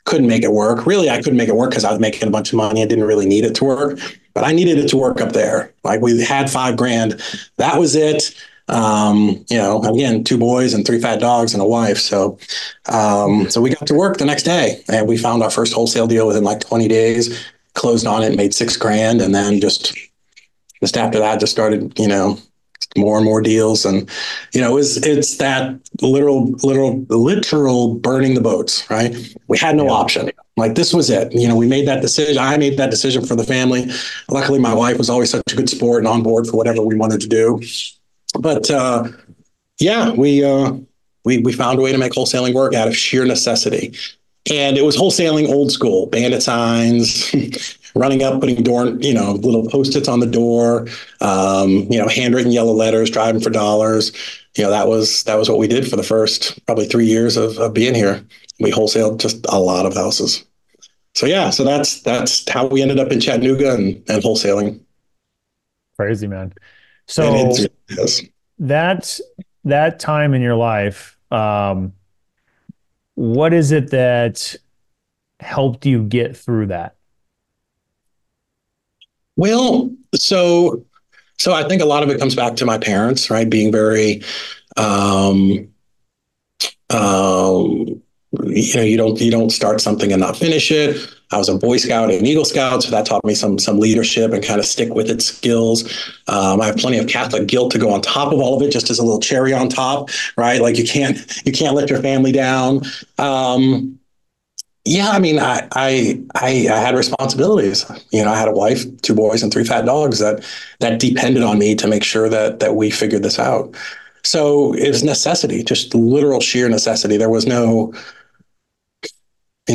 couldn't 0.05 0.27
make 0.27 0.43
it 0.43 0.51
work. 0.51 0.85
Really, 0.85 1.09
I 1.09 1.17
couldn't 1.17 1.37
make 1.37 1.49
it 1.49 1.55
work 1.55 1.71
because 1.71 1.83
I 1.83 1.91
was 1.91 1.99
making 1.99 2.27
a 2.27 2.31
bunch 2.31 2.53
of 2.53 2.57
money. 2.57 2.83
I 2.83 2.85
didn't 2.85 3.05
really 3.05 3.25
need 3.25 3.43
it 3.43 3.55
to 3.55 3.65
work, 3.65 3.99
but 4.35 4.43
I 4.43 4.51
needed 4.51 4.77
it 4.77 4.87
to 4.89 4.97
work 4.97 5.19
up 5.19 5.33
there. 5.33 5.73
Like 5.83 6.01
we 6.01 6.21
had 6.21 6.49
five 6.49 6.77
grand, 6.77 7.19
that 7.57 7.79
was 7.79 7.95
it. 7.95 8.35
Um, 8.71 9.45
you 9.49 9.57
know, 9.57 9.83
again, 9.83 10.23
two 10.23 10.37
boys 10.37 10.73
and 10.73 10.85
three 10.85 10.99
fat 10.99 11.19
dogs 11.19 11.53
and 11.53 11.61
a 11.61 11.65
wife. 11.65 11.97
So, 11.97 12.39
um, 12.87 13.49
so 13.49 13.59
we 13.59 13.75
got 13.75 13.85
to 13.87 13.93
work 13.93 14.17
the 14.17 14.25
next 14.25 14.43
day 14.43 14.81
and 14.87 15.07
we 15.07 15.17
found 15.17 15.43
our 15.43 15.51
first 15.51 15.73
wholesale 15.73 16.07
deal 16.07 16.25
within 16.25 16.45
like 16.45 16.61
20 16.61 16.87
days, 16.87 17.45
closed 17.73 18.07
on 18.07 18.23
it, 18.23 18.37
made 18.37 18.53
six 18.53 18.77
grand. 18.77 19.21
And 19.21 19.35
then 19.35 19.59
just, 19.59 19.93
just 20.79 20.95
after 20.95 21.19
that, 21.19 21.41
just 21.41 21.51
started, 21.51 21.99
you 21.99 22.07
know, 22.07 22.39
more 22.97 23.17
and 23.17 23.25
more 23.25 23.41
deals. 23.41 23.85
And, 23.85 24.09
you 24.53 24.61
know, 24.61 24.71
it 24.71 24.75
was, 24.75 24.97
it's 24.97 25.37
that 25.37 25.77
literal, 26.01 26.51
literal, 26.63 27.05
literal 27.09 27.95
burning 27.95 28.35
the 28.35 28.41
boats, 28.41 28.89
right? 28.89 29.15
We 29.47 29.57
had 29.57 29.75
no 29.75 29.85
yeah. 29.85 29.91
option. 29.91 30.31
Like 30.57 30.75
this 30.75 30.93
was 30.93 31.09
it. 31.09 31.33
You 31.33 31.47
know, 31.47 31.55
we 31.55 31.67
made 31.67 31.87
that 31.87 32.01
decision. 32.01 32.37
I 32.37 32.57
made 32.57 32.77
that 32.77 32.89
decision 32.89 33.25
for 33.25 33.35
the 33.35 33.43
family. 33.43 33.89
Luckily, 34.29 34.59
my 34.59 34.73
wife 34.73 34.97
was 34.97 35.09
always 35.09 35.29
such 35.29 35.43
a 35.51 35.55
good 35.55 35.69
sport 35.69 35.99
and 35.99 36.07
on 36.07 36.23
board 36.23 36.47
for 36.47 36.57
whatever 36.57 36.81
we 36.81 36.95
wanted 36.95 37.21
to 37.21 37.27
do. 37.27 37.59
But 38.39 38.69
uh, 38.69 39.07
yeah, 39.79 40.11
we 40.11 40.43
uh, 40.43 40.73
we 41.25 41.39
we 41.39 41.53
found 41.53 41.79
a 41.79 41.81
way 41.81 41.91
to 41.91 41.97
make 41.97 42.13
wholesaling 42.13 42.53
work 42.53 42.73
out 42.73 42.87
of 42.87 42.95
sheer 42.95 43.25
necessity. 43.25 43.95
And 44.49 44.77
it 44.77 44.83
was 44.83 44.97
wholesaling 44.97 45.49
old 45.49 45.71
school, 45.71 46.07
bandit 46.07 46.41
signs, 46.41 47.31
running 47.95 48.23
up, 48.23 48.39
putting 48.39 48.63
door, 48.63 48.87
you 48.87 49.13
know, 49.13 49.33
little 49.33 49.69
post-its 49.69 50.07
on 50.07 50.19
the 50.19 50.25
door, 50.25 50.87
um, 51.21 51.69
you 51.91 51.99
know, 51.99 52.07
handwritten 52.07 52.51
yellow 52.51 52.73
letters, 52.73 53.11
driving 53.11 53.41
for 53.41 53.51
dollars. 53.51 54.11
You 54.55 54.63
know, 54.63 54.71
that 54.71 54.87
was 54.87 55.23
that 55.23 55.35
was 55.35 55.47
what 55.47 55.59
we 55.59 55.67
did 55.67 55.87
for 55.87 55.95
the 55.95 56.03
first 56.03 56.65
probably 56.65 56.87
three 56.87 57.05
years 57.05 57.37
of, 57.37 57.57
of 57.59 57.73
being 57.73 57.93
here. 57.93 58.25
We 58.59 58.71
wholesaled 58.71 59.19
just 59.19 59.45
a 59.47 59.59
lot 59.59 59.85
of 59.85 59.93
houses. 59.93 60.43
So 61.13 61.25
yeah, 61.25 61.49
so 61.49 61.63
that's 61.63 62.01
that's 62.01 62.49
how 62.49 62.65
we 62.65 62.81
ended 62.81 62.99
up 62.99 63.11
in 63.11 63.19
Chattanooga 63.19 63.73
and, 63.75 63.95
and 64.09 64.23
wholesaling. 64.23 64.79
Crazy 65.97 66.27
man. 66.27 66.53
So 67.11 67.51
yes. 67.89 68.21
that 68.59 69.19
that 69.65 69.99
time 69.99 70.33
in 70.33 70.41
your 70.41 70.55
life, 70.55 71.17
um, 71.29 71.91
what 73.15 73.53
is 73.53 73.73
it 73.73 73.91
that 73.91 74.55
helped 75.41 75.85
you 75.85 76.03
get 76.03 76.37
through 76.37 76.67
that? 76.67 76.95
Well, 79.35 79.93
so 80.15 80.85
so 81.37 81.51
I 81.51 81.67
think 81.67 81.81
a 81.81 81.85
lot 81.85 82.01
of 82.01 82.09
it 82.09 82.17
comes 82.17 82.33
back 82.33 82.55
to 82.55 82.65
my 82.65 82.77
parents, 82.77 83.29
right? 83.29 83.49
Being 83.49 83.73
very 83.73 84.23
um 84.77 85.67
um 86.91 88.01
you 88.45 88.75
know 88.75 88.83
you 88.83 88.95
don't 88.95 89.19
you 89.19 89.31
don't 89.31 89.49
start 89.49 89.81
something 89.81 90.13
and 90.13 90.21
not 90.21 90.37
finish 90.37 90.71
it 90.71 91.13
i 91.31 91.37
was 91.37 91.49
a 91.49 91.57
boy 91.57 91.77
scout 91.77 92.11
and 92.11 92.27
eagle 92.27 92.45
scout 92.45 92.83
so 92.83 92.91
that 92.91 93.05
taught 93.05 93.23
me 93.25 93.35
some 93.35 93.57
some 93.59 93.79
leadership 93.79 94.31
and 94.31 94.43
kind 94.43 94.59
of 94.59 94.65
stick 94.65 94.93
with 94.93 95.09
it 95.09 95.21
skills. 95.21 96.11
Um, 96.27 96.61
i 96.61 96.67
have 96.67 96.77
plenty 96.77 96.97
of 96.97 97.07
catholic 97.07 97.47
guilt 97.47 97.71
to 97.71 97.79
go 97.79 97.91
on 97.91 98.01
top 98.01 98.31
of 98.31 98.39
all 98.39 98.55
of 98.55 98.61
it 98.61 98.71
just 98.71 98.89
as 98.89 98.99
a 98.99 99.03
little 99.03 99.19
cherry 99.19 99.53
on 99.53 99.69
top 99.69 100.09
right? 100.37 100.61
Like 100.61 100.77
you 100.77 100.85
can't 100.85 101.17
you 101.45 101.51
can't 101.51 101.75
let 101.75 101.89
your 101.89 102.01
family 102.01 102.31
down. 102.31 102.81
Um, 103.17 103.97
yeah 104.83 105.11
i 105.11 105.19
mean 105.19 105.37
I, 105.37 105.67
I 105.73 106.19
i 106.33 106.67
i 106.71 106.77
had 106.77 106.95
responsibilities. 106.95 107.85
You 108.11 108.25
know 108.25 108.31
i 108.31 108.37
had 108.37 108.47
a 108.47 108.51
wife 108.51 108.83
two 109.03 109.13
boys 109.13 109.43
and 109.43 109.53
three 109.53 109.63
fat 109.63 109.85
dogs 109.85 110.17
that 110.19 110.43
that 110.79 110.99
depended 110.99 111.43
on 111.43 111.59
me 111.59 111.75
to 111.75 111.87
make 111.87 112.03
sure 112.03 112.29
that 112.29 112.59
that 112.59 112.75
we 112.75 112.89
figured 112.89 113.23
this 113.23 113.37
out. 113.37 113.75
So 114.23 114.73
it 114.73 114.87
was 114.89 115.03
necessity 115.03 115.63
just 115.63 115.93
literal 115.93 116.41
sheer 116.41 116.67
necessity. 116.67 117.17
There 117.17 117.29
was 117.29 117.45
no 117.45 117.93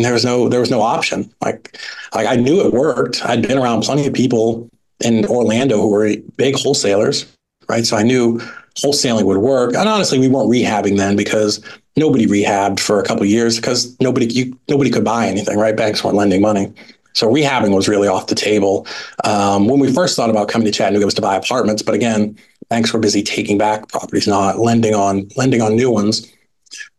there 0.03 0.13
was 0.13 0.25
no 0.25 0.49
there 0.49 0.61
was 0.61 0.71
no 0.71 0.83
option. 0.83 1.33
Like 1.41 1.79
like 2.15 2.27
I 2.27 2.37
knew 2.37 2.61
it 2.67 2.73
worked. 2.73 3.25
I'd 3.25 3.47
been 3.47 3.59
around 3.59 3.83
plenty 3.83 4.07
of 4.07 4.15
people 4.15 4.69
in 5.05 5.27
Orlando 5.27 5.81
who 5.81 5.89
were 5.89 6.15
big 6.37 6.57
wholesalers, 6.57 7.27
right? 7.69 7.85
So 7.85 7.97
I 7.97 8.03
knew 8.03 8.41
wholesaling 8.77 9.25
would 9.25 9.39
work. 9.39 9.75
And 9.75 9.89
honestly, 9.89 10.19
we 10.19 10.29
weren't 10.29 10.51
rehabbing 10.51 10.97
then 10.97 11.17
because 11.17 11.63
nobody 11.97 12.27
rehabbed 12.27 12.81
for 12.81 13.01
a 13.01 13.05
couple 13.05 13.25
years 13.25 13.57
because 13.57 13.99
nobody 14.01 14.27
you, 14.27 14.59
nobody 14.69 14.91
could 14.91 15.05
buy 15.05 15.27
anything, 15.27 15.59
right? 15.59 15.77
Banks 15.77 16.05
weren't 16.05 16.17
lending 16.17 16.41
money. 16.41 16.73
So 17.15 17.31
rehabbing 17.31 17.75
was 17.75 17.89
really 17.89 18.09
off 18.09 18.27
the 18.27 18.35
table. 18.35 18.87
Um, 19.25 19.69
when 19.69 19.81
we 19.81 19.91
first 19.91 20.17
thought 20.17 20.29
about 20.29 20.49
coming 20.49 20.67
to 20.67 20.73
Chattanooga, 20.73 21.07
was 21.07 21.15
to 21.15 21.23
buy 21.23 21.35
apartments, 21.35 21.83
but 21.83 21.95
again, 21.95 22.37
banks 22.69 22.93
were 22.93 23.01
busy 23.01 23.23
taking 23.23 23.57
back 23.57 23.89
properties, 23.89 24.29
not 24.29 24.59
lending 24.59 24.95
on 24.95 25.29
lending 25.37 25.63
on 25.63 25.77
new 25.77 25.91
ones. 25.91 26.31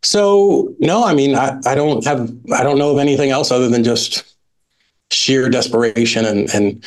So 0.02 0.74
no, 0.78 1.04
I 1.04 1.14
mean, 1.14 1.34
I, 1.34 1.58
I 1.66 1.74
don't 1.74 2.04
have, 2.04 2.30
I 2.52 2.62
don't 2.62 2.78
know 2.78 2.90
of 2.90 2.98
anything 2.98 3.30
else 3.30 3.50
other 3.50 3.68
than 3.68 3.84
just 3.84 4.24
sheer 5.10 5.48
desperation 5.48 6.24
and, 6.24 6.50
and, 6.54 6.84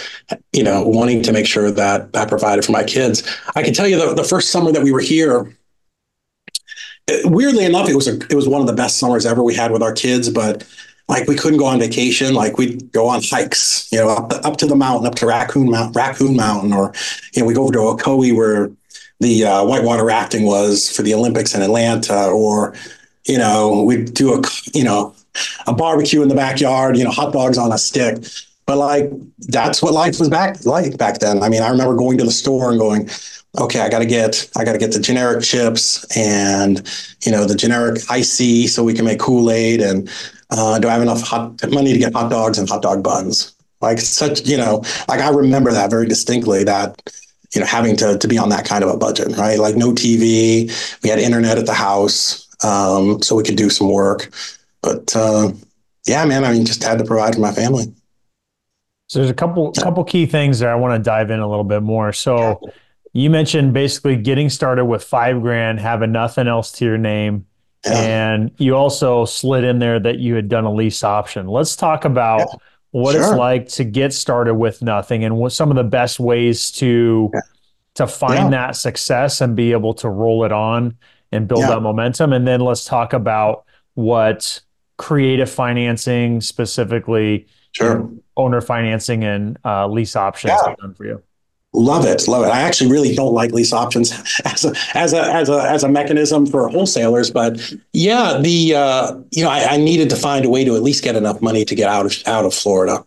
you 0.54 0.64
know, 0.64 0.84
wanting 0.84 1.24
to 1.24 1.34
make 1.34 1.48
sure 1.48 1.72
that 1.72 2.10
I 2.14 2.26
provided 2.26 2.64
for 2.64 2.72
my 2.72 2.84
kids. 2.84 3.24
I 3.56 3.64
can 3.64 3.74
tell 3.74 3.88
you 3.88 3.98
the, 3.98 4.14
the 4.14 4.24
first 4.24 4.52
summer 4.52 4.72
that 4.72 4.84
we 4.84 4.92
were 4.92 5.00
here, 5.00 5.58
weirdly 7.26 7.66
enough, 7.66 7.90
it 7.90 7.96
was 7.96 8.08
a, 8.08 8.16
it 8.30 8.36
was 8.36 8.48
one 8.48 8.62
of 8.62 8.68
the 8.68 8.74
best 8.74 8.98
summers 8.98 9.26
ever 9.26 9.44
we 9.44 9.56
had 9.56 9.72
with 9.72 9.82
our 9.82 9.94
kids, 9.94 10.30
but 10.30 10.68
like 11.08 11.28
we 11.28 11.36
couldn't 11.36 11.58
go 11.58 11.66
on 11.66 11.80
vacation. 11.80 12.34
Like 12.34 12.58
we'd 12.58 12.92
go 12.92 13.08
on 13.08 13.22
hikes, 13.24 13.92
you 13.92 13.98
know, 13.98 14.10
up, 14.10 14.32
up 14.46 14.58
to 14.58 14.68
the 14.68 14.76
mountain, 14.76 15.08
up 15.08 15.16
to 15.16 15.26
Raccoon 15.26 15.70
Mountain, 15.70 15.94
Raccoon 15.94 16.36
Mountain, 16.36 16.74
or, 16.74 16.94
you 17.34 17.42
know, 17.42 17.48
we 17.48 17.54
go 17.54 17.64
over 17.64 17.74
to 17.74 17.80
Ocoee 17.80 18.36
where 18.36 18.72
the 19.22 19.46
uh, 19.46 19.64
whitewater 19.64 20.04
rafting 20.04 20.46
was 20.46 20.92
for 20.94 21.04
the 21.04 21.14
Olympics 21.14 21.56
in 21.56 21.62
Atlanta, 21.62 22.28
or 22.28 22.76
you 23.26 23.38
know, 23.38 23.84
we'd 23.84 24.14
do 24.14 24.34
a, 24.34 24.42
you 24.74 24.84
know, 24.84 25.14
a 25.68 25.74
barbecue 25.74 26.24
in 26.24 26.28
the 26.28 26.36
backyard, 26.36 26.98
you 26.98 27.04
know, 27.04 27.12
hot 27.12 27.32
dogs 27.32 27.58
on 27.58 27.72
a 27.72 27.78
stick. 27.78 28.18
But 28.66 28.78
like, 28.78 29.12
that's 29.40 29.82
what 29.82 29.94
life 29.94 30.20
was 30.20 30.30
back 30.30 30.66
like 30.66 30.98
back 30.98 31.20
then. 31.20 31.44
I 31.44 31.50
mean, 31.50 31.62
I 31.62 31.70
remember 31.70 31.96
going 31.96 32.18
to 32.18 32.24
the 32.24 32.32
store 32.32 32.72
and 32.72 32.80
going, 32.80 33.10
okay, 33.60 33.82
I 33.82 33.90
got 33.90 34.00
to 34.00 34.06
get, 34.06 34.50
I 34.58 34.64
got 34.64 34.74
to 34.74 34.80
get 34.80 34.92
the 34.92 35.00
generic 35.00 35.44
chips 35.44 36.04
and, 36.18 36.82
you 37.26 37.32
know, 37.32 37.46
the 37.46 37.56
generic 37.56 38.02
icy 38.10 38.68
so 38.68 38.84
we 38.84 38.94
can 38.94 39.06
make 39.06 39.20
Kool-Aid. 39.20 39.82
And 39.82 40.10
uh, 40.50 40.80
do 40.80 40.88
I 40.88 40.94
have 40.94 41.02
enough 41.02 41.22
hot 41.22 41.62
money 41.70 41.94
to 41.94 42.00
get 42.00 42.14
hot 42.14 42.32
dogs 42.32 42.58
and 42.58 42.68
hot 42.68 42.82
dog 42.82 43.04
buns? 43.04 43.54
Like 43.82 44.00
such, 44.00 44.48
you 44.48 44.58
know, 44.58 44.84
like 45.08 45.22
I 45.22 45.30
remember 45.30 45.72
that 45.72 45.90
very 45.90 46.08
distinctly 46.08 46.64
that, 46.64 47.02
you 47.54 47.62
know, 47.62 47.68
having 47.68 47.96
to, 47.98 48.18
to 48.18 48.28
be 48.28 48.38
on 48.38 48.50
that 48.50 48.66
kind 48.66 48.84
of 48.84 48.90
a 48.90 48.98
budget, 48.98 49.36
right? 49.38 49.60
Like 49.60 49.76
no 49.76 49.92
TV, 49.92 50.72
we 51.04 51.10
had 51.10 51.20
internet 51.20 51.58
at 51.58 51.66
the 51.66 51.74
house 51.74 52.48
um, 52.64 53.22
so 53.22 53.36
we 53.36 53.44
could 53.44 53.58
do 53.58 53.70
some 53.70 53.90
work. 53.90 54.32
But 54.82 55.16
uh, 55.16 55.52
yeah, 56.08 56.26
man, 56.26 56.44
I 56.44 56.52
mean, 56.54 56.66
just 56.66 56.84
had 56.84 57.00
to 57.00 57.06
provide 57.06 57.36
for 57.36 57.42
my 57.42 57.52
family. 57.52 57.94
So 59.08 59.20
there's 59.20 59.30
a 59.30 59.36
couple 59.36 59.72
couple 59.74 60.04
key 60.06 60.26
things 60.26 60.60
that 60.60 60.70
I 60.70 60.76
want 60.76 60.98
to 60.98 61.04
dive 61.04 61.32
in 61.32 61.42
a 61.42 61.48
little 61.48 61.66
bit 61.66 61.84
more. 61.84 62.14
So 62.14 62.62
you 63.14 63.30
mentioned 63.30 63.74
basically 63.74 64.16
getting 64.16 64.50
started 64.50 64.86
with 64.86 65.04
five 65.04 65.42
grand, 65.42 65.80
having 65.80 66.14
nothing 66.14 66.48
else 66.48 66.72
to 66.74 66.86
your 66.86 66.98
name. 66.98 67.46
Yeah. 67.86 67.94
And 67.94 68.52
you 68.58 68.76
also 68.76 69.26
slid 69.26 69.64
in 69.64 69.80
there 69.80 70.00
that 70.00 70.20
you 70.20 70.36
had 70.36 70.48
done 70.48 70.64
a 70.64 70.74
lease 70.74 71.04
option. 71.04 71.48
Let's 71.48 71.76
talk 71.76 72.06
about 72.06 72.40
yeah. 72.40 72.60
What 72.92 73.14
sure. 73.14 73.22
it's 73.22 73.32
like 73.32 73.68
to 73.70 73.84
get 73.84 74.14
started 74.14 74.56
with 74.56 74.82
nothing 74.82 75.24
and 75.24 75.38
what 75.38 75.52
some 75.52 75.70
of 75.70 75.78
the 75.78 75.84
best 75.84 76.20
ways 76.20 76.72
to 76.72 77.30
yeah. 77.34 77.40
to 77.96 78.08
find 78.08 78.54
that 78.54 78.76
success 78.76 79.42
and 79.42 79.56
be 79.56 79.72
able 79.72 79.94
to 79.94 80.10
roll 80.10 80.44
it 80.44 80.52
on 80.52 80.98
and 81.32 81.48
build 81.48 81.62
yeah. 81.62 81.70
that 81.70 81.82
momentum. 81.82 82.34
And 82.34 82.46
then 82.48 82.60
let's 82.60 82.86
talk 82.86 83.14
about 83.14 83.66
what 83.94 84.62
creative 84.98 85.50
financing, 85.50 86.42
specifically 86.42 87.48
sure. 87.72 88.10
owner 88.38 88.62
financing 88.62 89.24
and 89.24 89.58
uh, 89.66 89.88
lease 89.88 90.16
options 90.16 90.52
yeah. 90.52 90.70
have 90.70 90.78
done 90.78 90.94
for 90.94 91.06
you. 91.06 91.24
Love 91.74 92.06
it, 92.06 92.28
love 92.28 92.44
it. 92.44 92.50
I 92.50 92.62
actually 92.64 92.92
really 92.92 93.16
don't 93.16 93.34
like 93.34 93.54
lease 93.54 93.72
options 93.72 94.12
as 94.46 94.66
a 94.66 94.74
as 94.94 95.14
a 95.14 95.22
as 95.22 95.48
a 95.48 95.62
as 95.62 95.84
a 95.86 95.88
mechanism 95.88 96.46
for 96.46 96.68
wholesalers, 96.68 97.32
but 97.32 97.62
yeah, 97.94 98.38
the 98.42 98.76
uh, 98.76 99.16
you 99.32 99.42
know 99.42 99.50
I, 99.50 99.76
I, 99.76 99.78
needed 99.78 100.10
to 100.10 100.18
find 100.18 100.44
a 100.44 100.50
way 100.50 100.66
to 100.66 100.76
at 100.76 100.84
least 100.84 101.02
get 101.02 101.16
enough 101.16 101.42
money 101.42 101.64
to 101.64 101.74
get 101.74 101.88
out 101.88 102.06
of 102.06 102.28
out 102.28 102.44
of 102.44 102.54
Florida. 102.54 102.98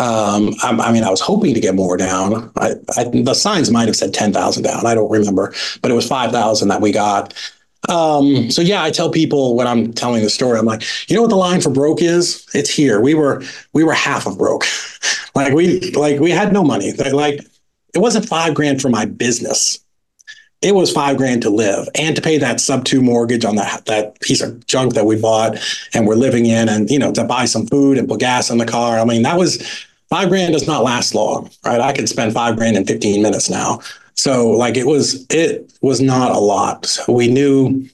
Um, 0.00 0.54
I, 0.62 0.70
I, 0.70 0.90
mean, 0.90 1.04
I 1.04 1.10
was 1.10 1.20
hoping 1.20 1.52
to 1.52 1.60
get 1.60 1.74
more 1.74 1.98
down. 1.98 2.50
I, 2.56 2.76
the 3.12 3.34
signs 3.34 3.70
might 3.70 3.88
have 3.88 3.96
said 3.96 4.14
ten 4.14 4.32
thousand 4.32 4.62
down. 4.62 4.86
I 4.86 4.94
don't 4.94 5.10
remember, 5.10 5.52
but 5.82 5.90
it 5.90 5.94
was 5.94 6.08
five 6.08 6.32
thousand 6.32 6.68
that 6.68 6.80
we 6.80 6.92
got. 6.92 7.34
Um, 7.90 8.50
so 8.50 8.62
yeah, 8.62 8.82
I 8.82 8.90
tell 8.90 9.10
people 9.10 9.54
when 9.54 9.66
I'm 9.66 9.92
telling 9.92 10.22
the 10.22 10.30
story, 10.30 10.58
I'm 10.58 10.64
like, 10.66 10.82
you 11.10 11.14
know 11.14 11.22
what 11.22 11.30
the 11.30 11.36
line 11.36 11.60
for 11.60 11.70
broke 11.70 12.00
is? 12.00 12.48
It's 12.54 12.70
here. 12.70 13.02
We 13.02 13.12
were 13.12 13.42
we 13.74 13.84
were 13.84 13.92
half 13.92 14.26
of 14.26 14.38
broke. 14.38 14.64
like 15.34 15.52
we 15.52 15.90
like 15.90 16.20
we 16.20 16.30
had 16.30 16.54
no 16.54 16.64
money. 16.64 16.94
Like 16.94 17.40
it 17.98 18.00
wasn't 18.00 18.28
five 18.28 18.54
grand 18.54 18.80
for 18.80 18.88
my 18.88 19.04
business. 19.04 19.80
It 20.62 20.74
was 20.74 20.92
five 20.92 21.16
grand 21.16 21.42
to 21.42 21.50
live 21.50 21.88
and 21.96 22.14
to 22.14 22.22
pay 22.22 22.38
that 22.38 22.60
sub 22.60 22.84
two 22.84 23.02
mortgage 23.02 23.44
on 23.44 23.56
that 23.56 23.86
that 23.86 24.20
piece 24.20 24.40
of 24.40 24.64
junk 24.66 24.94
that 24.94 25.04
we 25.04 25.20
bought 25.20 25.58
and 25.94 26.06
we're 26.06 26.14
living 26.14 26.46
in, 26.46 26.68
and 26.68 26.88
you 26.90 26.98
know 26.98 27.12
to 27.12 27.24
buy 27.24 27.44
some 27.44 27.66
food 27.66 27.98
and 27.98 28.08
put 28.08 28.20
gas 28.20 28.50
in 28.50 28.58
the 28.58 28.66
car. 28.66 28.98
I 28.98 29.04
mean 29.04 29.22
that 29.22 29.36
was 29.36 29.60
five 30.08 30.28
grand 30.28 30.52
does 30.52 30.66
not 30.66 30.84
last 30.84 31.12
long, 31.14 31.50
right? 31.64 31.80
I 31.80 31.92
could 31.92 32.08
spend 32.08 32.32
five 32.32 32.56
grand 32.56 32.76
in 32.76 32.86
15 32.86 33.20
minutes 33.20 33.50
now. 33.50 33.80
So 34.14 34.50
like 34.50 34.76
it 34.76 34.86
was 34.86 35.26
it 35.28 35.72
was 35.82 36.00
not 36.00 36.30
a 36.30 36.38
lot. 36.38 36.86
So 36.86 37.12
we 37.12 37.26
knew 37.26 37.84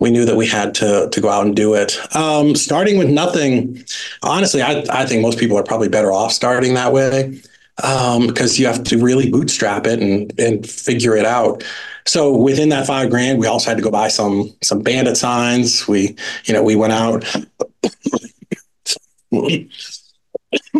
we 0.00 0.10
knew 0.10 0.26
that 0.26 0.36
we 0.36 0.46
had 0.46 0.74
to 0.76 1.08
to 1.10 1.20
go 1.20 1.30
out 1.30 1.46
and 1.46 1.56
do 1.56 1.74
it. 1.74 1.98
Um, 2.14 2.54
starting 2.56 2.98
with 2.98 3.08
nothing, 3.08 3.84
honestly, 4.22 4.60
I, 4.60 4.84
I 4.90 5.06
think 5.06 5.22
most 5.22 5.38
people 5.38 5.56
are 5.56 5.64
probably 5.64 5.88
better 5.88 6.12
off 6.12 6.32
starting 6.32 6.74
that 6.74 6.92
way 6.92 7.40
because 7.76 8.58
um, 8.58 8.60
you 8.60 8.66
have 8.66 8.82
to 8.84 8.98
really 8.98 9.30
bootstrap 9.30 9.86
it 9.86 10.00
and 10.00 10.32
and 10.38 10.68
figure 10.68 11.16
it 11.16 11.26
out. 11.26 11.62
So 12.06 12.34
within 12.36 12.70
that 12.70 12.86
five 12.86 13.10
grand, 13.10 13.38
we 13.38 13.46
also 13.46 13.70
had 13.70 13.76
to 13.76 13.82
go 13.82 13.90
buy 13.90 14.08
some 14.08 14.54
some 14.62 14.82
bandit 14.82 15.16
signs. 15.16 15.86
We 15.86 16.16
you 16.44 16.54
know 16.54 16.62
we 16.62 16.76
went 16.76 16.92
out. 16.92 17.24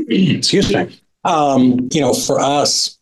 Excuse 0.08 0.72
me. 0.72 0.98
Um, 1.24 1.88
you 1.92 2.00
know, 2.00 2.14
for 2.14 2.38
us, 2.40 2.98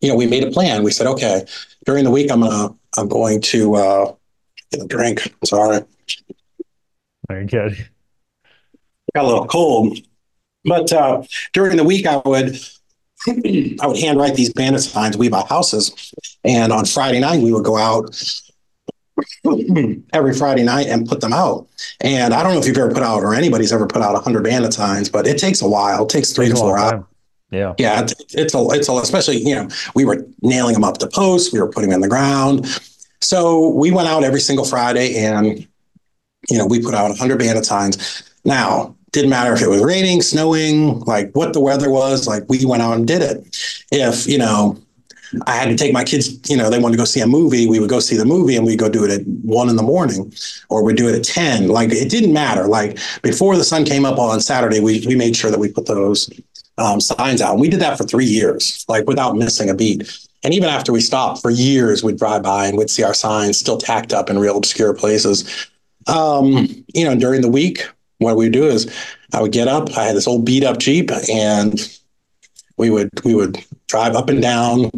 you 0.00 0.08
know, 0.10 0.16
we 0.16 0.26
made 0.26 0.44
a 0.44 0.50
plan. 0.50 0.82
We 0.82 0.90
said, 0.90 1.06
okay, 1.06 1.46
during 1.86 2.04
the 2.04 2.10
week, 2.10 2.30
I'm 2.30 2.42
gonna, 2.42 2.74
I'm 2.98 3.08
going 3.08 3.40
to 3.40 3.74
uh, 3.74 4.14
get 4.70 4.82
a 4.82 4.86
drink. 4.86 5.34
Sorry. 5.44 5.82
Very 7.28 7.46
good. 7.46 7.88
got 9.14 9.24
a 9.24 9.26
little 9.26 9.46
cold. 9.46 9.98
But 10.66 10.92
uh, 10.92 11.22
during 11.54 11.78
the 11.78 11.84
week, 11.84 12.06
I 12.06 12.20
would 12.24 12.58
I 13.80 13.86
would 13.86 13.98
handwrite 13.98 14.34
these 14.34 14.52
bandit 14.52 14.82
signs. 14.82 15.16
We 15.16 15.28
buy 15.28 15.44
houses, 15.48 16.12
and 16.44 16.72
on 16.72 16.84
Friday 16.84 17.20
night 17.20 17.40
we 17.40 17.52
would 17.52 17.64
go 17.64 17.76
out 17.76 18.14
every 20.12 20.34
Friday 20.34 20.62
night 20.62 20.86
and 20.88 21.08
put 21.08 21.20
them 21.20 21.32
out. 21.32 21.66
And 22.00 22.34
I 22.34 22.42
don't 22.42 22.54
know 22.54 22.60
if 22.60 22.66
you've 22.66 22.76
ever 22.78 22.92
put 22.92 23.02
out 23.02 23.22
or 23.22 23.34
anybody's 23.34 23.72
ever 23.72 23.86
put 23.86 24.02
out 24.02 24.14
100 24.14 24.44
bandit 24.44 24.72
signs, 24.72 25.08
but 25.08 25.26
it 25.26 25.38
takes 25.38 25.62
a 25.62 25.68
while. 25.68 26.04
It 26.04 26.10
takes 26.10 26.32
three 26.32 26.48
to 26.48 26.56
four 26.56 26.78
hours. 26.78 27.04
Yeah. 27.50 27.74
Yeah. 27.78 28.02
It's, 28.02 28.14
it's, 28.34 28.54
a, 28.54 28.66
it's 28.70 28.88
a, 28.88 28.92
especially, 28.94 29.38
you 29.38 29.54
know, 29.54 29.68
we 29.94 30.04
were 30.04 30.26
nailing 30.42 30.74
them 30.74 30.84
up 30.84 30.98
to 30.98 31.06
posts, 31.06 31.52
we 31.52 31.60
were 31.60 31.68
putting 31.68 31.90
them 31.90 31.98
in 31.98 32.00
the 32.00 32.08
ground. 32.08 32.66
So 33.20 33.68
we 33.68 33.90
went 33.90 34.08
out 34.08 34.24
every 34.24 34.40
single 34.40 34.64
Friday 34.64 35.16
and, 35.24 35.66
you 36.50 36.58
know, 36.58 36.66
we 36.66 36.82
put 36.82 36.94
out 36.94 37.08
100 37.08 37.38
bandit 37.38 37.64
signs. 37.64 38.24
Now, 38.44 38.96
didn't 39.14 39.30
matter 39.30 39.54
if 39.54 39.62
it 39.62 39.68
was 39.68 39.82
raining, 39.82 40.20
snowing, 40.20 40.98
like 41.00 41.30
what 41.32 41.52
the 41.52 41.60
weather 41.60 41.88
was, 41.88 42.26
like 42.26 42.42
we 42.48 42.64
went 42.66 42.82
out 42.82 42.96
and 42.96 43.06
did 43.06 43.22
it. 43.22 43.56
If, 43.92 44.26
you 44.26 44.38
know, 44.38 44.76
I 45.46 45.52
had 45.52 45.68
to 45.68 45.76
take 45.76 45.92
my 45.92 46.02
kids, 46.02 46.38
you 46.50 46.56
know, 46.56 46.68
they 46.68 46.80
wanted 46.80 46.96
to 46.96 47.00
go 47.00 47.04
see 47.04 47.20
a 47.20 47.26
movie. 47.26 47.68
We 47.68 47.78
would 47.78 47.88
go 47.88 48.00
see 48.00 48.16
the 48.16 48.24
movie 48.24 48.56
and 48.56 48.66
we'd 48.66 48.78
go 48.78 48.88
do 48.88 49.04
it 49.04 49.10
at 49.12 49.26
one 49.26 49.68
in 49.68 49.76
the 49.76 49.82
morning 49.84 50.32
or 50.68 50.82
we'd 50.84 50.96
do 50.96 51.08
it 51.08 51.14
at 51.14 51.24
10. 51.24 51.68
Like 51.68 51.90
it 51.92 52.10
didn't 52.10 52.32
matter. 52.32 52.66
Like 52.66 52.98
before 53.22 53.56
the 53.56 53.64
sun 53.64 53.84
came 53.84 54.04
up 54.04 54.18
on 54.18 54.40
Saturday, 54.40 54.80
we, 54.80 55.04
we 55.06 55.14
made 55.14 55.36
sure 55.36 55.50
that 55.50 55.60
we 55.60 55.70
put 55.70 55.86
those 55.86 56.28
um, 56.76 57.00
signs 57.00 57.40
out. 57.40 57.52
And 57.52 57.60
we 57.60 57.68
did 57.68 57.80
that 57.80 57.96
for 57.96 58.04
three 58.04 58.26
years, 58.26 58.84
like 58.88 59.06
without 59.06 59.36
missing 59.36 59.70
a 59.70 59.74
beat. 59.74 60.12
And 60.42 60.52
even 60.52 60.68
after 60.68 60.92
we 60.92 61.00
stopped 61.00 61.40
for 61.40 61.50
years, 61.50 62.02
we'd 62.02 62.18
drive 62.18 62.42
by 62.42 62.66
and 62.66 62.76
we'd 62.76 62.90
see 62.90 63.04
our 63.04 63.14
signs 63.14 63.58
still 63.58 63.78
tacked 63.78 64.12
up 64.12 64.28
in 64.28 64.40
real 64.40 64.58
obscure 64.58 64.92
places. 64.92 65.68
Um, 66.08 66.84
you 66.92 67.04
know, 67.04 67.14
during 67.14 67.40
the 67.40 67.48
week, 67.48 67.88
what 68.24 68.36
we 68.36 68.46
would 68.46 68.52
do 68.52 68.64
is 68.64 68.92
I 69.32 69.40
would 69.40 69.52
get 69.52 69.68
up. 69.68 69.96
I 69.96 70.04
had 70.04 70.16
this 70.16 70.26
old 70.26 70.44
beat 70.44 70.64
up 70.64 70.78
Jeep 70.78 71.10
and 71.30 71.80
we 72.76 72.90
would 72.90 73.10
we 73.24 73.34
would 73.34 73.58
drive 73.88 74.16
up 74.16 74.28
and 74.28 74.42
down 74.42 74.90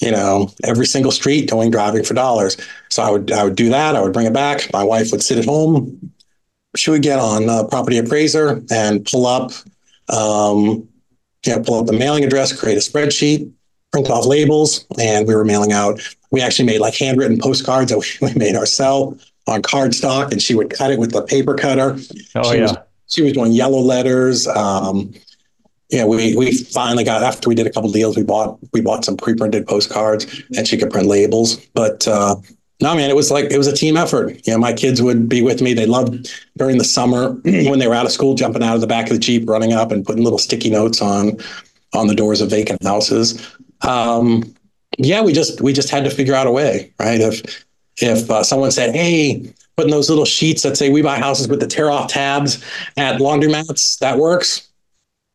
you 0.00 0.10
know 0.10 0.50
every 0.64 0.86
single 0.86 1.12
street 1.12 1.50
going 1.50 1.70
driving 1.70 2.04
for 2.04 2.14
dollars 2.14 2.56
so 2.88 3.02
i 3.02 3.10
would 3.10 3.30
i 3.32 3.42
would 3.44 3.56
do 3.56 3.68
that 3.68 3.96
i 3.96 4.00
would 4.00 4.12
bring 4.12 4.26
it 4.26 4.32
back 4.32 4.70
my 4.72 4.82
wife 4.82 5.10
would 5.10 5.22
sit 5.22 5.38
at 5.38 5.44
home 5.44 6.12
she 6.76 6.90
would 6.90 7.02
get 7.02 7.18
on 7.18 7.48
uh, 7.48 7.64
property 7.64 7.98
appraiser 7.98 8.62
and 8.70 9.04
pull 9.06 9.26
up 9.26 9.52
um, 10.08 10.88
you 11.44 11.54
know, 11.54 11.62
pull 11.62 11.80
up 11.80 11.86
the 11.86 11.92
mailing 11.92 12.24
address 12.24 12.58
create 12.58 12.76
a 12.76 12.80
spreadsheet 12.80 13.50
print 13.92 14.10
off 14.10 14.26
labels 14.26 14.86
and 14.98 15.26
we 15.26 15.34
were 15.34 15.44
mailing 15.44 15.72
out 15.72 16.00
we 16.30 16.40
actually 16.40 16.66
made 16.66 16.80
like 16.80 16.94
handwritten 16.94 17.38
postcards 17.38 17.90
that 17.90 18.18
we 18.20 18.34
made 18.38 18.56
ourselves 18.56 19.32
on 19.46 19.62
cardstock 19.62 20.32
and 20.32 20.42
she 20.42 20.54
would 20.54 20.70
cut 20.70 20.90
it 20.90 20.98
with 20.98 21.12
the 21.12 21.22
paper 21.22 21.54
cutter 21.54 21.96
oh 22.34 22.50
she 22.50 22.58
yeah 22.58 22.62
was, 22.62 22.76
she 23.08 23.22
was 23.22 23.32
doing 23.32 23.52
yellow 23.52 23.78
letters 23.78 24.46
um, 24.48 25.12
yeah, 25.90 26.04
we 26.04 26.36
we 26.36 26.52
finally 26.52 27.04
got 27.04 27.22
after 27.22 27.48
we 27.48 27.54
did 27.54 27.66
a 27.66 27.70
couple 27.70 27.90
deals, 27.90 28.16
we 28.16 28.24
bought 28.24 28.58
we 28.72 28.80
bought 28.80 29.04
some 29.04 29.16
pre-printed 29.16 29.66
postcards 29.66 30.42
and 30.56 30.66
she 30.66 30.76
could 30.76 30.90
print 30.90 31.06
labels. 31.06 31.56
But 31.74 32.06
uh, 32.08 32.36
no, 32.80 32.94
man, 32.94 33.08
it 33.08 33.16
was 33.16 33.30
like 33.30 33.46
it 33.52 33.58
was 33.58 33.68
a 33.68 33.76
team 33.76 33.96
effort. 33.96 34.44
You 34.46 34.52
know, 34.52 34.58
my 34.58 34.72
kids 34.72 35.00
would 35.00 35.28
be 35.28 35.42
with 35.42 35.62
me. 35.62 35.74
They 35.74 35.86
loved 35.86 36.28
during 36.58 36.78
the 36.78 36.84
summer 36.84 37.30
when 37.44 37.78
they 37.78 37.86
were 37.86 37.94
out 37.94 38.04
of 38.04 38.12
school, 38.12 38.34
jumping 38.34 38.64
out 38.64 38.74
of 38.74 38.80
the 38.80 38.86
back 38.86 39.06
of 39.06 39.12
the 39.12 39.20
jeep, 39.20 39.48
running 39.48 39.72
up 39.72 39.92
and 39.92 40.04
putting 40.04 40.24
little 40.24 40.38
sticky 40.38 40.70
notes 40.70 41.00
on 41.00 41.38
on 41.94 42.08
the 42.08 42.14
doors 42.14 42.40
of 42.40 42.50
vacant 42.50 42.82
houses. 42.82 43.56
Um, 43.82 44.42
yeah, 44.98 45.22
we 45.22 45.32
just 45.32 45.60
we 45.60 45.72
just 45.72 45.90
had 45.90 46.02
to 46.02 46.10
figure 46.10 46.34
out 46.34 46.48
a 46.48 46.50
way, 46.50 46.92
right? 46.98 47.20
If 47.20 47.64
if 47.98 48.30
uh, 48.30 48.42
someone 48.42 48.70
said, 48.70 48.94
"Hey," 48.94 49.52
putting 49.76 49.90
those 49.90 50.08
little 50.08 50.24
sheets 50.24 50.62
that 50.62 50.76
say 50.76 50.90
"We 50.90 51.02
buy 51.02 51.18
houses 51.18 51.48
with 51.48 51.60
the 51.60 51.66
tear 51.66 51.90
off 51.90 52.10
tabs" 52.10 52.62
at 52.96 53.20
laundromats, 53.20 53.98
that 53.98 54.18
works 54.18 54.65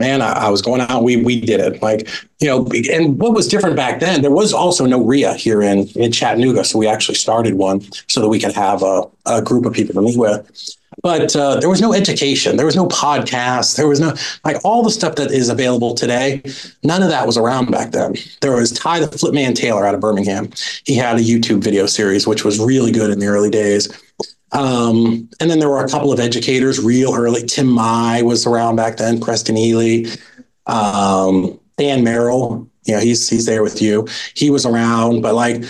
man, 0.02 0.22
I, 0.22 0.34
I, 0.34 0.49
was 0.49 0.62
going 0.62 0.82
out. 0.82 1.04
We 1.04 1.16
we 1.16 1.39
did 1.39 1.62
it. 1.62 1.82
Like 1.82 2.10
you 2.39 2.47
know, 2.47 2.68
and 2.91 3.18
what 3.18 3.34
was 3.34 3.47
different 3.47 3.76
back 3.78 3.99
then? 3.99 4.22
There 4.22 4.32
was 4.32 4.52
also 4.52 4.86
no 4.86 5.02
REIA 5.02 5.36
here 5.36 5.62
in 5.62 5.88
in 5.95 6.12
Chattanooga, 6.12 6.66
so 6.66 6.78
we 6.78 6.88
actually 6.88 7.16
started 7.16 7.54
one 7.54 7.82
so 8.08 8.20
that 8.20 8.28
we 8.28 8.39
could 8.39 8.54
have 8.54 8.84
a, 8.84 9.04
a 9.26 9.41
group 9.41 9.66
of 9.66 9.74
people 9.74 9.93
to 9.93 10.02
meet 10.02 10.18
with. 10.18 10.76
But 11.02 11.36
uh, 11.36 11.60
there 11.60 11.70
was 11.70 11.82
no 11.82 11.93
education. 11.93 12.58
There 12.58 12.66
was 12.66 12.76
no 12.76 12.88
podcast. 12.88 13.78
There 13.78 13.88
was 13.88 13.99
no 13.99 14.14
like 14.43 14.58
all 14.64 14.84
the 14.84 14.91
stuff 14.91 15.16
that 15.16 15.32
is 15.32 15.49
available 15.49 15.93
today. 15.93 16.41
None 16.84 17.02
of 17.02 17.10
that 17.10 17.26
was 17.26 17.38
around 17.38 17.72
back 17.72 17.91
then. 17.91 18.16
There 18.41 18.52
was 18.52 18.72
Ty 18.72 18.99
the 18.99 19.08
Flipman 19.08 19.56
Taylor 19.56 19.86
out 19.86 19.95
of 19.95 20.02
Birmingham. 20.02 20.49
He 20.86 20.95
had 20.95 21.16
a 21.16 21.22
YouTube 21.22 21.64
video 21.64 21.86
series 21.86 22.28
which 22.28 22.43
was 22.43 22.60
really 22.60 22.91
good 22.91 23.10
in 23.10 23.20
the 23.20 23.28
early 23.28 23.49
days. 23.49 23.88
Um, 24.54 25.30
and 25.39 25.49
then 25.49 25.60
there 25.60 25.70
were 25.70 25.84
a 25.84 25.89
couple 25.89 26.12
of 26.12 26.20
educators 26.20 26.80
real 26.80 27.16
early. 27.16 27.43
Tim 27.43 27.68
Mai 27.68 28.22
was 28.22 28.45
around 28.45 28.76
back 28.76 28.97
then, 28.97 29.20
Preston 29.20 29.58
Ely, 29.58 30.10
um, 30.68 31.60
Than 31.78 32.04
Merrill, 32.04 32.70
you 32.86 32.95
know, 32.95 32.99
he's 32.99 33.30
he's 33.30 33.45
there 33.45 33.64
with 33.64 33.82
you. 33.82 34.08
He 34.34 34.49
was 34.49 34.66
around, 34.66 35.22
but 35.22 35.36
like 35.36 35.64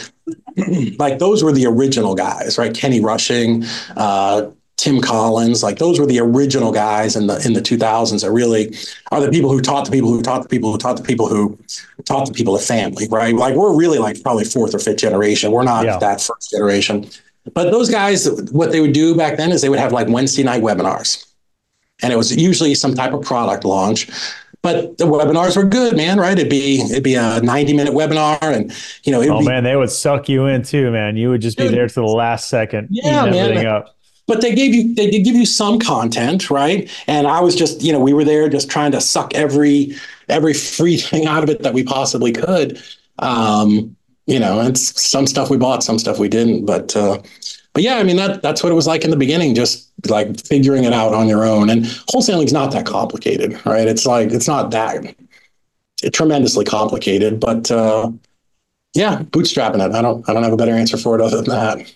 like 0.97 1.19
those 1.19 1.43
were 1.43 1.51
the 1.51 1.65
original 1.65 2.15
guys, 2.15 2.57
right? 2.57 2.73
Kenny 2.73 3.01
Rushing, 3.01 3.65
uh, 3.97 4.49
Tim 4.77 5.01
Collins, 5.01 5.61
like 5.61 5.77
those 5.77 5.99
were 5.99 6.05
the 6.05 6.19
original 6.19 6.71
guys 6.71 7.15
in 7.15 7.27
the 7.27 7.41
in 7.45 7.53
the 7.53 7.61
2000s 7.61 8.21
that 8.21 8.31
really 8.31 8.75
are 9.11 9.19
the 9.19 9.29
people 9.29 9.51
who 9.51 9.61
taught 9.61 9.85
the 9.85 9.91
people 9.91 10.09
who 10.09 10.21
taught 10.21 10.43
the 10.43 10.49
people 10.49 10.71
who 10.71 10.77
taught 10.77 10.97
the 10.97 11.03
people 11.03 11.27
who 11.27 11.57
taught 12.05 12.27
the 12.27 12.33
people 12.33 12.55
at 12.55 12.63
family, 12.63 13.07
right? 13.09 13.35
Like 13.35 13.55
we're 13.55 13.75
really 13.75 13.99
like 13.99 14.21
probably 14.23 14.45
fourth 14.45 14.73
or 14.73 14.79
fifth 14.79 14.97
generation. 14.97 15.51
We're 15.51 15.63
not 15.63 15.85
yeah. 15.85 15.97
that 15.99 16.21
first 16.21 16.51
generation. 16.51 17.09
But 17.53 17.71
those 17.71 17.89
guys, 17.89 18.29
what 18.51 18.71
they 18.71 18.81
would 18.81 18.93
do 18.93 19.15
back 19.15 19.37
then 19.37 19.51
is 19.51 19.61
they 19.61 19.69
would 19.69 19.79
have 19.79 19.91
like 19.91 20.07
Wednesday 20.07 20.43
night 20.43 20.61
webinars. 20.61 21.25
And 22.03 22.13
it 22.13 22.15
was 22.15 22.35
usually 22.35 22.75
some 22.75 22.93
type 22.93 23.13
of 23.13 23.21
product 23.23 23.65
launch. 23.65 24.09
But 24.63 24.99
the 24.99 25.05
webinars 25.05 25.57
were 25.57 25.63
good, 25.63 25.97
man, 25.97 26.19
right? 26.19 26.37
It'd 26.37 26.49
be 26.49 26.81
it'd 26.81 27.03
be 27.03 27.15
a 27.15 27.41
90 27.41 27.73
minute 27.73 27.93
webinar 27.95 28.39
and 28.43 28.71
you 29.03 29.11
know, 29.11 29.21
Oh 29.21 29.39
be, 29.39 29.45
man, 29.45 29.63
they 29.63 29.75
would 29.75 29.89
suck 29.89 30.29
you 30.29 30.45
in 30.45 30.61
too, 30.61 30.91
man. 30.91 31.17
You 31.17 31.29
would 31.29 31.41
just 31.41 31.57
be 31.57 31.67
there 31.67 31.87
to 31.87 31.93
the 31.93 32.03
last 32.03 32.47
second. 32.47 32.87
Yeah, 32.91 33.25
man. 33.25 33.65
Up. 33.65 33.95
But 34.27 34.41
they 34.41 34.53
gave 34.53 34.73
you 34.75 34.93
they 34.93 35.09
did 35.09 35.23
give 35.23 35.35
you 35.35 35.47
some 35.47 35.79
content, 35.79 36.51
right? 36.51 36.89
And 37.07 37.25
I 37.25 37.41
was 37.41 37.55
just, 37.55 37.81
you 37.81 37.91
know, 37.91 37.99
we 37.99 38.13
were 38.13 38.23
there 38.23 38.47
just 38.49 38.69
trying 38.69 38.91
to 38.91 39.01
suck 39.01 39.33
every 39.33 39.95
every 40.29 40.53
free 40.53 40.97
thing 40.97 41.25
out 41.25 41.43
of 41.43 41.49
it 41.49 41.63
that 41.63 41.73
we 41.73 41.83
possibly 41.83 42.31
could. 42.31 42.81
Um, 43.17 43.95
you 44.27 44.39
know, 44.39 44.61
it's 44.61 45.01
some 45.01 45.27
stuff 45.27 45.49
we 45.49 45.57
bought, 45.57 45.83
some 45.83 45.99
stuff 45.99 46.19
we 46.19 46.29
didn't. 46.29 46.65
But 46.65 46.95
uh, 46.95 47.21
but 47.73 47.83
yeah, 47.83 47.97
I 47.97 48.03
mean 48.03 48.17
that 48.17 48.41
that's 48.41 48.63
what 48.63 48.71
it 48.71 48.75
was 48.75 48.87
like 48.87 49.03
in 49.03 49.11
the 49.11 49.17
beginning, 49.17 49.55
just 49.55 49.89
like 50.09 50.39
figuring 50.45 50.83
it 50.83 50.93
out 50.93 51.13
on 51.13 51.27
your 51.27 51.45
own. 51.45 51.69
And 51.69 51.83
wholesaling 51.83 52.45
is 52.45 52.53
not 52.53 52.71
that 52.71 52.85
complicated, 52.85 53.63
right? 53.65 53.87
It's 53.87 54.05
like 54.05 54.31
it's 54.31 54.47
not 54.47 54.71
that 54.71 55.15
tremendously 56.13 56.65
complicated, 56.65 57.39
but 57.39 57.69
uh, 57.71 58.11
yeah, 58.93 59.19
bootstrapping 59.23 59.85
it. 59.85 59.93
I 59.93 60.01
don't 60.01 60.27
I 60.29 60.33
don't 60.33 60.43
have 60.43 60.53
a 60.53 60.57
better 60.57 60.73
answer 60.73 60.97
for 60.97 61.15
it 61.15 61.21
other 61.21 61.37
than 61.41 61.49
that. 61.49 61.93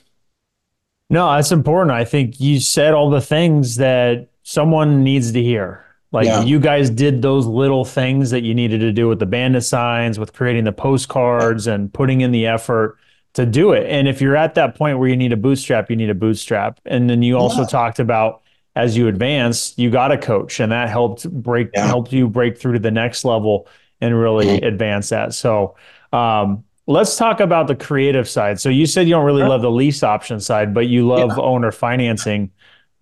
No, 1.10 1.32
that's 1.36 1.52
important. 1.52 1.92
I 1.92 2.04
think 2.04 2.40
you 2.40 2.60
said 2.60 2.94
all 2.94 3.10
the 3.10 3.22
things 3.22 3.76
that 3.76 4.30
someone 4.44 5.04
needs 5.04 5.32
to 5.34 5.42
hear. 5.42 5.85
Like 6.16 6.28
yeah. 6.28 6.44
you 6.44 6.62
guys 6.62 6.90
did 6.90 7.22
those 7.22 7.46
little 7.46 7.84
things 7.84 8.30
that 8.30 8.42
you 8.42 8.56
needed 8.56 8.80
to 8.80 8.94
do 8.94 9.10
with 9.10 9.20
the 9.20 9.26
bandit 9.26 9.66
signs, 9.66 10.18
with 10.18 10.32
creating 10.32 10.64
the 10.64 10.72
postcards 10.72 11.68
and 11.68 11.94
putting 11.94 12.22
in 12.22 12.32
the 12.32 12.48
effort 12.48 12.98
to 13.34 13.46
do 13.46 13.74
it. 13.74 13.86
And 13.90 14.08
if 14.08 14.22
you're 14.22 14.38
at 14.38 14.56
that 14.56 14.76
point 14.76 14.98
where 14.98 15.10
you 15.10 15.18
need 15.18 15.34
a 15.34 15.38
bootstrap, 15.38 15.90
you 15.90 15.98
need 15.98 16.10
a 16.10 16.16
bootstrap. 16.16 16.80
And 16.86 17.10
then 17.10 17.22
you 17.22 17.38
also 17.38 17.64
yeah. 17.64 17.68
talked 17.68 18.00
about 18.00 18.44
as 18.78 18.96
you 18.96 19.10
advance, 19.10 19.78
you 19.78 19.90
got 19.90 20.14
a 20.14 20.18
coach 20.18 20.62
and 20.62 20.72
that 20.72 20.88
helped 20.88 21.30
break 21.30 21.72
yeah. 21.74 21.86
helped 21.86 22.14
you 22.14 22.30
break 22.30 22.58
through 22.58 22.74
to 22.74 22.80
the 22.80 22.92
next 22.92 23.26
level 23.26 23.68
and 24.00 24.18
really 24.18 24.46
mm-hmm. 24.46 24.66
advance 24.66 25.10
that. 25.10 25.34
So 25.34 25.76
um, 26.14 26.64
let's 26.88 27.18
talk 27.18 27.42
about 27.42 27.68
the 27.68 27.76
creative 27.76 28.30
side. 28.30 28.62
So 28.62 28.70
you 28.70 28.86
said 28.86 29.06
you 29.06 29.16
don't 29.16 29.26
really 29.26 29.44
love 29.44 29.62
the 29.62 29.72
lease 29.72 30.02
option 30.02 30.40
side, 30.40 30.74
but 30.74 30.88
you 30.88 31.06
love 31.06 31.38
owner 31.38 31.74
financing 31.74 32.52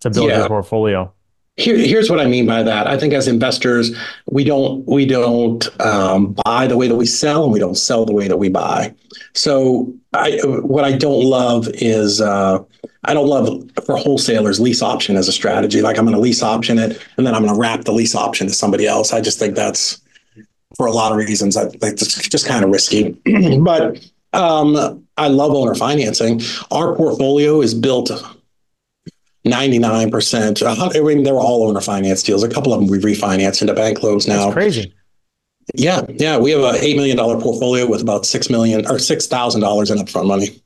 to 0.00 0.10
build 0.10 0.30
your 0.30 0.48
portfolio. 0.48 1.12
Here, 1.56 1.76
here's 1.76 2.10
what 2.10 2.18
I 2.18 2.26
mean 2.26 2.46
by 2.46 2.64
that. 2.64 2.88
I 2.88 2.98
think 2.98 3.12
as 3.12 3.28
investors, 3.28 3.96
we 4.28 4.42
don't 4.42 4.84
we 4.86 5.06
don't 5.06 5.68
um, 5.80 6.36
buy 6.44 6.66
the 6.66 6.76
way 6.76 6.88
that 6.88 6.96
we 6.96 7.06
sell, 7.06 7.44
and 7.44 7.52
we 7.52 7.60
don't 7.60 7.76
sell 7.76 8.04
the 8.04 8.12
way 8.12 8.26
that 8.26 8.38
we 8.38 8.48
buy. 8.48 8.92
So, 9.34 9.94
I, 10.12 10.40
what 10.42 10.84
I 10.84 10.96
don't 10.96 11.22
love 11.22 11.68
is 11.74 12.20
uh, 12.20 12.58
I 13.04 13.14
don't 13.14 13.28
love 13.28 13.70
for 13.86 13.96
wholesalers 13.96 14.58
lease 14.58 14.82
option 14.82 15.14
as 15.16 15.28
a 15.28 15.32
strategy. 15.32 15.80
Like 15.80 15.96
I'm 15.96 16.04
going 16.04 16.16
to 16.16 16.20
lease 16.20 16.42
option 16.42 16.76
it, 16.76 17.00
and 17.16 17.24
then 17.24 17.36
I'm 17.36 17.42
going 17.42 17.54
to 17.54 17.60
wrap 17.60 17.84
the 17.84 17.92
lease 17.92 18.16
option 18.16 18.48
to 18.48 18.52
somebody 18.52 18.88
else. 18.88 19.12
I 19.12 19.20
just 19.20 19.38
think 19.38 19.54
that's 19.54 20.00
for 20.76 20.86
a 20.86 20.92
lot 20.92 21.12
of 21.12 21.18
reasons. 21.18 21.56
I 21.56 21.68
it's 21.82 22.28
just 22.28 22.48
kind 22.48 22.64
of 22.64 22.70
risky. 22.70 23.10
but 23.60 24.04
um, 24.32 25.06
I 25.16 25.28
love 25.28 25.52
owner 25.52 25.76
financing. 25.76 26.40
Our 26.72 26.96
portfolio 26.96 27.60
is 27.60 27.74
built 27.74 28.10
99%. 29.44 30.96
I 30.96 31.00
mean, 31.00 31.22
they 31.22 31.32
were 31.32 31.38
all 31.38 31.68
owner 31.68 31.80
finance 31.80 32.22
deals. 32.22 32.42
A 32.42 32.48
couple 32.48 32.72
of 32.72 32.80
them 32.80 32.88
we 32.88 32.98
refinanced 32.98 33.60
into 33.60 33.74
bank 33.74 34.02
loans 34.02 34.26
now. 34.26 34.44
That's 34.44 34.54
crazy. 34.54 34.94
Yeah. 35.74 36.02
Yeah. 36.08 36.38
We 36.38 36.50
have 36.52 36.60
a 36.60 36.78
$8 36.78 36.96
million 36.96 37.16
portfolio 37.16 37.86
with 37.86 38.00
about 38.00 38.26
6 38.26 38.50
million 38.50 38.86
or 38.86 38.96
$6,000 38.96 39.90
in 39.90 39.98
upfront 39.98 40.26
money. 40.26 40.62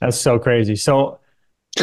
That's 0.00 0.18
so 0.18 0.38
crazy. 0.38 0.76
So 0.76 1.18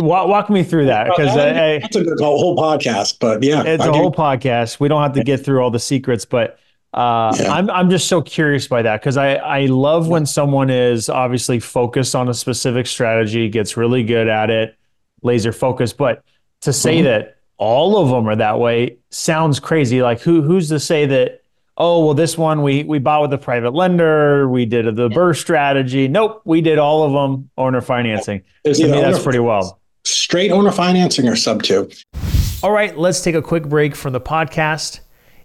walk, 0.02 0.28
walk 0.28 0.50
me 0.50 0.64
through 0.64 0.88
that 0.88 1.08
because 1.10 1.32
uh, 1.32 1.80
that's 1.82 1.96
a 1.96 2.04
good 2.04 2.20
whole 2.20 2.58
podcast. 2.58 3.20
But 3.20 3.44
yeah, 3.44 3.64
it's 3.64 3.84
I 3.84 3.88
a 3.88 3.92
do. 3.92 3.98
whole 3.98 4.12
podcast. 4.12 4.80
We 4.80 4.88
don't 4.88 5.02
have 5.02 5.14
to 5.14 5.24
get 5.24 5.44
through 5.44 5.62
all 5.62 5.72
the 5.72 5.80
secrets, 5.80 6.26
but 6.26 6.60
uh, 6.94 7.36
yeah. 7.40 7.52
I'm 7.52 7.70
I'm 7.70 7.90
just 7.90 8.08
so 8.08 8.22
curious 8.22 8.68
by 8.68 8.82
that 8.84 9.02
because 9.02 9.18
I 9.18 9.36
I 9.36 9.66
love 9.66 10.08
when 10.08 10.26
someone 10.26 10.70
is 10.70 11.10
obviously 11.10 11.60
focused 11.60 12.16
on 12.16 12.30
a 12.30 12.34
specific 12.34 12.88
strategy, 12.88 13.50
gets 13.50 13.78
really 13.78 14.04
good 14.04 14.28
at 14.28 14.50
it, 14.50 14.78
laser 15.24 15.52
focused. 15.52 15.98
But 15.98 16.24
to 16.62 16.74
say 16.74 16.98
mm-hmm. 16.98 17.06
that 17.06 17.38
all 17.58 17.98
of 17.98 18.10
them 18.10 18.28
are 18.28 18.36
that 18.36 18.60
way 18.60 18.98
sounds 19.10 19.60
crazy. 19.60 20.02
Like 20.02 20.22
who 20.22 20.42
who's 20.42 20.70
to 20.70 20.80
say 20.80 21.06
that? 21.06 21.42
Oh 21.78 22.06
well, 22.06 22.14
this 22.14 22.38
one 22.38 22.62
we 22.62 22.84
we 22.84 23.00
bought 23.00 23.22
with 23.22 23.34
a 23.34 23.38
private 23.38 23.74
lender. 23.74 24.48
We 24.48 24.66
did 24.66 24.96
the 24.96 25.10
BRRRR 25.10 25.36
strategy. 25.36 26.08
Nope, 26.08 26.42
we 26.46 26.62
did 26.62 26.78
all 26.78 27.04
of 27.04 27.14
them 27.14 27.50
owner 27.58 27.82
financing. 27.82 28.44
to 28.64 28.72
me, 28.74 29.02
that's 29.02 29.24
pretty 29.24 29.40
well. 29.40 29.80
Straight 30.06 30.52
owner 30.52 30.72
financing 30.72 31.28
or 31.28 31.36
sub 31.36 31.64
two. 31.64 31.90
All 32.62 32.72
right, 32.72 32.98
let's 32.98 33.22
take 33.22 33.36
a 33.36 33.42
quick 33.42 33.64
break 33.64 33.96
from 33.96 34.14
the 34.14 34.22
podcast. 34.22 35.00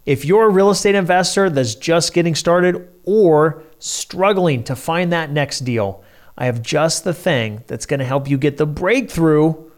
If 0.05 0.25
you're 0.25 0.45
a 0.45 0.49
real 0.49 0.69
estate 0.69 0.95
investor 0.95 1.49
that's 1.49 1.75
just 1.75 2.13
getting 2.13 2.35
started 2.35 2.87
or 3.03 3.63
struggling 3.79 4.63
to 4.65 4.75
find 4.75 5.11
that 5.11 5.31
next 5.31 5.59
deal, 5.59 6.03
I 6.37 6.45
have 6.45 6.61
just 6.61 7.03
the 7.03 7.13
thing 7.13 7.63
that's 7.67 7.85
going 7.85 7.99
to 7.99 8.05
help 8.05 8.29
you 8.29 8.37
get 8.37 8.57
the 8.57 8.65
breakthrough 8.65 9.68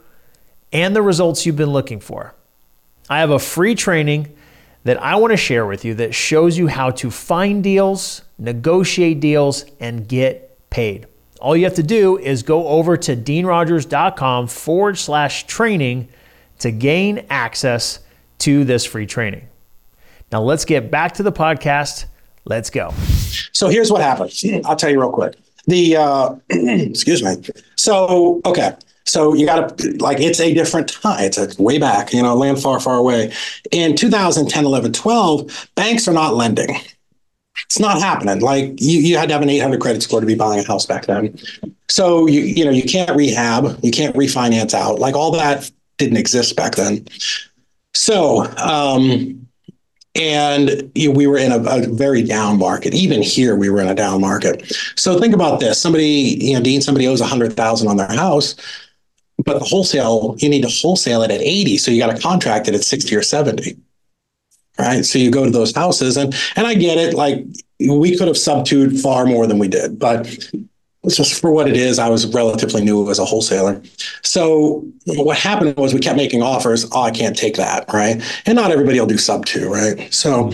and 0.71 0.95
the 0.95 1.01
results 1.01 1.45
you've 1.45 1.55
been 1.55 1.71
looking 1.71 1.99
for. 1.99 2.33
I 3.09 3.19
have 3.19 3.29
a 3.29 3.39
free 3.39 3.75
training 3.75 4.35
that 4.83 5.01
I 5.01 5.15
want 5.15 5.31
to 5.31 5.37
share 5.37 5.65
with 5.65 5.85
you 5.85 5.93
that 5.95 6.15
shows 6.15 6.57
you 6.57 6.67
how 6.67 6.91
to 6.91 7.11
find 7.11 7.63
deals, 7.63 8.23
negotiate 8.39 9.19
deals, 9.19 9.65
and 9.79 10.07
get 10.07 10.57
paid. 10.69 11.07
All 11.39 11.55
you 11.55 11.65
have 11.65 11.75
to 11.75 11.83
do 11.83 12.17
is 12.17 12.43
go 12.43 12.67
over 12.67 12.97
to 12.97 13.15
deanrogers.com 13.15 14.47
forward 14.47 14.97
slash 14.97 15.45
training 15.47 16.07
to 16.59 16.71
gain 16.71 17.25
access 17.29 17.99
to 18.39 18.63
this 18.63 18.85
free 18.85 19.05
training. 19.05 19.47
Now 20.31 20.41
let's 20.41 20.65
get 20.65 20.89
back 20.89 21.13
to 21.15 21.23
the 21.23 21.31
podcast. 21.31 22.05
Let's 22.45 22.69
go. 22.69 22.93
So 23.51 23.67
here's 23.69 23.91
what 23.91 24.01
happened. 24.01 24.31
I'll 24.65 24.75
tell 24.75 24.89
you 24.89 24.99
real 24.99 25.11
quick. 25.11 25.35
The 25.67 25.97
uh, 25.97 26.35
excuse 26.49 27.23
me. 27.23 27.35
So 27.75 28.41
okay. 28.45 28.75
So 29.05 29.33
you 29.33 29.45
got 29.45 29.77
to 29.77 29.97
like 29.97 30.19
it's 30.19 30.39
a 30.39 30.53
different 30.53 30.91
time. 30.91 31.23
It's 31.23 31.37
a 31.37 31.61
way 31.61 31.79
back, 31.79 32.13
you 32.13 32.21
know, 32.21 32.35
land 32.35 32.61
far, 32.61 32.79
far 32.79 32.97
away. 32.97 33.33
In 33.71 33.95
2010, 33.95 34.65
11, 34.65 34.93
12, 34.93 35.69
banks 35.75 36.07
are 36.07 36.13
not 36.13 36.35
lending. 36.35 36.75
It's 37.65 37.79
not 37.79 37.99
happening. 37.99 38.39
Like 38.39 38.79
you, 38.79 38.99
you 38.99 39.17
had 39.17 39.29
to 39.29 39.33
have 39.33 39.41
an 39.41 39.49
800 39.49 39.81
credit 39.81 40.03
score 40.03 40.19
to 40.19 40.25
be 40.25 40.35
buying 40.35 40.59
a 40.59 40.67
house 40.67 40.85
back 40.85 41.05
then. 41.05 41.37
So 41.89 42.27
you, 42.27 42.41
you 42.41 42.63
know, 42.63 42.71
you 42.71 42.83
can't 42.83 43.15
rehab, 43.15 43.79
you 43.83 43.91
can't 43.91 44.15
refinance 44.15 44.73
out. 44.73 44.99
Like 44.99 45.15
all 45.15 45.31
that 45.31 45.69
didn't 45.97 46.17
exist 46.17 46.55
back 46.55 46.75
then. 46.75 47.05
So 47.93 48.45
um, 48.57 49.47
and 50.15 50.91
you 50.95 51.09
know, 51.09 51.15
we 51.15 51.27
were 51.27 51.37
in 51.37 51.51
a, 51.51 51.63
a, 51.63 51.87
very 51.87 52.23
down 52.23 52.57
market. 52.57 52.93
Even 52.93 53.21
here, 53.21 53.55
we 53.55 53.69
were 53.69 53.79
in 53.79 53.87
a 53.87 53.95
down 53.95 54.19
market. 54.19 54.73
So 54.95 55.19
think 55.19 55.33
about 55.33 55.59
this: 55.59 55.79
somebody, 55.79 56.37
you 56.41 56.53
know, 56.53 56.61
Dean, 56.61 56.81
somebody 56.81 57.07
owes 57.07 57.21
a 57.21 57.25
hundred 57.25 57.53
thousand 57.53 57.87
on 57.87 57.97
their 57.97 58.07
house, 58.07 58.55
but 59.45 59.59
the 59.59 59.65
wholesale, 59.65 60.35
you 60.39 60.49
need 60.49 60.63
to 60.63 60.69
wholesale 60.69 61.21
it 61.23 61.31
at 61.31 61.41
eighty. 61.41 61.77
So 61.77 61.91
you 61.91 61.99
got 61.99 62.15
to 62.15 62.21
contract 62.21 62.67
it 62.67 62.75
at 62.75 62.83
sixty 62.83 63.15
or 63.15 63.23
seventy, 63.23 63.77
right? 64.79 65.05
So 65.05 65.19
you 65.19 65.31
go 65.31 65.45
to 65.45 65.51
those 65.51 65.73
houses, 65.73 66.17
and 66.17 66.33
and 66.55 66.67
I 66.67 66.73
get 66.75 66.97
it. 66.97 67.13
Like 67.13 67.45
we 67.79 68.17
could 68.17 68.27
have 68.27 68.37
subtued 68.37 68.99
far 68.99 69.25
more 69.25 69.47
than 69.47 69.59
we 69.59 69.67
did, 69.67 69.99
but 69.99 70.27
it's 71.03 71.17
just 71.17 71.41
for 71.41 71.51
what 71.51 71.67
it 71.67 71.75
is, 71.75 71.97
I 71.97 72.09
was 72.09 72.31
relatively 72.31 72.83
new 72.83 73.09
as 73.09 73.17
a 73.17 73.25
wholesaler. 73.25 73.81
So 74.21 74.85
what 75.07 75.35
happened 75.35 75.75
was 75.75 75.95
we 75.95 75.99
kept 75.99 76.15
making 76.15 76.43
offers. 76.43 76.85
Oh, 76.91 77.01
I 77.01 77.09
can't 77.09 77.35
take 77.35 77.55
that, 77.55 77.91
right? 77.91 78.21
And 78.45 78.55
not 78.55 78.69
everybody 78.69 78.99
will 78.99 79.07
do 79.07 79.17
sub 79.17 79.47
two, 79.47 79.67
right? 79.67 80.13
So 80.13 80.51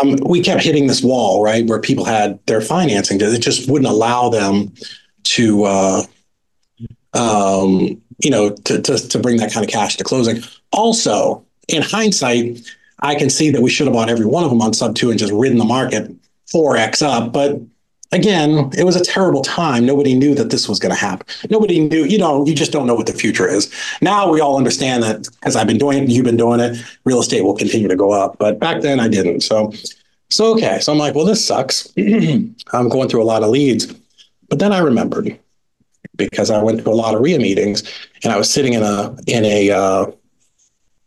um, 0.00 0.16
we 0.24 0.40
kept 0.40 0.62
hitting 0.62 0.86
this 0.86 1.02
wall, 1.02 1.42
right, 1.44 1.66
where 1.66 1.80
people 1.80 2.06
had 2.06 2.38
their 2.46 2.62
financing. 2.62 3.20
It 3.20 3.40
just 3.40 3.70
wouldn't 3.70 3.90
allow 3.90 4.30
them 4.30 4.72
to, 5.24 5.64
uh, 5.64 6.02
um, 7.12 8.00
you 8.24 8.30
know, 8.30 8.50
to, 8.50 8.80
to 8.80 8.96
to 9.08 9.18
bring 9.18 9.36
that 9.36 9.52
kind 9.52 9.64
of 9.64 9.70
cash 9.70 9.96
to 9.96 10.04
closing. 10.04 10.42
Also, 10.72 11.44
in 11.68 11.82
hindsight, 11.82 12.60
I 13.00 13.14
can 13.14 13.30
see 13.30 13.50
that 13.50 13.60
we 13.60 13.70
should 13.70 13.86
have 13.86 13.94
bought 13.94 14.08
every 14.08 14.26
one 14.26 14.44
of 14.44 14.50
them 14.50 14.62
on 14.62 14.72
sub 14.72 14.94
two 14.94 15.10
and 15.10 15.18
just 15.18 15.32
ridden 15.32 15.58
the 15.58 15.64
market 15.64 16.10
four 16.50 16.76
x 16.76 17.02
up, 17.02 17.32
but 17.32 17.60
again, 18.12 18.70
it 18.76 18.84
was 18.84 18.96
a 18.96 19.04
terrible 19.04 19.42
time. 19.42 19.84
Nobody 19.84 20.14
knew 20.14 20.34
that 20.34 20.50
this 20.50 20.68
was 20.68 20.78
going 20.78 20.94
to 20.94 21.00
happen. 21.00 21.26
Nobody 21.50 21.80
knew, 21.80 22.04
you 22.04 22.16
know, 22.16 22.46
you 22.46 22.54
just 22.54 22.72
don't 22.72 22.86
know 22.86 22.94
what 22.94 23.06
the 23.06 23.12
future 23.12 23.48
is. 23.48 23.72
Now 24.00 24.30
we 24.30 24.40
all 24.40 24.56
understand 24.56 25.02
that 25.02 25.28
because 25.32 25.56
I've 25.56 25.66
been 25.66 25.78
doing 25.78 26.04
it, 26.04 26.10
you've 26.10 26.24
been 26.24 26.36
doing 26.36 26.60
it, 26.60 26.76
real 27.04 27.20
estate 27.20 27.42
will 27.42 27.56
continue 27.56 27.88
to 27.88 27.96
go 27.96 28.12
up. 28.12 28.38
But 28.38 28.58
back 28.58 28.82
then 28.82 29.00
I 29.00 29.08
didn't. 29.08 29.40
So, 29.40 29.72
so 30.30 30.52
okay. 30.54 30.78
So 30.80 30.92
I'm 30.92 30.98
like, 30.98 31.14
well, 31.14 31.24
this 31.24 31.44
sucks. 31.44 31.92
I'm 31.98 32.88
going 32.88 33.08
through 33.08 33.22
a 33.22 33.24
lot 33.24 33.42
of 33.42 33.50
leads. 33.50 33.92
But 34.48 34.58
then 34.58 34.72
I 34.72 34.78
remembered 34.78 35.38
because 36.16 36.50
I 36.50 36.62
went 36.62 36.84
to 36.84 36.90
a 36.90 36.92
lot 36.92 37.14
of 37.14 37.20
REIA 37.22 37.38
meetings 37.38 37.82
and 38.22 38.32
I 38.32 38.36
was 38.36 38.50
sitting 38.50 38.74
in 38.74 38.82
a, 38.82 39.16
in 39.26 39.44
a, 39.44 39.70
uh, 39.70 40.06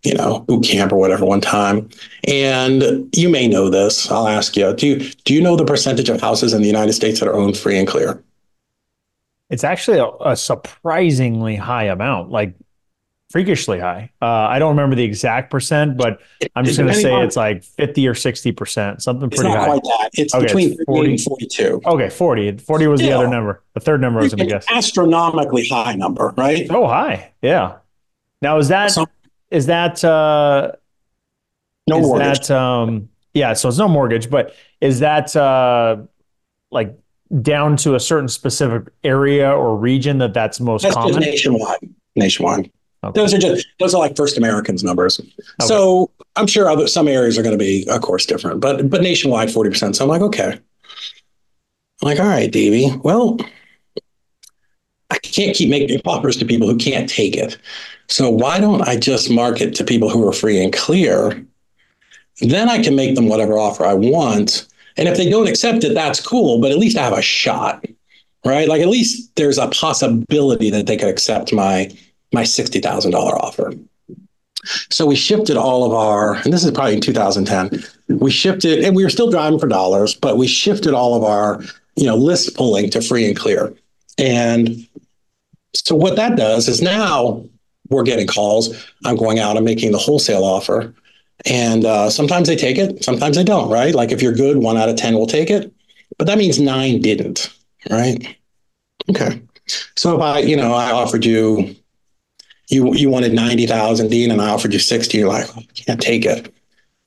you 0.04 0.14
know, 0.14 0.40
boot 0.40 0.64
camp 0.64 0.92
or 0.92 0.98
whatever 0.98 1.26
one 1.26 1.42
time. 1.42 1.90
And 2.28 3.10
you 3.16 3.30
may 3.30 3.48
know 3.48 3.70
this. 3.70 4.10
I'll 4.10 4.28
ask 4.28 4.56
you. 4.56 4.74
Do 4.74 4.88
you 4.88 5.12
do 5.26 5.34
you 5.34 5.42
know 5.42 5.56
the 5.56 5.66
percentage 5.66 6.10
of 6.10 6.22
houses 6.22 6.54
in 6.54 6.62
the 6.62 6.68
United 6.68 6.94
States 6.94 7.20
that 7.20 7.28
are 7.28 7.34
owned 7.34 7.58
free 7.58 7.78
and 7.78 7.88
clear? 7.88 8.24
It's 9.50 9.64
actually 9.64 10.00
a, 10.00 10.10
a 10.22 10.36
surprisingly 10.36 11.56
high 11.56 11.86
amount, 11.86 12.32
like 12.32 12.54
freakishly 13.30 13.80
high. 13.80 14.12
Uh, 14.22 14.26
I 14.26 14.60
don't 14.60 14.70
remember 14.70 14.96
the 14.96 15.04
exact 15.04 15.52
percent, 15.52 15.98
but 15.98 16.22
I'm 16.56 16.66
just 16.66 16.78
going 16.78 16.92
to 16.92 17.00
say 17.00 17.12
on, 17.12 17.24
it's 17.24 17.36
like 17.36 17.64
50 17.64 18.08
or 18.08 18.16
60 18.16 18.52
percent, 18.54 19.02
something 19.02 19.30
pretty 19.30 19.50
high. 19.50 19.80
It's 20.14 20.34
okay, 20.34 20.46
between 20.46 20.72
it's 20.74 20.84
40 20.86 21.10
and 21.12 21.22
42. 21.22 21.82
Okay, 21.86 22.10
40. 22.10 22.58
40 22.58 22.88
was 22.88 23.00
Still, 23.00 23.10
the 23.10 23.18
other 23.18 23.28
number. 23.28 23.64
The 23.74 23.80
third 23.80 24.02
number 24.02 24.20
I 24.20 24.24
was 24.24 24.34
going 24.34 24.48
to 24.48 24.54
guess. 24.54 24.66
Astronomically 24.70 25.68
high 25.68 25.96
number, 25.96 26.34
right? 26.38 26.68
Oh, 26.70 26.88
high. 26.88 27.34
Yeah. 27.42 27.78
Now 28.42 28.58
is 28.60 28.68
that 28.68 28.96
is 29.50 29.66
that 29.66 30.04
uh, 30.04 30.74
no 31.88 32.00
is 32.00 32.08
mortgage? 32.08 32.48
That, 32.48 32.58
um, 32.58 33.10
yeah, 33.34 33.54
so 33.54 33.70
it's 33.70 33.78
no 33.78 33.88
mortgage, 33.88 34.30
but 34.30 34.54
is 34.80 35.00
that 35.00 35.36
uh, 35.36 35.98
like 36.72 36.98
down 37.42 37.78
to 37.78 37.96
a 37.96 38.00
certain 38.00 38.28
specific 38.28 38.94
area 39.04 39.52
or 39.52 39.76
region 39.76 40.20
that 40.20 40.34
that's 40.34 40.60
most 40.60 40.84
that's 40.84 40.96
common? 40.96 41.20
nationwide. 41.20 41.80
Nationwide. 42.16 42.72
Okay. 43.04 43.20
Those 43.20 43.34
are 43.34 43.38
just 43.38 43.68
those 43.80 43.94
are 43.94 44.00
like 44.00 44.16
first 44.16 44.38
Americans 44.38 44.84
numbers. 44.84 45.20
Okay. 45.20 45.32
So 45.62 46.10
I'm 46.36 46.48
sure 46.48 46.70
other 46.70 46.88
some 46.88 47.08
areas 47.08 47.38
are 47.38 47.44
going 47.44 47.58
to 47.58 47.64
be, 47.64 47.86
of 47.90 48.02
course, 48.02 48.26
different, 48.26 48.60
but 48.60 48.90
but 48.90 49.02
nationwide, 49.02 49.52
forty 49.52 49.70
percent. 49.70 49.96
So 49.96 50.04
I'm 50.04 50.10
like, 50.10 50.22
okay. 50.22 50.60
I'm 52.02 52.06
like, 52.08 52.20
all 52.20 52.28
right, 52.28 52.52
Davey. 52.52 52.96
Well, 53.04 53.38
I 55.10 55.18
can't 55.20 55.56
keep 55.56 55.70
making 55.70 56.02
offers 56.06 56.38
to 56.38 56.46
people 56.46 56.68
who 56.68 56.78
can't 56.78 57.10
take 57.10 57.36
it. 57.36 57.58
So 58.08 58.30
why 58.30 58.60
don't 58.60 58.82
I 58.82 58.98
just 58.98 59.30
market 59.30 59.76
to 59.76 59.84
people 59.84 60.10
who 60.10 60.28
are 60.28 60.34
free 60.34 60.62
and 60.62 60.74
clear? 60.74 61.46
Then 62.42 62.70
I 62.70 62.84
can 62.84 62.96
make 62.96 63.16
them 63.16 63.30
whatever 63.30 63.58
offer 63.58 63.86
I 63.86 63.94
want. 63.94 64.68
And 64.96 65.08
if 65.08 65.18
they 65.18 65.30
don't 65.30 65.48
accept 65.48 65.84
it, 65.84 65.94
that's 65.94 66.20
cool, 66.26 66.60
but 66.60 66.72
at 66.72 66.78
least 66.78 66.98
I 66.98 67.04
have 67.04 67.18
a 67.18 67.22
shot. 67.22 67.86
Right? 68.46 68.68
Like 68.68 68.82
at 68.82 68.88
least 68.88 69.36
there's 69.36 69.58
a 69.58 69.68
possibility 69.70 70.70
that 70.70 70.86
they 70.86 70.98
could 70.98 71.10
accept 71.10 71.52
my 71.52 71.92
my 72.34 72.44
$60,000 72.44 73.14
offer. 73.14 73.74
So 74.90 75.06
we 75.06 75.16
shifted 75.16 75.56
all 75.56 75.86
of 75.86 75.94
our, 75.94 76.36
and 76.36 76.52
this 76.52 76.64
is 76.64 76.72
probably 76.72 76.96
in 76.96 77.02
2010. 77.02 77.84
We 78.20 78.32
shifted, 78.32 78.84
and 78.84 78.96
we 78.96 79.04
were 79.04 79.10
still 79.10 79.30
driving 79.30 79.60
for 79.60 79.68
dollars, 79.68 80.16
but 80.16 80.38
we 80.38 80.48
shifted 80.48 80.94
all 80.94 81.16
of 81.16 81.24
our, 81.24 81.62
you 81.96 82.06
know, 82.06 82.16
list 82.16 82.56
pulling 82.56 82.90
to 82.92 83.02
free 83.02 83.26
and 83.26 83.38
clear. 83.38 83.74
And 84.18 84.88
so 85.74 85.96
what 85.96 86.16
that 86.16 86.36
does 86.36 86.68
is 86.68 86.82
now 86.82 87.46
we're 87.90 88.04
getting 88.04 88.28
calls. 88.28 88.86
I'm 89.06 89.16
going 89.16 89.40
out 89.40 89.56
and 89.56 89.66
making 89.66 89.92
the 89.92 89.98
wholesale 89.98 90.44
offer. 90.44 90.94
And 91.46 91.86
uh, 91.86 92.10
sometimes 92.10 92.48
they 92.48 92.56
take 92.56 92.78
it, 92.78 93.04
sometimes 93.04 93.38
they 93.38 93.44
don't, 93.44 93.70
right? 93.70 93.94
Like 93.94 94.12
if 94.12 94.22
you're 94.22 94.34
good, 94.34 94.58
one 94.58 94.76
out 94.76 94.90
of 94.90 94.96
10 94.96 95.14
will 95.14 95.28
take 95.28 95.50
it. 95.50 95.72
But 96.18 96.26
that 96.28 96.38
means 96.38 96.60
nine 96.60 97.02
didn't, 97.02 97.54
right? 97.90 98.36
Okay. 99.10 99.42
So 99.96 100.16
if 100.16 100.22
I, 100.22 100.40
you 100.40 100.56
know, 100.56 100.74
I 100.74 100.92
offered 100.92 101.26
you, 101.26 101.76
you 102.70 102.94
you 102.94 103.10
wanted 103.10 103.34
90,000, 103.34 104.10
Dean, 104.10 104.32
and 104.32 104.42
I 104.42 104.50
offered 104.50 104.74
you 104.74 104.80
60, 104.80 105.18
you're 105.18 105.30
like, 105.30 105.46
oh, 105.56 105.60
I 105.62 105.74
can't 105.74 106.02
take 106.02 106.26
it. 106.26 106.54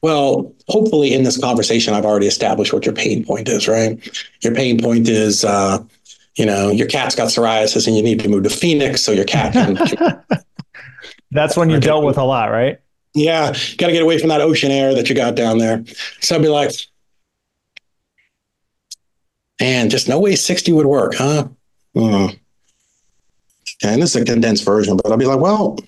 Well, 0.02 0.54
hopefully 0.68 1.12
in 1.12 1.24
this 1.24 1.38
conversation, 1.38 1.92
I've 1.92 2.06
already 2.06 2.26
established 2.26 2.72
what 2.72 2.86
your 2.86 2.94
pain 2.94 3.24
point 3.24 3.48
is, 3.48 3.68
right? 3.68 3.98
Your 4.42 4.54
pain 4.54 4.80
point 4.80 5.08
is, 5.08 5.44
uh, 5.44 5.84
you 6.36 6.46
know, 6.46 6.70
your 6.70 6.86
cat's 6.86 7.14
got 7.14 7.28
psoriasis 7.28 7.86
and 7.86 7.94
you 7.94 8.02
need 8.02 8.20
to 8.20 8.28
move 8.28 8.44
to 8.44 8.50
Phoenix 8.50 9.02
so 9.02 9.12
your 9.12 9.26
cat 9.26 9.52
can 9.52 9.76
That's 11.30 11.56
when 11.56 11.70
you 11.70 11.78
dealt 11.78 12.04
with 12.04 12.16
a 12.16 12.24
lot, 12.24 12.50
right? 12.50 12.80
Yeah, 13.14 13.52
got 13.76 13.88
to 13.88 13.92
get 13.92 14.02
away 14.02 14.18
from 14.18 14.30
that 14.30 14.40
ocean 14.40 14.70
air 14.70 14.94
that 14.94 15.08
you 15.08 15.14
got 15.14 15.34
down 15.34 15.58
there. 15.58 15.84
So 16.20 16.34
I'd 16.34 16.42
be 16.42 16.48
like, 16.48 16.70
man, 19.60 19.90
just 19.90 20.08
no 20.08 20.18
way 20.18 20.34
60 20.34 20.72
would 20.72 20.86
work, 20.86 21.14
huh? 21.14 21.48
Hmm. 21.94 22.26
And 23.82 24.02
this 24.02 24.14
is 24.14 24.22
a 24.22 24.24
condensed 24.24 24.64
version, 24.64 24.96
but 24.96 25.10
I'll 25.10 25.16
be 25.16 25.26
like, 25.26 25.40
well, 25.40 25.78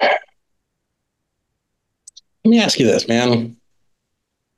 let 0.00 0.20
me 2.44 2.60
ask 2.60 2.78
you 2.78 2.86
this, 2.86 3.08
man. 3.08 3.56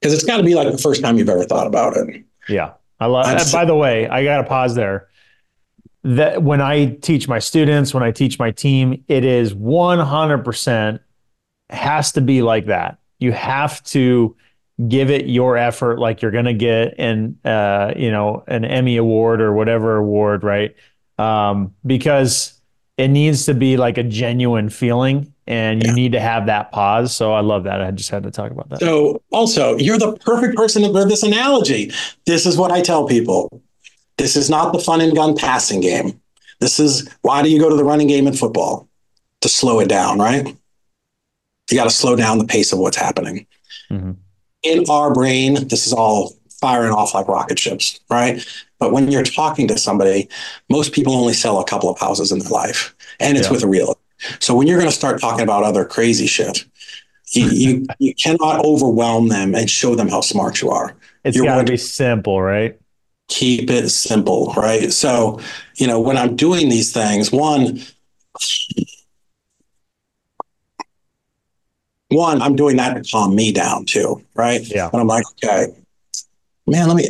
Because 0.01 0.13
it's 0.13 0.25
got 0.25 0.37
to 0.37 0.43
be 0.43 0.55
like 0.55 0.71
the 0.71 0.79
first 0.79 1.03
time 1.03 1.17
you've 1.17 1.29
ever 1.29 1.45
thought 1.45 1.67
about 1.67 1.97
it. 1.97 2.23
Yeah. 2.49 2.73
I 3.01 3.07
love 3.07 3.27
uh, 3.27 3.45
by 3.53 3.65
the 3.65 3.75
way, 3.75 4.09
I 4.09 4.25
got 4.25 4.39
to 4.39 4.45
pause 4.45 4.75
there. 4.75 5.09
That 6.05 6.43
when 6.43 6.61
I 6.61 6.97
teach 6.97 7.29
my 7.29 7.39
students, 7.39 7.95
when 7.95 8.03
I 8.03 8.13
teach 8.13 8.39
my 8.39 8.51
team, 8.51 9.05
it 9.09 9.25
is 9.25 9.55
100% 9.55 11.01
has 11.71 12.13
to 12.13 12.21
be 12.21 12.43
like 12.43 12.67
that. 12.67 12.99
You 13.19 13.33
have 13.33 13.83
to 13.85 14.37
give 14.87 15.11
it 15.11 15.26
your 15.26 15.57
effort 15.57 15.99
like 15.99 16.22
you're 16.22 16.31
going 16.31 16.45
to 16.45 16.55
get 16.55 16.99
an 16.99 17.39
uh, 17.45 17.93
you 17.97 18.11
know 18.11 18.45
an 18.47 18.64
Emmy 18.64 18.97
award 18.97 19.41
or 19.41 19.53
whatever 19.53 19.97
award, 19.97 20.45
right? 20.45 20.76
Um, 21.18 21.74
because 21.85 22.61
it 22.97 23.09
needs 23.09 23.47
to 23.47 23.55
be 23.55 23.76
like 23.76 23.97
a 23.97 24.03
genuine 24.03 24.68
feeling 24.68 25.33
and 25.47 25.83
you 25.83 25.91
yeah. 25.91 25.95
need 25.95 26.12
to 26.12 26.20
have 26.20 26.47
that 26.47 26.70
pause. 26.72 27.14
So 27.14 27.33
I 27.33 27.41
love 27.41 27.64
that. 27.64 27.81
I 27.81 27.91
just 27.91 28.11
had 28.11 28.24
to 28.24 28.31
talk 28.31 28.51
about 28.51 28.68
that. 28.68 28.81
So 28.81 29.22
also, 29.31 29.79
you're 29.79 29.99
the 29.99 30.16
perfect 30.18 30.57
person 30.57 30.83
for 30.93 31.05
this 31.07 31.22
analogy. 31.22 31.93
This 32.26 32.45
is 32.45 32.57
what 32.57 32.70
I 32.70 32.83
tell 32.83 33.07
people. 33.07 33.62
This 34.18 34.37
is 34.37 34.51
not 34.51 34.72
the 34.72 34.79
fun 34.79 35.01
and 35.01 35.14
gun 35.14 35.37
passing 35.37 35.81
game. 35.81 36.20
This 36.61 36.79
is 36.79 37.09
why 37.22 37.43
do 37.43 37.51
you 37.51 37.59
go 37.59 37.70
to 37.70 37.76
the 37.76 37.85
running 37.85 38.09
game 38.09 38.26
in 38.26 38.35
football? 38.35 38.89
To 39.43 39.49
slow 39.49 39.79
it 39.79 39.89
down, 39.89 40.18
right? 40.18 40.47
You 41.70 41.76
got 41.76 41.85
to 41.85 41.91
slow 41.91 42.16
down 42.16 42.39
the 42.39 42.45
pace 42.45 42.72
of 42.72 42.81
what's 42.81 42.97
happening. 42.97 43.47
Mm-hmm. 43.91 44.12
In 44.63 44.85
our 44.91 45.13
brain, 45.13 45.69
this 45.69 45.87
is 45.87 45.93
all 45.93 46.33
firing 46.61 46.93
off 46.93 47.15
like 47.15 47.29
rocket 47.29 47.59
ships, 47.59 48.01
right? 48.11 48.45
But 48.79 48.93
when 48.93 49.11
you're 49.11 49.23
talking 49.23 49.69
to 49.69 49.79
somebody, 49.79 50.29
most 50.69 50.93
people 50.93 51.13
only 51.13 51.33
sell 51.33 51.61
a 51.61 51.65
couple 51.65 51.89
of 51.89 51.99
houses 51.99 52.33
in 52.33 52.41
their 52.41 52.49
life, 52.49 52.95
and 53.21 53.37
it's 53.37 53.47
yeah. 53.47 53.53
with 53.53 53.63
a 53.63 53.69
real. 53.69 53.99
So 54.41 54.55
when 54.55 54.67
you're 54.67 54.79
going 54.79 54.91
to 54.91 54.97
start 54.97 55.21
talking 55.21 55.43
about 55.43 55.63
other 55.63 55.85
crazy 55.85 56.27
shit, 56.27 56.65
you, 57.33 57.47
you, 57.49 57.87
you 57.99 58.15
cannot 58.15 58.65
overwhelm 58.65 59.29
them 59.29 59.55
and 59.55 59.71
show 59.71 59.95
them 59.95 60.09
how 60.09 60.21
smart 60.21 60.61
you 60.61 60.71
are. 60.71 60.97
It's 61.25 61.41
got 61.41 61.65
to 61.65 61.71
be 61.71 61.77
simple, 61.77 62.41
right? 62.41 62.79
Keep 63.29 63.71
it 63.71 63.91
simple, 63.91 64.55
right? 64.57 64.93
So, 64.93 65.41
you 65.77 65.87
know, 65.87 66.01
when 66.01 66.17
I'm 66.17 66.35
doing 66.37 66.69
these 66.69 66.93
things, 66.93 67.31
one, 67.31 67.81
one, 72.11 72.41
I'm 72.41 72.57
doing 72.57 72.77
that 72.77 72.95
to 72.95 73.11
calm 73.11 73.35
me 73.35 73.53
down 73.53 73.85
too, 73.85 74.23
right? 74.35 74.63
Yeah. 74.65 74.89
And 74.93 75.01
I'm 75.01 75.07
like, 75.07 75.25
okay, 75.45 75.75
man, 76.67 76.89
let 76.89 76.97
me. 76.97 77.09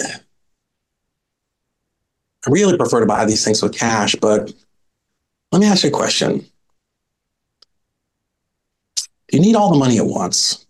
I 2.47 2.51
really 2.51 2.77
prefer 2.77 3.01
to 3.01 3.07
buy 3.07 3.25
these 3.25 3.45
things 3.45 3.63
with 3.63 3.77
cash, 3.77 4.15
but 4.17 4.53
let 5.53 5.61
me 5.61 5.67
ask 5.67 5.85
you 5.85 5.91
a 5.91 5.93
question. 5.93 6.45
Do 9.29 9.37
you 9.37 9.41
need 9.41 9.57
all 9.57 9.71
the 9.71 9.79
money 9.79 9.99
at 9.99 10.07
once? 10.07 10.67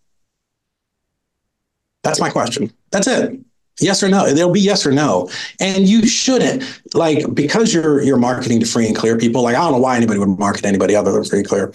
That's 2.03 2.21
my 2.21 2.31
question. 2.31 2.73
That's 2.91 3.07
it. 3.07 3.39
Yes 3.81 4.03
or 4.03 4.09
no. 4.09 4.33
There'll 4.33 4.53
be 4.53 4.61
yes 4.61 4.85
or 4.85 4.91
no. 4.91 5.31
And 5.61 5.89
you 5.89 6.07
shouldn't 6.07 6.65
like 6.95 7.33
because 7.35 7.73
you're 7.73 8.03
you're 8.03 8.17
marketing 8.17 8.59
to 8.61 8.67
free 8.67 8.87
and 8.87 8.97
clear 8.97 9.17
people. 9.17 9.43
Like 9.43 9.55
I 9.55 9.61
don't 9.61 9.73
know 9.73 9.79
why 9.79 9.97
anybody 9.97 10.19
would 10.19 10.39
market 10.39 10.65
anybody 10.65 10.97
other 10.97 11.13
than 11.13 11.25
free 11.25 11.41
and 11.41 11.49
clear. 11.49 11.73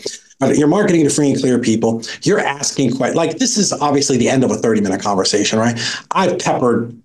You're 0.51 0.67
marketing 0.67 1.03
to 1.03 1.09
free 1.09 1.31
and 1.31 1.39
clear 1.39 1.59
people. 1.59 2.03
You're 2.23 2.39
asking 2.39 2.95
quite 2.95 3.15
like 3.15 3.37
this 3.37 3.57
is 3.57 3.71
obviously 3.73 4.17
the 4.17 4.29
end 4.29 4.43
of 4.43 4.51
a 4.51 4.55
30 4.55 4.81
minute 4.81 5.01
conversation, 5.01 5.59
right? 5.59 5.79
I've 6.11 6.39
peppered 6.39 6.99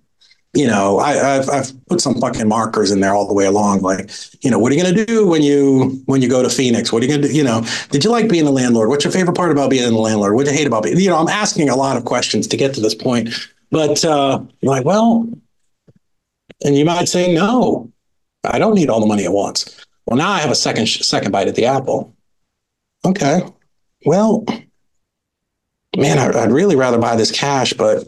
you 0.53 0.65
know, 0.65 0.97
I, 0.97 1.13
have 1.13 1.49
I've 1.49 1.85
put 1.85 2.01
some 2.01 2.19
fucking 2.19 2.47
markers 2.47 2.91
in 2.91 3.01
there 3.01 3.13
all 3.13 3.27
the 3.27 3.35
way 3.35 3.45
along. 3.45 3.81
Like, 3.81 4.09
you 4.41 4.49
know, 4.49 4.57
what 4.57 4.71
are 4.71 4.75
you 4.75 4.81
going 4.81 4.95
to 4.95 5.05
do 5.05 5.27
when 5.27 5.43
you 5.43 6.01
when 6.05 6.23
you 6.23 6.29
go 6.29 6.41
to 6.41 6.49
Phoenix? 6.49 6.91
What 6.91 7.03
are 7.03 7.05
you 7.05 7.11
going 7.11 7.21
to 7.21 7.27
do? 7.27 7.33
You 7.33 7.43
know, 7.43 7.63
did 7.91 8.03
you 8.03 8.09
like 8.09 8.29
being 8.29 8.47
a 8.47 8.51
landlord? 8.51 8.89
What's 8.89 9.03
your 9.03 9.13
favorite 9.13 9.35
part 9.35 9.51
about 9.51 9.69
being 9.69 9.93
a 9.93 9.97
landlord? 9.97 10.33
What 10.33 10.45
do 10.45 10.51
you 10.51 10.57
hate 10.57 10.65
about 10.65 10.83
being? 10.83 10.97
You 10.97 11.09
know, 11.09 11.17
I'm 11.17 11.27
asking 11.27 11.69
a 11.69 11.75
lot 11.75 11.97
of 11.97 12.05
questions 12.05 12.47
to 12.47 12.57
get 12.57 12.73
to 12.73 12.81
this 12.81 12.95
point. 12.95 13.29
But 13.69 14.03
uh, 14.03 14.41
like, 14.63 14.85
well, 14.85 15.29
and 16.65 16.75
you 16.75 16.83
might 16.83 17.07
say, 17.07 17.31
no, 17.31 17.91
I 18.43 18.57
don't 18.57 18.73
need 18.73 18.89
all 18.89 18.99
the 18.99 19.05
money 19.05 19.25
at 19.25 19.31
once. 19.31 19.85
Well, 20.07 20.17
now 20.17 20.31
I 20.31 20.39
have 20.39 20.49
a 20.49 20.55
second 20.55 20.87
second 20.87 21.31
bite 21.31 21.47
at 21.47 21.55
the 21.55 21.65
apple. 21.65 22.15
Okay, 23.05 23.41
well, 24.05 24.45
man, 25.95 26.17
I, 26.17 26.43
I'd 26.43 26.51
really 26.51 26.75
rather 26.75 26.97
buy 26.97 27.15
this 27.15 27.31
cash, 27.31 27.73
but 27.73 28.07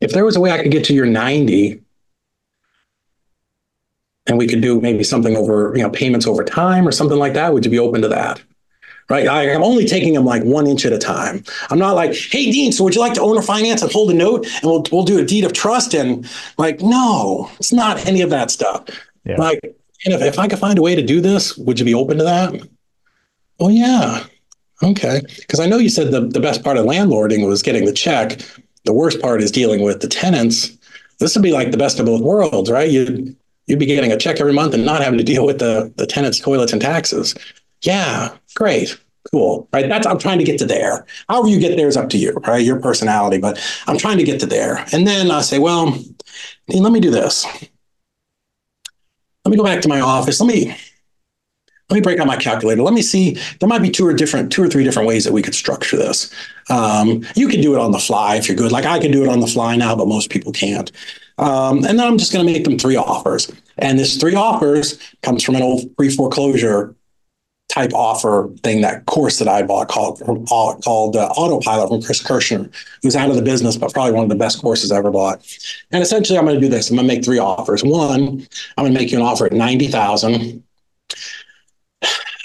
if 0.00 0.12
there 0.12 0.24
was 0.24 0.36
a 0.36 0.40
way 0.40 0.52
I 0.52 0.62
could 0.62 0.72
get 0.72 0.84
to 0.84 0.94
your 0.94 1.06
90 1.06 1.80
and 4.26 4.38
we 4.38 4.46
could 4.46 4.60
do 4.60 4.80
maybe 4.80 5.02
something 5.02 5.36
over, 5.36 5.72
you 5.74 5.82
know, 5.82 5.90
payments 5.90 6.26
over 6.26 6.44
time 6.44 6.86
or 6.86 6.92
something 6.92 7.18
like 7.18 7.34
that, 7.34 7.52
would 7.52 7.64
you 7.64 7.70
be 7.70 7.78
open 7.78 8.02
to 8.02 8.08
that? 8.08 8.42
Right. 9.08 9.26
I, 9.26 9.44
am 9.44 9.62
only 9.62 9.86
taking 9.86 10.12
them 10.12 10.26
like 10.26 10.42
one 10.42 10.66
inch 10.66 10.84
at 10.84 10.92
a 10.92 10.98
time. 10.98 11.42
I'm 11.70 11.78
not 11.78 11.94
like, 11.94 12.14
hey, 12.14 12.50
Dean, 12.52 12.72
so 12.72 12.84
would 12.84 12.94
you 12.94 13.00
like 13.00 13.14
to 13.14 13.22
own 13.22 13.38
a 13.38 13.42
finance 13.42 13.80
and 13.80 13.90
hold 13.90 14.10
a 14.10 14.14
note 14.14 14.44
and 14.44 14.64
we'll, 14.64 14.84
we'll 14.92 15.04
do 15.04 15.18
a 15.18 15.24
deed 15.24 15.44
of 15.44 15.54
trust? 15.54 15.94
And 15.94 16.28
like, 16.58 16.82
no, 16.82 17.50
it's 17.56 17.72
not 17.72 18.04
any 18.06 18.20
of 18.20 18.28
that 18.30 18.50
stuff. 18.50 18.84
Yeah. 19.24 19.36
Like, 19.38 19.60
and 20.04 20.12
if, 20.12 20.20
if 20.20 20.38
I 20.38 20.46
could 20.46 20.58
find 20.58 20.78
a 20.78 20.82
way 20.82 20.94
to 20.94 21.00
do 21.00 21.22
this, 21.22 21.56
would 21.56 21.78
you 21.78 21.86
be 21.86 21.94
open 21.94 22.18
to 22.18 22.24
that? 22.24 22.68
Oh, 23.58 23.68
yeah. 23.68 24.24
Okay. 24.82 25.22
Because 25.40 25.60
I 25.60 25.66
know 25.66 25.78
you 25.78 25.88
said 25.88 26.12
the, 26.12 26.20
the 26.20 26.40
best 26.40 26.62
part 26.64 26.76
of 26.76 26.86
landlording 26.86 27.46
was 27.46 27.62
getting 27.62 27.84
the 27.84 27.92
check 27.92 28.40
the 28.88 28.94
worst 28.94 29.20
part 29.20 29.42
is 29.42 29.50
dealing 29.50 29.82
with 29.82 30.00
the 30.00 30.08
tenants. 30.08 30.70
This 31.20 31.36
would 31.36 31.42
be 31.42 31.52
like 31.52 31.72
the 31.72 31.76
best 31.76 32.00
of 32.00 32.06
both 32.06 32.22
worlds, 32.22 32.70
right? 32.70 32.90
You'd 32.90 33.36
you'd 33.66 33.78
be 33.78 33.84
getting 33.84 34.10
a 34.12 34.16
check 34.16 34.40
every 34.40 34.54
month 34.54 34.72
and 34.72 34.84
not 34.86 35.02
having 35.02 35.18
to 35.18 35.24
deal 35.24 35.44
with 35.44 35.58
the 35.58 35.92
the 35.96 36.06
tenants' 36.06 36.40
toilets 36.40 36.72
and 36.72 36.80
taxes. 36.80 37.34
Yeah, 37.82 38.34
great, 38.54 38.98
cool, 39.30 39.68
right? 39.74 39.86
That's 39.88 40.06
I'm 40.06 40.18
trying 40.18 40.38
to 40.38 40.44
get 40.44 40.58
to 40.60 40.64
there. 40.64 41.04
However 41.28 41.48
you 41.48 41.60
get 41.60 41.76
there 41.76 41.86
is 41.88 41.98
up 41.98 42.08
to 42.10 42.18
you, 42.18 42.32
right? 42.46 42.64
Your 42.64 42.80
personality, 42.80 43.36
but 43.38 43.60
I'm 43.86 43.98
trying 43.98 44.16
to 44.18 44.24
get 44.24 44.40
to 44.40 44.46
there. 44.46 44.86
And 44.92 45.06
then 45.06 45.30
I 45.30 45.42
say, 45.42 45.58
well, 45.58 45.94
let 46.68 46.92
me 46.92 47.00
do 47.00 47.10
this. 47.10 47.44
Let 49.44 49.50
me 49.50 49.56
go 49.56 49.64
back 49.64 49.80
to 49.82 49.88
my 49.88 50.00
office. 50.00 50.40
Let 50.40 50.46
me 50.46 50.76
let 51.90 51.94
me 51.96 52.00
break 52.02 52.20
out 52.20 52.26
my 52.26 52.36
calculator. 52.36 52.82
Let 52.82 52.92
me 52.92 53.00
see. 53.00 53.38
There 53.60 53.68
might 53.68 53.80
be 53.80 53.90
two 53.90 54.06
or 54.06 54.12
different, 54.12 54.52
two 54.52 54.62
or 54.62 54.68
three 54.68 54.84
different 54.84 55.08
ways 55.08 55.24
that 55.24 55.32
we 55.32 55.40
could 55.40 55.54
structure 55.54 55.96
this. 55.96 56.32
Um, 56.68 57.24
you 57.34 57.48
can 57.48 57.62
do 57.62 57.74
it 57.74 57.80
on 57.80 57.92
the 57.92 57.98
fly 57.98 58.36
if 58.36 58.46
you're 58.46 58.56
good. 58.56 58.72
Like 58.72 58.84
I 58.84 58.98
can 58.98 59.10
do 59.10 59.22
it 59.22 59.28
on 59.28 59.40
the 59.40 59.46
fly 59.46 59.74
now, 59.74 59.96
but 59.96 60.06
most 60.06 60.28
people 60.28 60.52
can't. 60.52 60.92
Um, 61.38 61.78
and 61.84 61.98
then 61.98 62.00
I'm 62.00 62.18
just 62.18 62.32
going 62.32 62.46
to 62.46 62.52
make 62.52 62.64
them 62.64 62.78
three 62.78 62.96
offers. 62.96 63.50
And 63.78 63.98
this 63.98 64.16
three 64.16 64.34
offers 64.34 64.98
comes 65.22 65.42
from 65.42 65.54
an 65.54 65.62
old 65.62 65.96
pre 65.96 66.10
foreclosure 66.10 66.94
type 67.70 67.92
offer 67.94 68.50
thing, 68.62 68.80
that 68.80 69.06
course 69.06 69.38
that 69.38 69.46
I 69.46 69.62
bought 69.62 69.88
called 69.88 70.20
called 70.48 71.16
uh, 71.16 71.28
Autopilot 71.36 71.88
from 71.88 72.02
Chris 72.02 72.22
Kirschner, 72.22 72.70
who's 73.02 73.14
out 73.14 73.30
of 73.30 73.36
the 73.36 73.42
business, 73.42 73.76
but 73.76 73.92
probably 73.92 74.12
one 74.12 74.24
of 74.24 74.30
the 74.30 74.34
best 74.34 74.60
courses 74.60 74.90
I 74.90 74.96
ever 74.98 75.10
bought. 75.10 75.46
And 75.92 76.02
essentially, 76.02 76.38
I'm 76.38 76.44
going 76.44 76.56
to 76.56 76.60
do 76.60 76.68
this. 76.68 76.90
I'm 76.90 76.96
going 76.96 77.08
to 77.08 77.14
make 77.14 77.24
three 77.24 77.38
offers. 77.38 77.84
One, 77.84 78.46
I'm 78.76 78.84
going 78.84 78.92
to 78.92 78.98
make 78.98 79.12
you 79.12 79.18
an 79.18 79.24
offer 79.24 79.46
at 79.46 79.52
ninety 79.52 79.86
thousand 79.86 80.64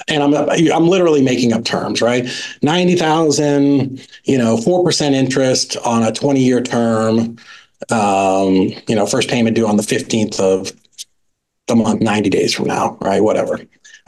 and 0.08 0.24
I'm 0.24 0.34
I'm 0.34 0.88
literally 0.88 1.22
making 1.22 1.54
up 1.54 1.64
terms, 1.64 2.02
right? 2.02 2.28
Ninety 2.62 2.96
thousand, 2.96 4.08
you 4.26 4.38
know, 4.38 4.58
four 4.58 4.84
percent 4.84 5.16
interest 5.16 5.78
on 5.78 6.04
a 6.04 6.12
twenty 6.12 6.42
year 6.42 6.62
term. 6.62 7.38
Um, 7.90 8.56
you 8.88 8.96
know, 8.96 9.06
first 9.06 9.30
payment 9.30 9.56
due 9.56 9.68
on 9.68 9.78
the 9.78 9.84
fifteenth 9.84 10.40
of 10.40 10.72
the 11.68 11.76
month, 11.76 12.02
ninety 12.02 12.30
days 12.30 12.54
from 12.54 12.66
now, 12.66 12.98
right? 13.02 13.22
Whatever. 13.22 13.60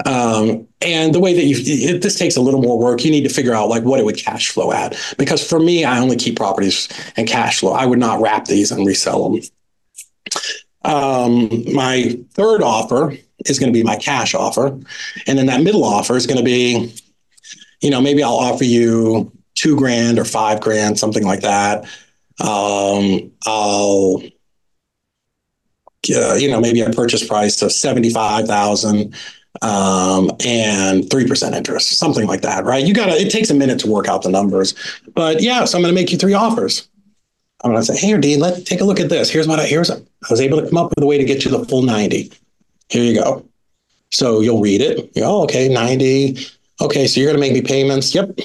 Um, 0.05 0.67
and 0.81 1.15
the 1.15 1.21
way 1.21 1.33
that 1.33 1.45
you 1.45 1.55
it, 1.57 2.01
this 2.01 2.19
takes 2.19 2.35
a 2.35 2.41
little 2.41 2.61
more 2.61 2.77
work, 2.77 3.05
you 3.05 3.11
need 3.11 3.23
to 3.23 3.33
figure 3.33 3.53
out 3.53 3.69
like 3.69 3.83
what 3.83 3.99
it 3.99 4.05
would 4.05 4.17
cash 4.17 4.49
flow 4.51 4.71
at. 4.71 4.97
Because 5.17 5.47
for 5.47 5.59
me, 5.59 5.85
I 5.85 5.99
only 5.99 6.17
keep 6.17 6.35
properties 6.35 6.89
and 7.15 7.27
cash 7.27 7.59
flow. 7.59 7.71
I 7.71 7.85
would 7.85 7.99
not 7.99 8.21
wrap 8.21 8.45
these 8.45 8.71
and 8.71 8.85
resell 8.85 9.29
them. 9.29 9.41
Um, 10.83 11.73
my 11.73 12.19
third 12.33 12.61
offer 12.61 13.17
is 13.45 13.59
going 13.59 13.71
to 13.71 13.77
be 13.77 13.83
my 13.83 13.95
cash 13.95 14.33
offer. 14.33 14.67
And 15.27 15.37
then 15.37 15.45
that 15.47 15.61
middle 15.61 15.83
offer 15.83 16.15
is 16.15 16.27
going 16.27 16.37
to 16.37 16.43
be, 16.43 16.93
you 17.81 17.89
know, 17.89 18.01
maybe 18.01 18.23
I'll 18.23 18.35
offer 18.35 18.63
you 18.63 19.31
two 19.55 19.75
grand 19.75 20.19
or 20.19 20.25
five 20.25 20.61
grand, 20.61 20.99
something 20.99 21.23
like 21.23 21.41
that. 21.41 21.83
Um, 22.39 23.31
I'll, 23.45 24.21
uh, 26.13 26.35
you 26.35 26.49
know, 26.49 26.59
maybe 26.59 26.81
a 26.81 26.89
purchase 26.91 27.25
price 27.25 27.61
of 27.61 27.71
75,000 27.71 29.15
um, 29.61 30.29
and 30.45 31.03
3% 31.03 31.53
interest, 31.53 31.97
something 31.97 32.27
like 32.27 32.41
that, 32.41 32.65
right? 32.65 32.85
You 32.85 32.93
got 32.93 33.07
to, 33.07 33.13
it 33.13 33.31
takes 33.31 33.49
a 33.49 33.53
minute 33.53 33.79
to 33.79 33.89
work 33.89 34.07
out 34.07 34.21
the 34.21 34.29
numbers. 34.29 34.75
But 35.13 35.41
yeah, 35.41 35.65
so 35.65 35.77
I'm 35.77 35.81
going 35.81 35.93
to 35.93 35.99
make 35.99 36.11
you 36.11 36.17
three 36.17 36.33
offers. 36.33 36.87
I'm 37.63 37.71
going 37.71 37.83
to 37.83 37.93
say, 37.93 37.97
hey, 37.97 38.17
Dean, 38.19 38.39
let's 38.39 38.63
take 38.63 38.81
a 38.81 38.83
look 38.83 38.99
at 38.99 39.09
this. 39.09 39.29
Here's 39.29 39.47
what 39.47 39.59
I, 39.59 39.65
here's, 39.65 39.89
I 39.89 39.97
was 40.29 40.41
able 40.41 40.61
to 40.61 40.67
come 40.67 40.77
up 40.77 40.91
with 40.91 41.03
a 41.03 41.07
way 41.07 41.17
to 41.17 41.23
get 41.23 41.45
you 41.45 41.51
the 41.51 41.65
full 41.65 41.81
90. 41.81 42.31
Here 42.89 43.03
you 43.03 43.15
go. 43.15 43.45
So 44.11 44.41
you'll 44.41 44.61
read 44.61 44.81
it. 44.81 45.11
You 45.15 45.23
go, 45.23 45.39
oh, 45.39 45.43
okay, 45.43 45.67
90. 45.67 46.37
Okay, 46.81 47.07
so 47.07 47.19
you're 47.19 47.31
going 47.31 47.41
to 47.41 47.47
make 47.47 47.53
me 47.53 47.61
payments. 47.61 48.13
Yep. 48.13 48.39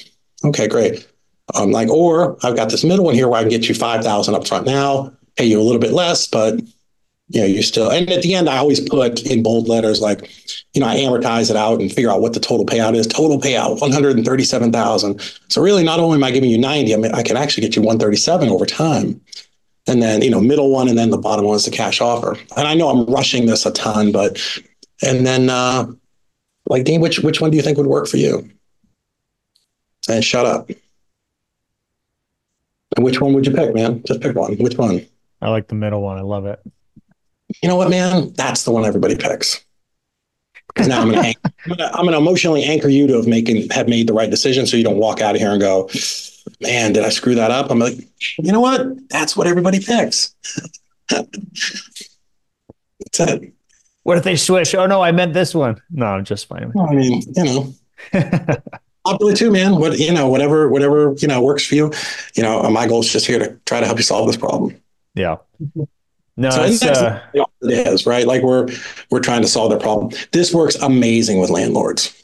Okay, 0.44 0.66
great. 0.68 1.06
I'm 1.54 1.70
like, 1.70 1.88
or 1.88 2.38
I've 2.44 2.56
got 2.56 2.70
this 2.70 2.84
middle 2.84 3.04
one 3.04 3.14
here 3.14 3.28
where 3.28 3.38
I 3.38 3.42
can 3.42 3.50
get 3.50 3.68
you 3.68 3.74
5,000 3.74 4.34
up 4.34 4.46
front 4.46 4.66
now, 4.66 5.12
pay 5.36 5.44
you 5.44 5.60
a 5.60 5.62
little 5.62 5.80
bit 5.80 5.92
less, 5.92 6.26
but 6.26 6.60
you 7.32 7.40
know, 7.40 7.46
you 7.46 7.62
still, 7.62 7.90
and 7.90 8.10
at 8.10 8.22
the 8.22 8.34
end, 8.34 8.48
I 8.48 8.56
always 8.56 8.80
put 8.80 9.22
in 9.22 9.42
bold 9.42 9.68
letters, 9.68 10.00
like, 10.00 10.28
you 10.74 10.80
know, 10.80 10.88
I 10.88 10.96
amortize 10.96 11.48
it 11.48 11.56
out 11.56 11.80
and 11.80 11.92
figure 11.92 12.10
out 12.10 12.20
what 12.20 12.32
the 12.32 12.40
total 12.40 12.66
payout 12.66 12.96
is. 12.96 13.06
Total 13.06 13.40
payout, 13.40 13.80
137,000. 13.80 15.20
So 15.48 15.62
really 15.62 15.84
not 15.84 16.00
only 16.00 16.16
am 16.16 16.24
I 16.24 16.32
giving 16.32 16.50
you 16.50 16.58
90, 16.58 16.92
I 16.92 16.96
mean, 16.96 17.12
I 17.12 17.22
can 17.22 17.36
actually 17.36 17.62
get 17.62 17.76
you 17.76 17.82
137 17.82 18.48
over 18.48 18.66
time. 18.66 19.20
And 19.90 20.02
then, 20.02 20.22
you 20.22 20.30
know, 20.30 20.40
middle 20.40 20.70
one, 20.70 20.88
and 20.88 20.96
then 20.96 21.10
the 21.10 21.18
bottom 21.18 21.44
one 21.44 21.56
is 21.56 21.64
the 21.64 21.70
cash 21.70 22.00
offer. 22.00 22.36
And 22.56 22.68
I 22.68 22.74
know 22.74 22.88
I'm 22.88 23.06
rushing 23.06 23.46
this 23.46 23.66
a 23.66 23.72
ton, 23.72 24.12
but, 24.12 24.40
and 25.02 25.26
then, 25.26 25.50
uh, 25.50 25.86
like, 26.66 26.84
Dean, 26.84 27.00
which, 27.00 27.18
which 27.20 27.40
one 27.40 27.50
do 27.50 27.56
you 27.56 27.62
think 27.62 27.76
would 27.76 27.86
work 27.86 28.06
for 28.06 28.16
you? 28.16 28.48
And 30.08 30.24
shut 30.24 30.46
up. 30.46 30.70
And 32.96 33.04
which 33.04 33.20
one 33.20 33.32
would 33.34 33.46
you 33.46 33.52
pick, 33.52 33.74
man? 33.74 34.02
Just 34.06 34.20
pick 34.20 34.36
one. 34.36 34.56
Which 34.58 34.76
one? 34.76 35.06
I 35.42 35.50
like 35.50 35.68
the 35.68 35.74
middle 35.74 36.02
one. 36.02 36.18
I 36.18 36.22
love 36.22 36.46
it 36.46 36.60
you 37.62 37.68
know 37.68 37.76
what, 37.76 37.90
man? 37.90 38.32
That's 38.34 38.64
the 38.64 38.70
one 38.70 38.84
everybody 38.84 39.16
picks. 39.16 39.64
Because 40.68 40.86
now 40.88 41.02
I'm 41.02 41.10
going 41.10 41.34
to 41.66 41.90
I'm 41.92 42.04
going 42.04 42.12
to 42.12 42.18
emotionally 42.18 42.64
anchor 42.64 42.88
you 42.88 43.06
to 43.08 43.14
have 43.14 43.26
making 43.26 43.68
have 43.70 43.88
made 43.88 44.06
the 44.06 44.12
right 44.12 44.30
decision, 44.30 44.66
so 44.66 44.76
you 44.76 44.84
don't 44.84 44.98
walk 44.98 45.20
out 45.20 45.34
of 45.34 45.40
here 45.40 45.50
and 45.50 45.60
go, 45.60 45.88
"Man, 46.60 46.92
did 46.92 47.04
I 47.04 47.08
screw 47.08 47.34
that 47.34 47.50
up?" 47.50 47.70
I'm 47.70 47.78
like, 47.78 47.94
you 48.38 48.52
know 48.52 48.60
what? 48.60 49.08
That's 49.08 49.36
what 49.36 49.46
everybody 49.46 49.80
picks. 49.80 50.34
That's 51.08 51.28
it. 53.20 53.52
What 54.02 54.18
if 54.18 54.24
they 54.24 54.36
switch? 54.36 54.74
Oh 54.74 54.86
no, 54.86 55.02
I 55.02 55.12
meant 55.12 55.34
this 55.34 55.54
one. 55.54 55.80
No, 55.90 56.06
I'm 56.06 56.24
just 56.24 56.46
fine. 56.46 56.72
I 56.78 56.94
mean, 56.94 57.22
you 57.36 57.44
know. 57.44 57.74
popular 59.04 59.34
too, 59.34 59.50
man. 59.50 59.76
What 59.76 59.98
you 59.98 60.12
know, 60.12 60.28
whatever, 60.28 60.68
whatever 60.68 61.14
you 61.18 61.28
know 61.28 61.42
works 61.42 61.66
for 61.66 61.74
you. 61.74 61.92
You 62.34 62.42
know, 62.42 62.68
my 62.70 62.86
goal 62.86 63.00
is 63.00 63.12
just 63.12 63.26
here 63.26 63.38
to 63.38 63.58
try 63.66 63.80
to 63.80 63.86
help 63.86 63.98
you 63.98 64.04
solve 64.04 64.26
this 64.26 64.36
problem. 64.36 64.80
Yeah. 65.14 65.36
No, 66.36 66.48
so 66.50 66.62
it's, 66.62 66.82
uh, 66.82 67.20
it 67.34 67.86
is 67.86 68.06
right. 68.06 68.26
Like 68.26 68.42
we're 68.42 68.68
we're 69.10 69.20
trying 69.20 69.42
to 69.42 69.48
solve 69.48 69.70
their 69.70 69.78
problem. 69.78 70.12
This 70.32 70.54
works 70.54 70.76
amazing 70.76 71.40
with 71.40 71.50
landlords. 71.50 72.19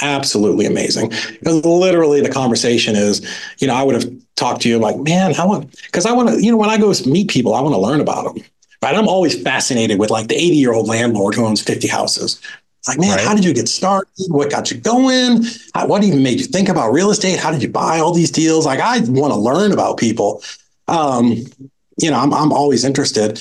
Absolutely 0.00 0.66
amazing. 0.66 1.08
Because 1.08 1.64
literally 1.64 2.20
the 2.20 2.30
conversation 2.30 2.96
is, 2.96 3.26
you 3.58 3.66
know, 3.66 3.74
I 3.74 3.82
would 3.82 3.94
have 3.94 4.10
talked 4.36 4.62
to 4.62 4.68
you 4.68 4.78
like, 4.78 4.96
man, 4.98 5.34
I 5.38 5.44
want 5.44 5.76
because 5.84 6.06
I 6.06 6.12
want 6.12 6.28
to, 6.30 6.42
you 6.42 6.50
know, 6.50 6.56
when 6.56 6.70
I 6.70 6.78
go 6.78 6.92
meet 7.06 7.28
people, 7.28 7.54
I 7.54 7.60
want 7.60 7.74
to 7.74 7.80
learn 7.80 8.00
about 8.00 8.34
them. 8.34 8.44
Right. 8.82 8.96
I'm 8.96 9.08
always 9.08 9.40
fascinated 9.42 9.98
with 9.98 10.10
like 10.10 10.28
the 10.28 10.36
80 10.36 10.56
year 10.56 10.72
old 10.72 10.88
landlord 10.88 11.34
who 11.34 11.44
owns 11.44 11.60
50 11.60 11.86
houses. 11.86 12.40
like, 12.88 12.98
man, 12.98 13.16
right. 13.16 13.20
how 13.20 13.34
did 13.34 13.44
you 13.44 13.52
get 13.52 13.68
started? 13.68 14.08
What 14.28 14.50
got 14.50 14.70
you 14.70 14.78
going? 14.78 15.44
How, 15.74 15.86
what 15.86 16.02
even 16.02 16.22
made 16.22 16.40
you 16.40 16.46
think 16.46 16.70
about 16.70 16.92
real 16.92 17.10
estate? 17.10 17.38
How 17.38 17.50
did 17.50 17.62
you 17.62 17.68
buy 17.68 17.98
all 17.98 18.14
these 18.14 18.30
deals? 18.30 18.64
Like, 18.64 18.80
I 18.80 19.00
want 19.00 19.34
to 19.34 19.38
learn 19.38 19.72
about 19.72 19.98
people. 19.98 20.42
Um, 20.88 21.44
you 21.98 22.10
know, 22.10 22.18
I'm, 22.18 22.32
I'm 22.32 22.52
always 22.52 22.84
interested. 22.84 23.38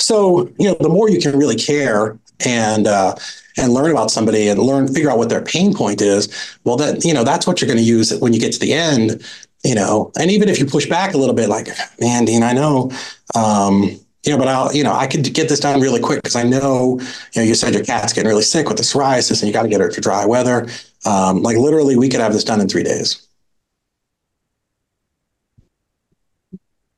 So, 0.00 0.52
you 0.58 0.68
know, 0.68 0.76
the 0.80 0.88
more 0.88 1.08
you 1.08 1.20
can 1.20 1.38
really 1.38 1.56
care 1.56 2.18
and 2.40 2.86
uh, 2.86 3.14
and 3.56 3.72
learn 3.72 3.90
about 3.90 4.10
somebody 4.10 4.48
and 4.48 4.60
learn 4.60 4.92
figure 4.92 5.10
out 5.10 5.18
what 5.18 5.28
their 5.28 5.42
pain 5.42 5.74
point 5.74 6.00
is, 6.02 6.28
well, 6.64 6.76
that 6.76 7.04
you 7.04 7.14
know 7.14 7.24
that's 7.24 7.46
what 7.46 7.60
you're 7.60 7.68
going 7.68 7.78
to 7.78 7.84
use 7.84 8.16
when 8.18 8.32
you 8.32 8.40
get 8.40 8.52
to 8.52 8.60
the 8.60 8.72
end. 8.72 9.22
You 9.64 9.74
know, 9.74 10.12
and 10.18 10.30
even 10.30 10.50
if 10.50 10.58
you 10.58 10.66
push 10.66 10.86
back 10.86 11.14
a 11.14 11.16
little 11.16 11.34
bit, 11.34 11.48
like, 11.48 11.68
man, 11.98 12.26
Dean, 12.26 12.42
I 12.42 12.52
know, 12.52 12.90
um, 13.34 13.98
you 14.24 14.30
know, 14.30 14.36
but 14.36 14.46
I'll, 14.46 14.74
you 14.74 14.84
know, 14.84 14.92
I 14.92 15.06
could 15.06 15.22
get 15.32 15.48
this 15.48 15.60
done 15.60 15.80
really 15.80 16.00
quick 16.00 16.22
because 16.22 16.36
I 16.36 16.42
know, 16.42 16.98
you 17.32 17.40
know, 17.40 17.42
you 17.42 17.54
said 17.54 17.72
your 17.72 17.82
cat's 17.82 18.12
getting 18.12 18.28
really 18.28 18.42
sick 18.42 18.68
with 18.68 18.76
the 18.76 18.82
psoriasis 18.82 19.40
and 19.40 19.48
you 19.48 19.54
got 19.54 19.62
to 19.62 19.68
get 19.68 19.80
her 19.80 19.88
to 19.88 20.00
dry 20.02 20.26
weather. 20.26 20.66
Um, 21.06 21.42
like 21.42 21.56
literally, 21.56 21.96
we 21.96 22.10
could 22.10 22.20
have 22.20 22.34
this 22.34 22.44
done 22.44 22.60
in 22.60 22.68
three 22.68 22.82
days. 22.82 23.23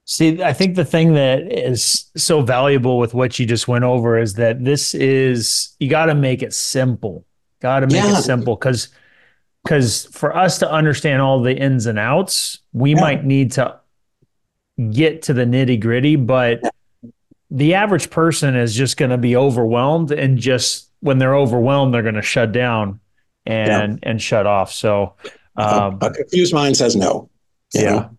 See, 0.09 0.41
I 0.41 0.53
think 0.53 0.77
the 0.77 0.85
thing 0.85 1.15
that 1.15 1.53
is 1.53 2.05
so 2.17 2.41
valuable 2.41 2.99
with 2.99 3.13
what 3.13 3.41
you 3.41 3.45
just 3.45 3.67
went 3.67 3.83
over 3.83 4.17
is 4.17 4.35
that 4.35 4.65
this 4.65 4.95
is 4.95 5.75
you 5.81 5.91
got 5.91 6.07
to 6.07 6.15
make 6.15 6.45
it 6.45 6.55
simple. 6.55 7.27
Got 7.61 7.81
to 7.81 7.89
make 7.89 8.05
yeah. 8.05 8.19
it 8.19 8.23
simple 8.23 8.55
because 8.55 8.89
because 9.65 10.07
for 10.13 10.37
us 10.37 10.59
to 10.61 10.71
understand 10.71 11.23
all 11.23 11.43
the 11.43 11.57
ins 11.57 11.87
and 11.87 11.99
outs, 11.99 12.61
we 12.73 12.95
yeah. 12.95 13.01
might 13.01 13.25
need 13.25 13.51
to 13.53 13.81
get 14.93 15.23
to 15.23 15.33
the 15.33 15.45
nitty 15.45 15.81
gritty. 15.81 16.15
But 16.15 16.61
the 17.51 17.75
average 17.75 18.09
person 18.09 18.55
is 18.55 18.77
just 18.77 18.97
going 18.99 19.11
to 19.11 19.19
be 19.19 19.35
overwhelmed, 19.35 20.13
and 20.13 20.39
just 20.39 20.89
when 21.01 21.19
they're 21.19 21.37
overwhelmed, 21.37 21.93
they're 21.93 22.03
going 22.03 22.15
to 22.15 22.23
shut 22.23 22.53
down 22.53 23.01
and 23.45 23.99
yeah. 24.01 24.09
and 24.09 24.23
shut 24.23 24.47
off. 24.47 24.73
So 24.73 25.15
um, 25.57 25.99
a 26.01 26.13
confused 26.13 26.55
mind 26.55 26.77
says 26.77 26.95
no. 26.95 27.29
Yeah. 27.75 27.91
Know? 27.91 28.16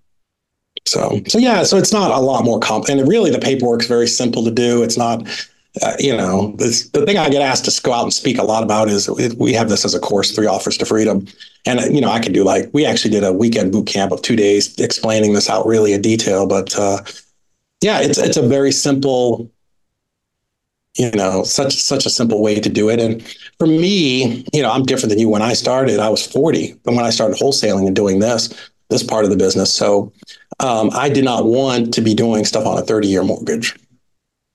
So, 0.88 1.22
so 1.28 1.38
yeah, 1.38 1.64
so 1.64 1.78
it's 1.78 1.92
not 1.92 2.12
a 2.12 2.20
lot 2.20 2.46
more 2.46 2.60
comp, 2.60 2.88
and 2.88 3.06
really 3.08 3.30
the 3.30 3.40
paperwork's 3.40 3.88
very 3.88 4.08
simple 4.08 4.44
to 4.46 4.52
do. 4.52 4.84
It's 4.84 4.98
not, 4.98 5.28
uh, 5.82 5.94
you 6.00 6.16
know, 6.16 6.54
this, 6.58 6.90
the 6.90 7.06
thing 7.06 7.18
I 7.18 7.30
get 7.30 7.42
asked 7.42 7.66
to 7.66 7.82
go 7.82 7.92
out 7.92 8.04
and 8.04 8.14
speak 8.14 8.38
a 8.38 8.44
lot 8.44 8.64
about 8.64 8.88
is 8.88 9.10
we 9.38 9.54
have 9.54 9.70
this 9.70 9.84
as 9.84 9.94
a 9.94 10.00
course, 10.00 10.32
three 10.32 10.48
offers 10.48 10.78
to 10.78 10.86
freedom, 10.86 11.28
and 11.66 11.94
you 11.94 12.00
know 12.00 12.10
I 12.10 12.20
could 12.20 12.34
do 12.34 12.44
like 12.44 12.70
we 12.74 12.86
actually 12.86 13.12
did 13.12 13.24
a 13.24 13.34
weekend 13.34 13.74
boot 13.74 13.88
camp 13.88 14.14
of 14.14 14.22
two 14.22 14.38
days 14.38 14.78
explaining 14.80 15.34
this 15.34 15.50
out 15.50 15.68
really 15.68 15.92
in 15.92 16.02
detail. 16.02 16.48
But 16.48 16.78
uh, 16.80 17.02
yeah, 17.82 18.00
it's 18.00 18.18
it's 18.18 18.38
a 18.38 18.48
very 18.48 18.72
simple, 18.72 19.52
you 20.96 21.12
know, 21.12 21.44
such 21.44 21.84
such 21.84 22.06
a 22.06 22.10
simple 22.10 22.42
way 22.42 22.62
to 22.62 22.70
do 22.70 22.90
it. 22.90 23.02
And 23.02 23.22
for 23.60 23.68
me, 23.68 24.46
you 24.54 24.62
know, 24.62 24.72
I'm 24.72 24.84
different 24.84 25.10
than 25.10 25.20
you. 25.20 25.28
When 25.28 25.42
I 25.42 25.52
started, 25.52 26.00
I 26.00 26.08
was 26.08 26.26
40, 26.26 26.80
but 26.86 26.94
when 26.94 27.04
I 27.04 27.10
started 27.10 27.38
wholesaling 27.38 27.88
and 27.88 27.96
doing 27.96 28.20
this 28.20 28.54
this 28.90 29.04
part 29.04 29.26
of 29.26 29.32
the 29.32 29.38
business. 29.38 29.74
So 29.74 30.12
um, 30.60 30.90
I 30.94 31.10
did 31.10 31.24
not 31.24 31.46
want 31.46 31.94
to 31.94 32.02
be 32.02 32.14
doing 32.14 32.46
stuff 32.46 32.66
on 32.66 32.78
a 32.78 32.82
30 32.82 33.08
year 33.08 33.24
mortgage. 33.24 33.76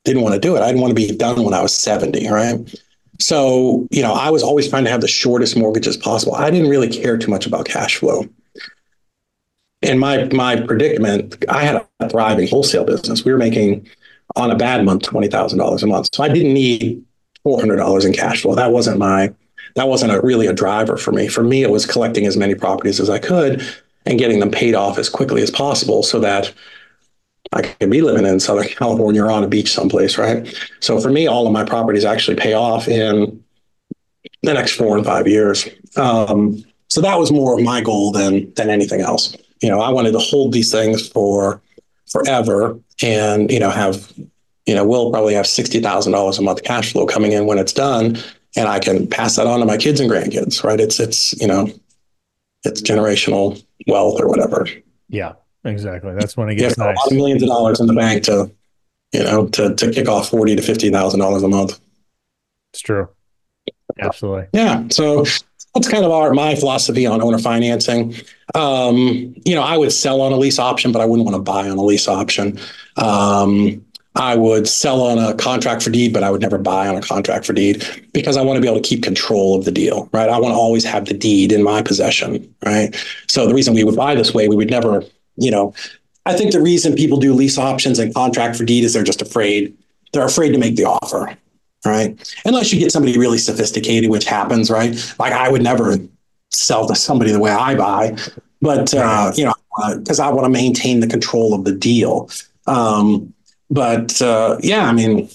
Didn't 0.04 0.22
want 0.22 0.34
to 0.34 0.40
do 0.40 0.56
it. 0.56 0.62
I 0.62 0.66
didn't 0.66 0.80
want 0.80 0.90
to 0.90 0.94
be 0.96 1.14
done 1.16 1.44
when 1.44 1.54
I 1.54 1.62
was 1.62 1.74
70, 1.74 2.28
right? 2.28 2.80
So, 3.20 3.86
you 3.90 4.02
know, 4.02 4.14
I 4.14 4.30
was 4.30 4.42
always 4.42 4.68
trying 4.68 4.84
to 4.84 4.90
have 4.90 5.00
the 5.00 5.08
shortest 5.08 5.56
mortgages 5.56 5.96
possible. 5.96 6.34
I 6.34 6.50
didn't 6.50 6.70
really 6.70 6.88
care 6.88 7.16
too 7.16 7.30
much 7.30 7.46
about 7.46 7.66
cash 7.66 7.96
flow. 7.96 8.28
In 9.82 9.98
my 9.98 10.24
my 10.32 10.60
predicament, 10.60 11.44
I 11.48 11.64
had 11.64 11.84
a 12.00 12.08
thriving 12.08 12.48
wholesale 12.48 12.84
business. 12.84 13.24
We 13.24 13.32
were 13.32 13.38
making 13.38 13.88
on 14.36 14.50
a 14.50 14.56
bad 14.56 14.84
month 14.84 15.02
twenty 15.02 15.28
thousand 15.28 15.58
dollars 15.58 15.82
a 15.82 15.88
month. 15.88 16.08
So 16.12 16.22
I 16.22 16.28
didn't 16.28 16.54
need 16.54 17.04
four 17.42 17.58
hundred 17.58 17.76
dollars 17.76 18.04
in 18.04 18.12
cash 18.12 18.42
flow. 18.42 18.54
That 18.54 18.70
wasn't 18.70 18.98
my 18.98 19.32
that 19.74 19.88
wasn't 19.88 20.12
a, 20.12 20.20
really 20.20 20.46
a 20.46 20.52
driver 20.52 20.96
for 20.96 21.12
me. 21.12 21.28
For 21.28 21.42
me, 21.42 21.62
it 21.62 21.70
was 21.70 21.86
collecting 21.86 22.26
as 22.26 22.36
many 22.36 22.54
properties 22.54 23.00
as 23.00 23.10
I 23.10 23.18
could 23.18 23.66
and 24.06 24.18
getting 24.18 24.40
them 24.40 24.50
paid 24.50 24.74
off 24.74 24.98
as 24.98 25.08
quickly 25.08 25.42
as 25.42 25.50
possible 25.50 26.02
so 26.02 26.18
that 26.20 26.52
I 27.52 27.62
could 27.62 27.90
be 27.90 28.00
living 28.00 28.26
in 28.26 28.40
Southern 28.40 28.64
California 28.68 29.22
or 29.22 29.30
on 29.30 29.44
a 29.44 29.48
beach 29.48 29.72
someplace, 29.72 30.18
right? 30.18 30.46
So 30.80 31.00
for 31.00 31.10
me, 31.10 31.26
all 31.26 31.46
of 31.46 31.52
my 31.52 31.64
properties 31.64 32.04
actually 32.04 32.36
pay 32.36 32.54
off 32.54 32.88
in 32.88 33.42
the 34.42 34.54
next 34.54 34.72
four 34.72 34.96
and 34.96 35.06
five 35.06 35.28
years. 35.28 35.68
Um, 35.96 36.64
so 36.88 37.00
that 37.00 37.18
was 37.18 37.32
more 37.32 37.58
of 37.58 37.64
my 37.64 37.80
goal 37.80 38.12
than 38.12 38.52
than 38.54 38.70
anything 38.70 39.00
else. 39.00 39.36
You 39.62 39.68
know, 39.68 39.80
I 39.80 39.90
wanted 39.90 40.12
to 40.12 40.18
hold 40.18 40.52
these 40.52 40.70
things 40.70 41.08
for 41.08 41.62
forever, 42.10 42.78
and 43.02 43.50
you 43.50 43.60
know, 43.60 43.70
have 43.70 44.12
you 44.66 44.74
know, 44.74 44.86
we'll 44.86 45.10
probably 45.10 45.34
have 45.34 45.46
sixty 45.46 45.80
thousand 45.80 46.12
dollars 46.12 46.38
a 46.38 46.42
month 46.42 46.62
cash 46.64 46.92
flow 46.92 47.06
coming 47.06 47.32
in 47.32 47.46
when 47.46 47.58
it's 47.58 47.72
done, 47.72 48.18
and 48.56 48.68
I 48.68 48.78
can 48.78 49.06
pass 49.06 49.36
that 49.36 49.46
on 49.46 49.60
to 49.60 49.66
my 49.66 49.76
kids 49.76 50.00
and 50.00 50.10
grandkids, 50.10 50.62
right? 50.64 50.80
It's 50.80 51.00
it's 51.00 51.40
you 51.40 51.46
know, 51.46 51.70
it's 52.64 52.82
generational 52.82 53.62
wealth 53.86 54.20
or 54.20 54.28
whatever. 54.28 54.66
Yeah, 55.08 55.34
exactly. 55.64 56.12
That's 56.14 56.36
when 56.36 56.48
it 56.48 56.56
gets 56.56 56.78
nice. 56.78 56.96
A 56.96 56.98
lot 56.98 57.06
of 57.10 57.16
millions 57.16 57.42
of 57.42 57.48
dollars 57.48 57.80
in 57.80 57.86
the 57.86 57.94
bank 57.94 58.24
to, 58.24 58.50
you 59.12 59.22
know, 59.22 59.46
to 59.48 59.74
to 59.74 59.90
kick 59.90 60.08
off 60.08 60.28
forty 60.28 60.56
to 60.56 60.62
fifty 60.62 60.90
thousand 60.90 61.20
dollars 61.20 61.42
a 61.42 61.48
month. 61.48 61.80
It's 62.72 62.80
true. 62.80 63.08
Absolutely. 64.00 64.46
Yeah. 64.52 64.84
So 64.90 65.24
that's 65.74 65.88
kind 65.88 66.04
of 66.04 66.10
our 66.10 66.32
my 66.32 66.54
philosophy 66.54 67.06
on 67.06 67.22
owner 67.22 67.38
financing. 67.38 68.14
Um, 68.54 69.34
you 69.44 69.54
know, 69.54 69.62
I 69.62 69.76
would 69.76 69.92
sell 69.92 70.20
on 70.20 70.32
a 70.32 70.36
lease 70.36 70.58
option, 70.58 70.92
but 70.92 71.00
I 71.00 71.04
wouldn't 71.04 71.26
want 71.26 71.36
to 71.36 71.42
buy 71.42 71.68
on 71.68 71.76
a 71.78 71.82
lease 71.82 72.08
option. 72.08 72.58
Um, 72.96 73.84
I 74.14 74.36
would 74.36 74.68
sell 74.68 75.00
on 75.00 75.18
a 75.18 75.34
contract 75.34 75.82
for 75.82 75.90
deed, 75.90 76.12
but 76.12 76.22
I 76.22 76.30
would 76.30 76.42
never 76.42 76.58
buy 76.58 76.86
on 76.86 76.96
a 76.96 77.00
contract 77.00 77.46
for 77.46 77.54
deed 77.54 77.84
because 78.12 78.36
I 78.36 78.42
want 78.42 78.56
to 78.56 78.60
be 78.60 78.68
able 78.68 78.80
to 78.80 78.86
keep 78.86 79.02
control 79.02 79.58
of 79.58 79.64
the 79.64 79.70
deal, 79.70 80.08
right? 80.12 80.28
I 80.28 80.38
want 80.38 80.52
to 80.52 80.56
always 80.56 80.84
have 80.84 81.06
the 81.06 81.14
deed 81.14 81.50
in 81.50 81.62
my 81.62 81.80
possession, 81.80 82.54
right? 82.64 82.94
So 83.26 83.46
the 83.46 83.54
reason 83.54 83.74
we 83.74 83.84
would 83.84 83.96
buy 83.96 84.14
this 84.14 84.34
way, 84.34 84.48
we 84.48 84.56
would 84.56 84.70
never, 84.70 85.02
you 85.36 85.50
know, 85.50 85.74
I 86.26 86.34
think 86.34 86.52
the 86.52 86.60
reason 86.60 86.94
people 86.94 87.18
do 87.18 87.32
lease 87.32 87.56
options 87.56 87.98
and 87.98 88.14
contract 88.14 88.56
for 88.56 88.64
deed 88.64 88.84
is 88.84 88.92
they're 88.92 89.02
just 89.02 89.22
afraid. 89.22 89.76
They're 90.12 90.26
afraid 90.26 90.52
to 90.52 90.58
make 90.58 90.76
the 90.76 90.84
offer, 90.84 91.34
right? 91.86 92.36
Unless 92.44 92.72
you 92.72 92.78
get 92.78 92.92
somebody 92.92 93.18
really 93.18 93.38
sophisticated, 93.38 94.10
which 94.10 94.24
happens, 94.24 94.70
right? 94.70 94.94
Like 95.18 95.32
I 95.32 95.48
would 95.50 95.62
never 95.62 95.96
sell 96.50 96.86
to 96.86 96.94
somebody 96.94 97.32
the 97.32 97.40
way 97.40 97.50
I 97.50 97.74
buy, 97.74 98.16
but 98.60 98.92
uh, 98.92 99.32
you 99.34 99.46
know, 99.46 99.54
because 99.96 100.20
I 100.20 100.30
want 100.30 100.44
to 100.44 100.50
maintain 100.50 101.00
the 101.00 101.06
control 101.06 101.54
of 101.54 101.64
the 101.64 101.72
deal. 101.72 102.30
Um, 102.66 103.32
but 103.72 104.20
uh, 104.20 104.58
yeah, 104.62 104.84
I 104.84 104.92
mean, 104.92 105.30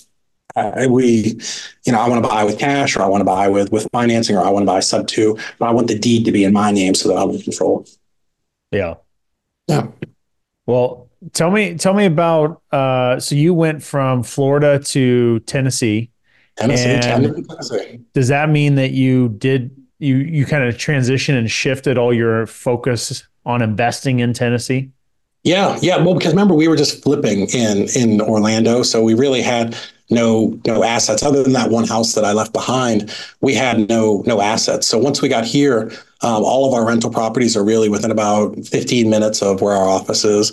we, 0.90 1.40
you 1.86 1.92
know, 1.92 2.00
I 2.00 2.08
want 2.08 2.24
to 2.24 2.30
buy 2.30 2.44
with 2.44 2.60
cash, 2.60 2.96
or 2.96 3.02
I 3.02 3.08
want 3.08 3.22
to 3.22 3.26
buy 3.26 3.48
with 3.48 3.72
with 3.72 3.88
financing, 3.92 4.36
or 4.36 4.44
I 4.44 4.50
want 4.50 4.64
to 4.64 4.68
buy 4.68 4.80
sub 4.80 5.08
two, 5.08 5.38
but 5.58 5.68
I 5.68 5.72
want 5.72 5.88
the 5.88 5.98
deed 5.98 6.24
to 6.26 6.32
be 6.32 6.44
in 6.44 6.54
my 6.54 6.72
name 6.72 6.94
so 6.94 7.10
that 7.10 7.18
I'm 7.18 7.32
in 7.32 7.42
control. 7.42 7.86
Yeah. 8.72 8.96
Yeah. 9.68 9.88
Well, 10.68 11.10
tell 11.34 11.50
me 11.50 11.76
tell 11.78 11.94
me 11.94 12.06
about 12.06 12.62
uh, 12.72 13.20
so 13.20 13.34
you 13.36 13.54
went 13.54 13.82
from 13.82 14.24
Florida 14.24 14.80
to 14.80 15.40
Tennessee. 15.42 16.12
Tennessee, 16.58 17.00
Tennessee. 17.02 18.00
Does 18.14 18.28
that 18.28 18.50
mean 18.50 18.76
that 18.76 18.92
you 18.92 19.30
did 19.30 19.76
you 20.00 20.18
you 20.18 20.46
kind 20.46 20.64
of 20.64 20.78
transition 20.78 21.36
and 21.36 21.50
shifted 21.50 21.98
all 21.98 22.14
your 22.14 22.46
focus 22.46 23.28
on 23.46 23.62
investing 23.62 24.20
in 24.20 24.34
Tennessee? 24.34 24.92
Yeah, 25.48 25.80
yeah. 25.82 25.96
Well, 25.96 26.14
because 26.14 26.34
remember 26.34 26.54
we 26.54 26.68
were 26.68 26.76
just 26.76 27.02
flipping 27.02 27.48
in 27.48 27.88
in 27.96 28.20
Orlando, 28.20 28.84
so 28.84 29.02
we 29.02 29.14
really 29.14 29.42
had 29.42 29.78
no 30.10 30.60
no 30.66 30.84
assets 30.84 31.24
other 31.24 31.42
than 31.42 31.54
that 31.54 31.70
one 31.70 31.88
house 31.88 32.16
that 32.16 32.26
I 32.26 32.34
left 32.34 32.52
behind. 32.52 33.16
We 33.40 33.54
had 33.54 33.88
no 33.88 34.24
no 34.26 34.42
assets. 34.42 34.88
So 34.88 34.98
once 34.98 35.22
we 35.22 35.30
got 35.30 35.46
here, 35.46 35.90
um, 36.22 36.44
all 36.44 36.68
of 36.68 36.74
our 36.74 36.86
rental 36.86 37.10
properties 37.10 37.56
are 37.56 37.64
really 37.64 37.88
within 37.88 38.12
about 38.12 38.58
15 38.66 39.10
minutes 39.10 39.42
of 39.42 39.62
where 39.62 39.74
our 39.74 39.88
office 39.88 40.26
is. 40.26 40.52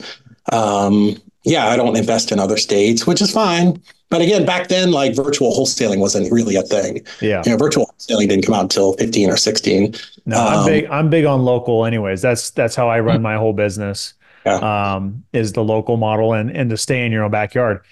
Um, 0.52 1.20
yeah, 1.42 1.66
I 1.66 1.76
don't 1.76 1.96
invest 1.96 2.30
in 2.30 2.38
other 2.38 2.56
states, 2.56 3.04
which 3.04 3.20
is 3.20 3.32
fine. 3.32 3.82
But 4.10 4.22
again, 4.22 4.46
back 4.46 4.68
then, 4.68 4.92
like 4.92 5.16
virtual 5.16 5.52
wholesaling 5.52 5.98
wasn't 5.98 6.30
really 6.30 6.54
a 6.54 6.62
thing. 6.62 7.04
Yeah, 7.20 7.42
you 7.44 7.50
know, 7.50 7.56
virtual 7.56 7.86
wholesaling 7.86 8.28
didn't 8.28 8.46
come 8.46 8.54
out 8.54 8.62
until 8.62 8.92
15 8.92 9.28
or 9.28 9.36
16. 9.36 9.96
No, 10.26 10.38
um, 10.38 10.46
I'm 10.46 10.66
big. 10.66 10.86
I'm 10.86 11.10
big 11.10 11.24
on 11.24 11.44
local, 11.44 11.84
anyways. 11.84 12.22
That's 12.22 12.50
that's 12.50 12.76
how 12.76 12.88
I 12.88 13.00
run 13.00 13.22
my 13.22 13.34
whole 13.34 13.52
business. 13.52 14.14
Yeah. 14.44 14.94
Um, 14.94 15.24
is 15.32 15.52
the 15.52 15.64
local 15.64 15.96
model 15.96 16.34
and 16.34 16.50
and 16.50 16.70
to 16.70 16.76
stay 16.76 17.04
in 17.04 17.12
your 17.12 17.24
own 17.24 17.30
backyard. 17.30 17.84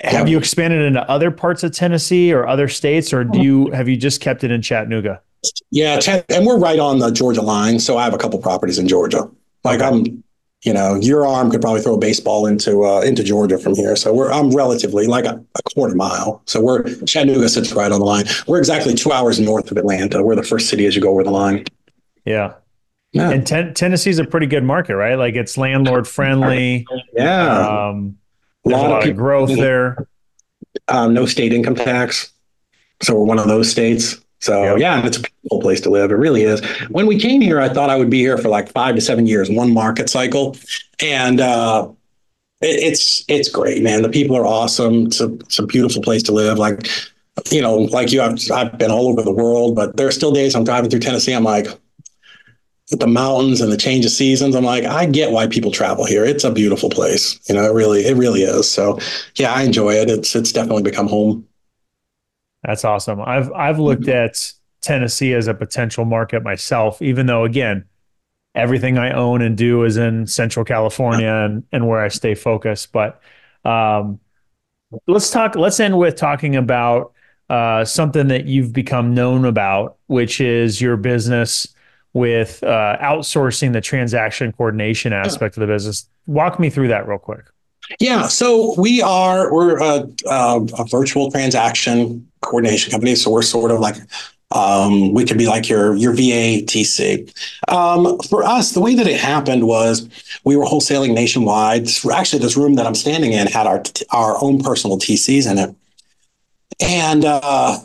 Have 0.00 0.28
yeah. 0.28 0.32
you 0.32 0.38
expanded 0.38 0.82
into 0.82 1.02
other 1.10 1.30
parts 1.30 1.64
of 1.64 1.72
Tennessee 1.72 2.32
or 2.32 2.46
other 2.46 2.68
states, 2.68 3.12
or 3.12 3.24
do 3.24 3.40
you 3.40 3.70
have 3.70 3.88
you 3.88 3.96
just 3.96 4.20
kept 4.20 4.44
it 4.44 4.50
in 4.50 4.62
Chattanooga? 4.62 5.20
Yeah, 5.70 6.00
and 6.28 6.46
we're 6.46 6.58
right 6.58 6.78
on 6.78 6.98
the 6.98 7.10
Georgia 7.10 7.42
line, 7.42 7.78
so 7.78 7.96
I 7.96 8.04
have 8.04 8.14
a 8.14 8.18
couple 8.18 8.38
properties 8.38 8.78
in 8.78 8.88
Georgia. 8.88 9.28
Like. 9.64 9.82
I'm, 9.82 10.22
you 10.64 10.72
know, 10.72 10.96
your 10.96 11.24
arm 11.24 11.50
could 11.50 11.60
probably 11.60 11.80
throw 11.80 11.94
a 11.94 11.98
baseball 11.98 12.46
into 12.46 12.84
uh, 12.84 13.00
into 13.02 13.22
Georgia 13.22 13.58
from 13.58 13.76
here. 13.76 13.94
So 13.94 14.12
we're 14.12 14.30
I'm 14.30 14.50
relatively 14.50 15.06
like 15.06 15.24
a, 15.24 15.40
a, 15.54 15.62
quarter 15.72 15.94
mile. 15.94 16.42
So 16.46 16.60
we're 16.60 16.82
Chattanooga 17.04 17.48
sits 17.48 17.72
right 17.72 17.92
on 17.92 18.00
the 18.00 18.04
line. 18.04 18.24
We're 18.48 18.58
exactly 18.58 18.94
two 18.94 19.12
hours 19.12 19.38
north 19.38 19.70
of 19.70 19.76
Atlanta. 19.76 20.22
We're 20.22 20.34
the 20.34 20.42
first 20.42 20.68
city 20.68 20.86
as 20.86 20.96
you 20.96 21.02
go 21.02 21.10
over 21.10 21.22
the 21.22 21.30
line. 21.30 21.64
Yeah. 22.24 22.54
Yeah. 23.12 23.30
And 23.30 23.46
ten- 23.46 23.74
Tennessee's 23.74 24.18
a 24.18 24.24
pretty 24.24 24.46
good 24.46 24.64
market, 24.64 24.96
right? 24.96 25.14
Like 25.14 25.34
it's 25.34 25.56
landlord 25.56 26.06
friendly. 26.06 26.86
Yeah. 27.14 27.88
Um, 27.88 28.18
a 28.64 28.68
lot, 28.68 28.86
a 28.86 28.88
lot 28.88 29.02
of, 29.02 29.10
of 29.10 29.16
growth 29.16 29.56
there. 29.56 30.06
Um, 30.86 31.14
no 31.14 31.26
state 31.26 31.52
income 31.52 31.74
tax. 31.74 32.32
So 33.02 33.14
we're 33.14 33.24
one 33.24 33.38
of 33.38 33.48
those 33.48 33.70
states. 33.70 34.16
So 34.40 34.76
yep. 34.76 34.78
yeah, 34.78 35.06
it's 35.06 35.16
a 35.16 35.20
beautiful 35.20 35.60
place 35.60 35.80
to 35.82 35.90
live. 35.90 36.12
It 36.12 36.16
really 36.16 36.42
is. 36.44 36.64
When 36.88 37.06
we 37.06 37.18
came 37.18 37.40
here, 37.40 37.60
I 37.60 37.68
thought 37.68 37.90
I 37.90 37.96
would 37.96 38.10
be 38.10 38.18
here 38.18 38.38
for 38.38 38.48
like 38.48 38.70
five 38.70 38.94
to 38.94 39.00
seven 39.00 39.26
years, 39.26 39.50
one 39.50 39.72
market 39.72 40.08
cycle, 40.08 40.56
and 41.00 41.40
uh, 41.40 41.88
it, 42.60 42.66
it's 42.66 43.24
it's 43.28 43.48
great, 43.48 43.82
man. 43.82 44.02
The 44.02 44.08
people 44.08 44.36
are 44.36 44.46
awesome. 44.46 45.06
It's 45.06 45.20
a, 45.20 45.32
it's 45.34 45.58
a 45.58 45.66
beautiful 45.66 46.02
place 46.02 46.22
to 46.24 46.32
live. 46.32 46.58
Like 46.58 46.88
you 47.50 47.60
know, 47.60 47.76
like 47.76 48.12
you, 48.12 48.22
I've 48.22 48.38
I've 48.52 48.78
been 48.78 48.92
all 48.92 49.08
over 49.08 49.22
the 49.22 49.32
world, 49.32 49.74
but 49.74 49.96
there 49.96 50.06
are 50.06 50.12
still 50.12 50.30
days 50.30 50.54
I'm 50.54 50.64
driving 50.64 50.90
through 50.90 51.00
Tennessee. 51.00 51.32
I'm 51.32 51.44
like, 51.44 51.66
with 52.90 53.00
the 53.00 53.06
mountains 53.06 53.60
and 53.60 53.70
the 53.70 53.76
change 53.76 54.04
of 54.06 54.10
seasons, 54.10 54.54
I'm 54.54 54.64
like, 54.64 54.84
I 54.84 55.06
get 55.06 55.30
why 55.30 55.46
people 55.46 55.70
travel 55.70 56.06
here. 56.06 56.24
It's 56.24 56.44
a 56.44 56.50
beautiful 56.50 56.88
place. 56.88 57.38
You 57.48 57.54
know, 57.54 57.64
it 57.64 57.74
really, 57.74 58.06
it 58.06 58.16
really 58.16 58.42
is. 58.42 58.70
So 58.70 58.98
yeah, 59.34 59.52
I 59.52 59.62
enjoy 59.62 59.94
it. 59.94 60.08
It's 60.08 60.34
it's 60.34 60.52
definitely 60.52 60.82
become 60.82 61.08
home. 61.08 61.46
That's 62.62 62.84
awesome. 62.84 63.20
I've 63.20 63.52
I've 63.52 63.78
looked 63.78 64.02
mm-hmm. 64.02 64.26
at 64.26 64.52
Tennessee 64.80 65.34
as 65.34 65.48
a 65.48 65.54
potential 65.54 66.04
market 66.04 66.42
myself, 66.42 67.02
even 67.02 67.26
though 67.26 67.44
again, 67.44 67.84
everything 68.54 68.96
I 68.98 69.12
own 69.12 69.42
and 69.42 69.56
do 69.56 69.84
is 69.84 69.96
in 69.96 70.26
Central 70.26 70.64
California 70.64 71.30
and, 71.30 71.64
and 71.72 71.86
where 71.86 72.00
I 72.00 72.08
stay 72.08 72.34
focused. 72.34 72.92
But 72.92 73.20
um, 73.64 74.18
let's 75.06 75.30
talk. 75.30 75.56
Let's 75.56 75.78
end 75.78 75.98
with 75.98 76.16
talking 76.16 76.56
about 76.56 77.12
uh, 77.50 77.84
something 77.84 78.28
that 78.28 78.46
you've 78.46 78.72
become 78.72 79.14
known 79.14 79.44
about, 79.44 79.98
which 80.06 80.40
is 80.40 80.80
your 80.80 80.96
business 80.96 81.68
with 82.12 82.62
uh, 82.62 82.96
outsourcing 83.00 83.72
the 83.72 83.80
transaction 83.80 84.52
coordination 84.52 85.12
aspect 85.12 85.56
of 85.56 85.60
the 85.60 85.66
business. 85.66 86.08
Walk 86.26 86.58
me 86.58 86.70
through 86.70 86.88
that 86.88 87.06
real 87.06 87.18
quick. 87.18 87.44
Yeah, 88.00 88.26
so 88.26 88.74
we 88.78 89.00
are 89.00 89.52
we're 89.52 89.78
a, 89.78 90.08
a, 90.26 90.60
a 90.78 90.84
virtual 90.86 91.30
transaction 91.30 92.28
coordination 92.42 92.90
company. 92.90 93.14
So 93.14 93.30
we're 93.30 93.42
sort 93.42 93.70
of 93.70 93.80
like 93.80 93.96
um, 94.50 95.12
we 95.12 95.24
could 95.24 95.38
be 95.38 95.46
like 95.46 95.68
your 95.68 95.94
your 95.94 96.12
VATC. 96.12 97.32
Um, 97.68 98.18
for 98.20 98.44
us, 98.44 98.72
the 98.72 98.80
way 98.80 98.94
that 98.94 99.06
it 99.06 99.20
happened 99.20 99.66
was 99.66 100.08
we 100.44 100.56
were 100.56 100.64
wholesaling 100.64 101.14
nationwide. 101.14 101.88
Actually, 102.12 102.40
this 102.40 102.56
room 102.56 102.74
that 102.74 102.86
I'm 102.86 102.94
standing 102.94 103.32
in 103.32 103.46
had 103.46 103.66
our 103.66 103.82
our 104.10 104.42
own 104.42 104.62
personal 104.62 104.98
TCs 104.98 105.50
in 105.50 105.58
it, 105.58 105.74
and 106.80 107.24
uh, 107.24 107.78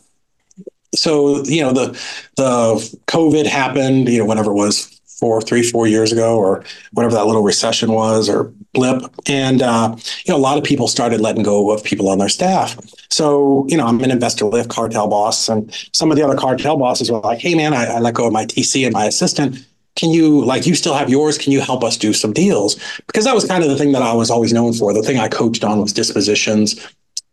so 0.95 1.43
you 1.43 1.61
know 1.61 1.73
the 1.73 1.91
the 2.35 2.97
COVID 3.07 3.45
happened, 3.45 4.09
you 4.09 4.19
know, 4.19 4.25
whenever 4.25 4.51
it 4.51 4.55
was 4.55 4.99
four, 5.19 5.41
three, 5.41 5.63
four 5.63 5.87
years 5.87 6.11
ago, 6.11 6.37
or 6.37 6.63
whatever 6.91 7.13
that 7.13 7.25
little 7.25 7.43
recession 7.43 7.93
was, 7.93 8.27
or 8.27 8.51
blip, 8.73 9.03
and 9.27 9.61
uh, 9.61 9.95
you 10.25 10.33
know, 10.33 10.37
a 10.37 10.41
lot 10.41 10.57
of 10.57 10.63
people 10.63 10.87
started 10.87 11.21
letting 11.21 11.43
go 11.43 11.71
of 11.71 11.83
people 11.83 12.09
on 12.09 12.17
their 12.17 12.29
staff. 12.29 12.77
So 13.09 13.65
you 13.67 13.77
know, 13.77 13.85
I'm 13.85 14.01
an 14.03 14.09
InvestorLift 14.09 14.69
cartel 14.69 15.07
boss, 15.07 15.49
and 15.49 15.73
some 15.93 16.11
of 16.11 16.17
the 16.17 16.23
other 16.23 16.37
cartel 16.37 16.77
bosses 16.77 17.11
were 17.11 17.19
like, 17.19 17.39
"Hey, 17.39 17.55
man, 17.55 17.73
I, 17.73 17.85
I 17.85 17.99
let 17.99 18.13
go 18.13 18.27
of 18.27 18.33
my 18.33 18.45
TC 18.45 18.85
and 18.85 18.93
my 18.93 19.05
assistant." 19.05 19.65
Can 19.95 20.09
you 20.09 20.43
like 20.43 20.65
you 20.65 20.73
still 20.73 20.95
have 20.95 21.09
yours? 21.09 21.37
Can 21.37 21.51
you 21.51 21.61
help 21.61 21.83
us 21.83 21.97
do 21.97 22.13
some 22.13 22.33
deals? 22.33 22.75
Because 23.05 23.25
that 23.25 23.35
was 23.35 23.45
kind 23.45 23.63
of 23.63 23.69
the 23.69 23.77
thing 23.77 23.91
that 23.91 24.01
I 24.01 24.11
was 24.13 24.31
always 24.31 24.51
known 24.51 24.73
for. 24.73 24.91
The 24.91 25.03
thing 25.03 25.19
I 25.19 25.27
coached 25.27 25.63
on 25.63 25.79
was 25.79 25.93
dispositions 25.93 26.75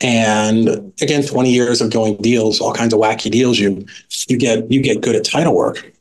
and 0.00 0.92
again, 1.02 1.22
20 1.22 1.52
years 1.52 1.80
of 1.80 1.90
doing 1.90 2.16
deals, 2.16 2.60
all 2.60 2.72
kinds 2.72 2.94
of 2.94 3.00
wacky 3.00 3.30
deals, 3.30 3.58
you 3.58 3.86
you 4.28 4.38
get 4.38 4.70
you 4.70 4.80
get 4.80 5.00
good 5.00 5.14
at 5.14 5.24
title 5.24 5.54
work. 5.54 5.92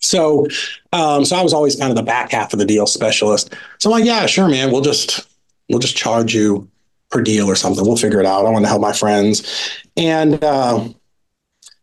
So 0.00 0.46
um, 0.92 1.24
so 1.24 1.36
I 1.36 1.42
was 1.42 1.52
always 1.52 1.76
kind 1.76 1.90
of 1.90 1.96
the 1.96 2.02
back 2.02 2.32
half 2.32 2.52
of 2.52 2.58
the 2.58 2.64
deal 2.64 2.86
specialist. 2.86 3.54
So 3.78 3.90
I'm 3.90 3.98
like, 3.98 4.06
yeah, 4.06 4.26
sure, 4.26 4.48
man, 4.48 4.70
we'll 4.70 4.82
just 4.82 5.26
we'll 5.68 5.80
just 5.80 5.96
charge 5.96 6.34
you 6.34 6.68
per 7.10 7.22
deal 7.22 7.48
or 7.50 7.56
something. 7.56 7.84
We'll 7.84 7.96
figure 7.96 8.20
it 8.20 8.26
out. 8.26 8.46
I 8.46 8.50
want 8.50 8.64
to 8.64 8.68
help 8.68 8.80
my 8.80 8.92
friends. 8.92 9.82
And 9.96 10.42
uh, 10.42 10.88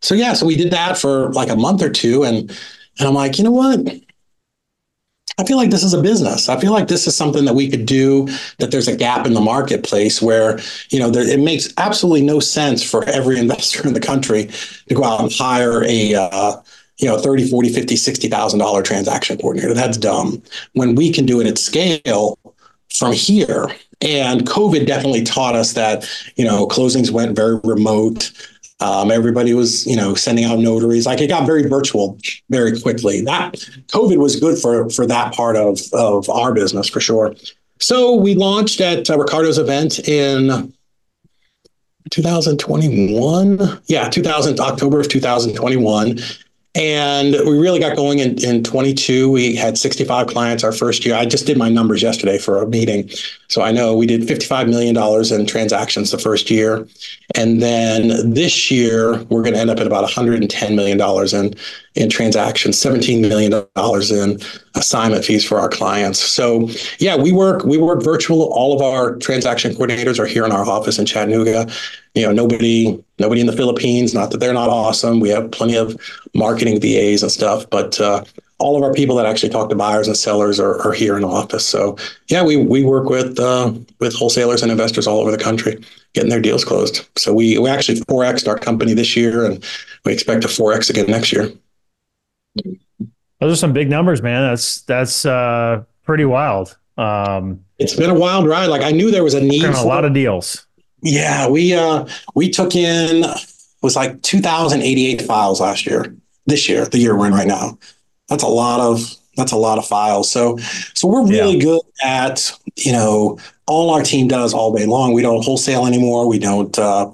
so 0.01 0.15
yeah, 0.15 0.33
so 0.33 0.45
we 0.45 0.55
did 0.55 0.71
that 0.71 0.97
for 0.97 1.31
like 1.33 1.49
a 1.49 1.55
month 1.55 1.81
or 1.81 1.89
two. 1.89 2.23
And 2.23 2.49
and 2.99 3.07
I'm 3.07 3.13
like, 3.13 3.37
you 3.37 3.43
know 3.43 3.51
what? 3.51 3.79
I 5.37 5.45
feel 5.45 5.57
like 5.57 5.71
this 5.71 5.83
is 5.83 5.93
a 5.93 6.01
business. 6.01 6.47
I 6.47 6.59
feel 6.59 6.71
like 6.71 6.87
this 6.87 7.07
is 7.07 7.15
something 7.15 7.45
that 7.45 7.55
we 7.55 7.69
could 7.69 7.85
do. 7.85 8.27
That 8.59 8.71
there's 8.71 8.87
a 8.87 8.95
gap 8.95 9.25
in 9.25 9.33
the 9.33 9.41
marketplace 9.41 10.21
where 10.21 10.59
you 10.89 10.99
know 10.99 11.09
there, 11.09 11.27
it 11.27 11.39
makes 11.39 11.73
absolutely 11.77 12.21
no 12.21 12.39
sense 12.39 12.83
for 12.87 13.03
every 13.05 13.37
investor 13.43 13.87
in 13.87 13.93
the 13.93 13.99
country 13.99 14.49
to 14.87 14.95
go 14.95 15.03
out 15.03 15.21
and 15.21 15.33
hire 15.33 15.83
a 15.83 16.15
uh, 16.15 16.61
you 16.97 17.07
know 17.07 17.17
30 17.17 17.49
40 17.49 17.69
50 17.69 17.95
60 17.95 18.27
thousand 18.29 18.59
dollar 18.59 18.81
transaction 18.81 19.37
coordinator 19.37 19.73
that's 19.73 19.97
dumb 19.97 20.41
when 20.73 20.95
we 20.95 21.11
can 21.11 21.25
do 21.25 21.41
it 21.41 21.47
at 21.47 21.57
scale 21.57 22.37
from 22.93 23.11
here 23.13 23.67
and 24.01 24.41
covid 24.47 24.85
definitely 24.85 25.23
taught 25.23 25.55
us 25.55 25.73
that 25.73 26.07
you 26.35 26.45
know 26.45 26.67
closings 26.67 27.09
went 27.09 27.35
very 27.35 27.59
remote 27.63 28.31
um, 28.83 29.11
everybody 29.11 29.53
was, 29.53 29.87
you 29.87 29.95
know, 29.95 30.13
sending 30.13 30.43
out 30.43 30.59
notaries. 30.59 31.05
Like 31.05 31.21
it 31.21 31.27
got 31.27 31.45
very 31.45 31.63
virtual 31.69 32.17
very 32.49 32.77
quickly. 32.79 33.21
That 33.21 33.53
COVID 33.87 34.17
was 34.17 34.35
good 34.35 34.59
for 34.59 34.89
for 34.89 35.07
that 35.07 35.33
part 35.33 35.55
of 35.55 35.79
of 35.93 36.29
our 36.29 36.53
business 36.53 36.89
for 36.89 36.99
sure. 36.99 37.33
So 37.79 38.13
we 38.13 38.35
launched 38.35 38.81
at 38.81 39.09
uh, 39.09 39.17
Ricardo's 39.17 39.57
event 39.57 39.99
in 40.07 40.73
2021. 42.09 43.81
Yeah, 43.87 44.09
2000 44.09 44.59
October 44.59 44.99
of 44.99 45.07
2021. 45.07 46.19
And 46.75 47.33
we 47.45 47.59
really 47.59 47.79
got 47.79 47.95
going 47.95 48.17
in, 48.17 48.43
in 48.43 48.63
22. 48.63 49.29
We 49.29 49.55
had 49.55 49.77
65 49.77 50.25
clients 50.25 50.63
our 50.63 50.71
first 50.71 51.05
year. 51.05 51.13
I 51.13 51.25
just 51.25 51.45
did 51.45 51.55
my 51.55 51.69
numbers 51.69 52.01
yesterday 52.01 52.39
for 52.39 52.63
a 52.63 52.67
meeting. 52.67 53.11
So 53.47 53.61
I 53.61 53.71
know 53.71 53.95
we 53.95 54.07
did 54.07 54.21
$55 54.21 54.69
million 54.69 54.97
in 55.39 55.45
transactions 55.45 56.09
the 56.09 56.17
first 56.17 56.49
year. 56.49 56.87
And 57.35 57.61
then 57.61 58.33
this 58.33 58.71
year, 58.71 59.23
we're 59.25 59.43
going 59.43 59.53
to 59.53 59.59
end 59.59 59.69
up 59.69 59.79
at 59.79 59.85
about 59.85 60.09
$110 60.09 60.75
million 60.75 60.99
in, 60.99 61.53
in 61.95 62.09
transactions, 62.09 62.77
$17 62.77 63.21
million 63.21 63.53
in 63.53 64.39
assignment 64.75 65.23
fees 65.23 65.45
for 65.45 65.59
our 65.59 65.69
clients. 65.69 66.19
So 66.19 66.69
yeah, 66.97 67.15
we 67.15 67.31
work, 67.31 67.63
we 67.65 67.77
work 67.77 68.01
virtual. 68.01 68.51
All 68.53 68.75
of 68.75 68.81
our 68.81 69.15
transaction 69.17 69.73
coordinators 69.73 70.19
are 70.19 70.25
here 70.25 70.45
in 70.45 70.51
our 70.51 70.65
office 70.65 70.97
in 70.97 71.05
Chattanooga. 71.05 71.71
You 72.15 72.27
know 72.27 72.31
nobody 72.31 73.03
nobody 73.17 73.41
in 73.41 73.47
the 73.47 73.57
philippines 73.57 74.13
not 74.13 74.29
that 74.29 74.37
they're 74.37 74.53
not 74.53 74.69
awesome. 74.69 75.19
We 75.19 75.29
have 75.29 75.49
plenty 75.49 75.75
of 75.75 75.99
marketing 76.35 76.79
vas 76.79 77.23
and 77.23 77.31
stuff 77.31 77.67
but 77.71 77.99
uh, 77.99 78.23
all 78.59 78.77
of 78.77 78.83
our 78.83 78.93
people 78.93 79.15
that 79.15 79.25
actually 79.25 79.49
talk 79.49 79.69
to 79.69 79.75
buyers 79.75 80.07
and 80.07 80.15
sellers 80.15 80.59
are, 80.59 80.79
are 80.85 80.93
here 80.93 81.15
in 81.15 81.23
the 81.23 81.27
office. 81.27 81.65
So 81.65 81.97
yeah 82.27 82.43
we 82.43 82.55
we 82.55 82.83
work 82.83 83.09
with 83.09 83.39
uh, 83.39 83.73
with 83.99 84.13
wholesalers 84.13 84.61
and 84.61 84.71
investors 84.71 85.07
all 85.07 85.19
over 85.19 85.31
the 85.31 85.43
country 85.43 85.83
getting 86.13 86.29
their 86.29 86.39
deals 86.39 86.63
closed. 86.63 87.07
So 87.17 87.33
we 87.33 87.57
we 87.57 87.67
actually 87.67 87.99
4x 88.01 88.47
our 88.47 88.59
company 88.59 88.93
this 88.93 89.15
year 89.15 89.43
and 89.43 89.63
we 90.05 90.13
expect 90.13 90.43
to 90.43 90.47
4x 90.47 90.91
again 90.91 91.07
next 91.07 91.31
year 91.33 91.51
those 93.39 93.53
are 93.53 93.55
some 93.55 93.73
big 93.73 93.89
numbers 93.89 94.21
man 94.21 94.49
that's 94.49 94.81
that's 94.81 95.25
uh, 95.25 95.83
pretty 96.03 96.25
wild 96.25 96.77
um, 96.97 97.63
It's 97.79 97.95
been 97.95 98.09
a 98.09 98.13
wild 98.13 98.47
ride. 98.47 98.67
Like 98.67 98.83
I 98.83 98.91
knew 98.91 99.11
there 99.11 99.23
was 99.23 99.33
a 99.33 99.41
need 99.41 99.63
for 99.63 99.71
a 99.71 99.81
lot 99.81 100.05
of 100.05 100.13
deals. 100.13 100.65
Yeah, 101.01 101.49
we 101.49 101.73
uh 101.73 102.07
we 102.35 102.49
took 102.49 102.75
in 102.75 103.25
was 103.81 103.95
like 103.95 104.21
2088 104.21 105.21
files 105.21 105.59
last 105.59 105.85
year. 105.85 106.15
This 106.45 106.69
year, 106.69 106.85
the 106.85 106.97
year 106.97 107.17
we're 107.17 107.27
in 107.27 107.33
right 107.33 107.47
now. 107.47 107.77
That's 108.29 108.43
a 108.43 108.47
lot 108.47 108.79
of 108.79 109.15
that's 109.35 109.51
a 109.51 109.57
lot 109.57 109.77
of 109.77 109.85
files. 109.85 110.31
So 110.31 110.57
so 110.93 111.07
we're 111.07 111.27
really 111.27 111.57
yeah. 111.57 111.63
good 111.63 111.81
at, 112.03 112.51
you 112.77 112.91
know, 112.91 113.39
all 113.67 113.89
our 113.89 114.03
team 114.03 114.27
does 114.27 114.53
all 114.53 114.73
day 114.73 114.85
long. 114.85 115.13
We 115.13 115.21
don't 115.21 115.43
wholesale 115.43 115.85
anymore. 115.85 116.27
We 116.27 116.39
don't 116.39 116.77
uh 116.77 117.11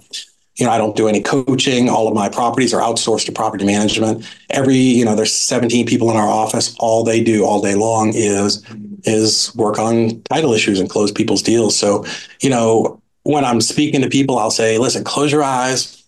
you 0.60 0.66
know, 0.66 0.72
I 0.74 0.78
don't 0.78 0.96
do 0.96 1.08
any 1.08 1.22
coaching. 1.22 1.88
All 1.88 2.08
of 2.08 2.14
my 2.14 2.28
properties 2.28 2.74
are 2.74 2.82
outsourced 2.82 3.26
to 3.28 3.32
property 3.32 3.66
management. 3.66 4.30
Every, 4.50 4.76
you 4.76 5.06
know, 5.06 5.16
there's 5.16 5.34
17 5.34 5.86
people 5.86 6.12
in 6.12 6.18
our 6.18 6.28
office. 6.28 6.76
All 6.80 7.06
they 7.06 7.24
do 7.24 7.46
all 7.46 7.62
day 7.62 7.76
long 7.76 8.12
is 8.14 8.64
is 9.06 9.56
work 9.56 9.80
on 9.80 10.22
title 10.24 10.52
issues 10.52 10.82
and 10.82 10.90
close 10.90 11.12
people's 11.14 11.42
deals. 11.42 11.80
So, 11.80 12.06
you 12.42 12.50
know, 12.50 13.02
when 13.24 13.46
I'm 13.46 13.62
speaking 13.62 14.02
to 14.02 14.10
people, 14.10 14.38
I'll 14.38 14.52
say, 14.52 14.78
listen, 14.78 15.06
close 15.06 15.32
your 15.32 15.44
eyes, 15.44 16.04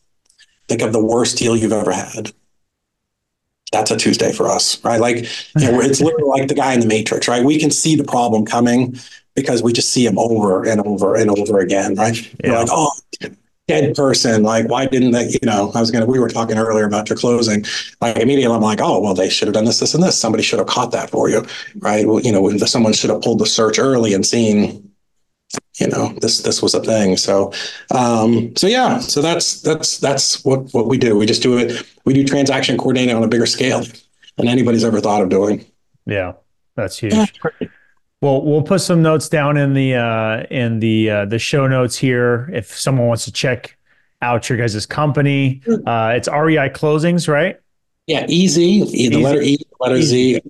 think 0.67 0.81
of 0.81 0.91
the 0.91 1.03
worst 1.03 1.37
deal 1.37 1.55
you've 1.55 1.71
ever 1.71 1.93
had. 1.93 2.33
That's 3.71 3.89
a 3.89 3.95
Tuesday 3.95 4.33
for 4.33 4.49
us, 4.49 4.83
right? 4.83 4.99
Like, 4.99 5.19
you 5.57 5.71
know, 5.71 5.79
it's 5.79 6.01
literally 6.01 6.27
like 6.27 6.49
the 6.49 6.55
guy 6.55 6.73
in 6.73 6.81
the 6.81 6.87
Matrix, 6.87 7.29
right? 7.29 7.45
We 7.45 7.57
can 7.57 7.71
see 7.71 7.95
the 7.95 8.03
problem 8.03 8.45
coming 8.45 8.97
because 9.33 9.63
we 9.63 9.71
just 9.71 9.91
see 9.91 10.05
him 10.05 10.19
over 10.19 10.67
and 10.67 10.81
over 10.81 11.15
and 11.15 11.29
over 11.29 11.59
again, 11.59 11.95
right? 11.95 12.21
Yeah. 12.43 12.49
You're 12.49 12.59
like, 12.59 12.67
oh, 12.69 12.91
dead 13.71 13.95
person. 13.95 14.43
Like, 14.43 14.67
why 14.67 14.85
didn't 14.85 15.11
they, 15.11 15.29
you 15.29 15.39
know, 15.43 15.71
I 15.73 15.79
was 15.79 15.91
going 15.91 16.03
to, 16.05 16.11
we 16.11 16.19
were 16.19 16.27
talking 16.29 16.57
earlier 16.57 16.85
about 16.85 17.09
your 17.09 17.17
closing. 17.17 17.63
Like, 18.01 18.17
immediately 18.17 18.53
I'm 18.53 18.61
like, 18.61 18.81
oh, 18.81 18.99
well, 18.99 19.13
they 19.13 19.29
should 19.29 19.47
have 19.47 19.55
done 19.55 19.65
this, 19.65 19.79
this, 19.79 19.93
and 19.93 20.03
this. 20.03 20.19
Somebody 20.19 20.43
should 20.43 20.59
have 20.59 20.67
caught 20.67 20.91
that 20.91 21.09
for 21.09 21.29
you, 21.29 21.45
right? 21.79 22.05
Well, 22.05 22.19
you 22.19 22.31
know, 22.31 22.57
someone 22.57 22.93
should 22.93 23.09
have 23.09 23.21
pulled 23.21 23.39
the 23.39 23.45
search 23.45 23.79
early 23.79 24.13
and 24.13 24.25
seen, 24.25 24.91
you 25.79 25.87
know, 25.87 26.13
this, 26.21 26.41
this 26.41 26.61
was 26.61 26.73
a 26.73 26.81
thing. 26.81 27.15
So, 27.17 27.53
um, 27.95 28.55
so 28.55 28.67
yeah, 28.67 28.99
so 28.99 29.21
that's, 29.21 29.61
that's, 29.61 29.97
that's 29.99 30.43
what, 30.43 30.73
what 30.73 30.87
we 30.87 30.97
do. 30.97 31.17
We 31.17 31.25
just 31.25 31.41
do 31.41 31.57
it. 31.57 31.87
We 32.05 32.13
do 32.13 32.25
transaction 32.25 32.77
coordinating 32.77 33.15
on 33.15 33.23
a 33.23 33.27
bigger 33.27 33.45
scale 33.45 33.83
than 34.37 34.47
anybody's 34.47 34.83
ever 34.83 34.99
thought 34.99 35.21
of 35.21 35.29
doing. 35.29 35.65
Yeah, 36.05 36.33
that's 36.75 36.97
huge. 36.97 37.13
Yeah. 37.13 37.67
Well, 38.21 38.43
we'll 38.43 38.61
put 38.61 38.81
some 38.81 39.01
notes 39.01 39.29
down 39.29 39.57
in 39.57 39.73
the 39.73 39.95
uh, 39.95 40.43
in 40.51 40.79
the 40.79 41.09
uh, 41.09 41.25
the 41.25 41.39
show 41.39 41.67
notes 41.67 41.97
here 41.97 42.49
if 42.53 42.77
someone 42.77 43.07
wants 43.07 43.25
to 43.25 43.31
check 43.31 43.75
out 44.21 44.47
your 44.47 44.59
guys' 44.59 44.85
company. 44.85 45.61
Uh, 45.67 46.13
it's 46.15 46.27
REI 46.27 46.69
Closings, 46.69 47.27
right? 47.27 47.59
Yeah, 48.05 48.25
easy. 48.29 48.81
The 48.81 48.89
easy. 48.91 49.15
letter 49.15 49.41
E, 49.41 49.57
the 49.57 49.65
letter 49.79 49.95
easy. 49.95 50.33
Z. 50.33 50.41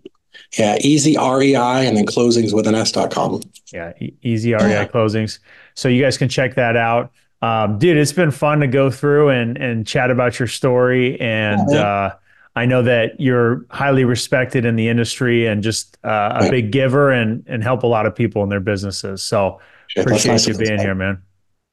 Yeah, 0.58 0.78
easy 0.82 1.16
REI 1.18 1.88
and 1.88 1.96
then 1.96 2.06
closings 2.06 2.54
with 2.54 2.68
an 2.68 2.76
S.com. 2.76 3.42
Yeah, 3.72 3.94
easy 4.22 4.54
REI 4.54 4.70
yeah. 4.70 4.86
closings. 4.86 5.40
So 5.76 5.88
you 5.88 6.02
guys 6.02 6.18
can 6.18 6.28
check 6.28 6.56
that 6.56 6.76
out. 6.76 7.14
Um, 7.42 7.80
dude, 7.80 7.98
it's 7.98 8.12
been 8.12 8.32
fun 8.32 8.60
to 8.60 8.68
go 8.68 8.92
through 8.92 9.30
and 9.30 9.58
and 9.58 9.88
chat 9.88 10.12
about 10.12 10.40
your 10.40 10.48
story 10.48 11.20
and 11.22 11.62
yeah, 11.70 11.80
uh, 11.80 12.16
I 12.56 12.66
know 12.66 12.84
that 12.84 13.20
you're 13.20 13.66
highly 13.70 14.04
respected 14.04 14.66
in 14.66 14.76
the 14.76 14.90
industry 14.90 15.46
and 15.48 15.64
just 15.64 15.98
uh, 16.04 16.40
a 16.42 16.50
big 16.50 16.72
giver 16.72 17.12
and 17.12 17.44
and 17.48 17.64
help 17.64 17.84
a 17.84 17.88
lot 17.88 18.06
of 18.06 18.16
people 18.16 18.44
in 18.44 18.50
their 18.50 18.60
businesses. 18.60 19.24
So 19.24 19.60
yeah, 19.96 20.04
appreciate 20.04 20.32
nice 20.34 20.48
you 20.48 20.58
being 20.58 20.80
here, 20.80 20.96
man. 20.96 21.22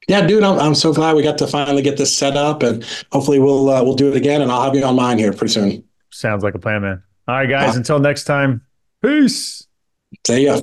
Yeah, 0.07 0.25
dude, 0.25 0.43
I'm, 0.43 0.57
I'm 0.57 0.75
so 0.75 0.93
glad 0.93 1.15
we 1.15 1.21
got 1.21 1.37
to 1.39 1.47
finally 1.47 1.81
get 1.81 1.97
this 1.97 2.15
set 2.15 2.37
up, 2.37 2.63
and 2.63 2.85
hopefully 3.11 3.39
we'll 3.39 3.69
uh, 3.69 3.83
we'll 3.83 3.95
do 3.95 4.09
it 4.09 4.15
again, 4.15 4.41
and 4.41 4.51
I'll 4.51 4.63
have 4.63 4.75
you 4.75 4.83
on 4.83 4.95
mine 4.95 5.17
here 5.17 5.33
pretty 5.33 5.53
soon. 5.53 5.83
Sounds 6.11 6.43
like 6.43 6.55
a 6.55 6.59
plan, 6.59 6.81
man. 6.81 7.03
All 7.27 7.35
right, 7.35 7.49
guys. 7.49 7.75
Until 7.75 7.99
next 7.99 8.23
time, 8.23 8.65
peace. 9.01 9.67
See 10.25 10.45
ya. 10.45 10.61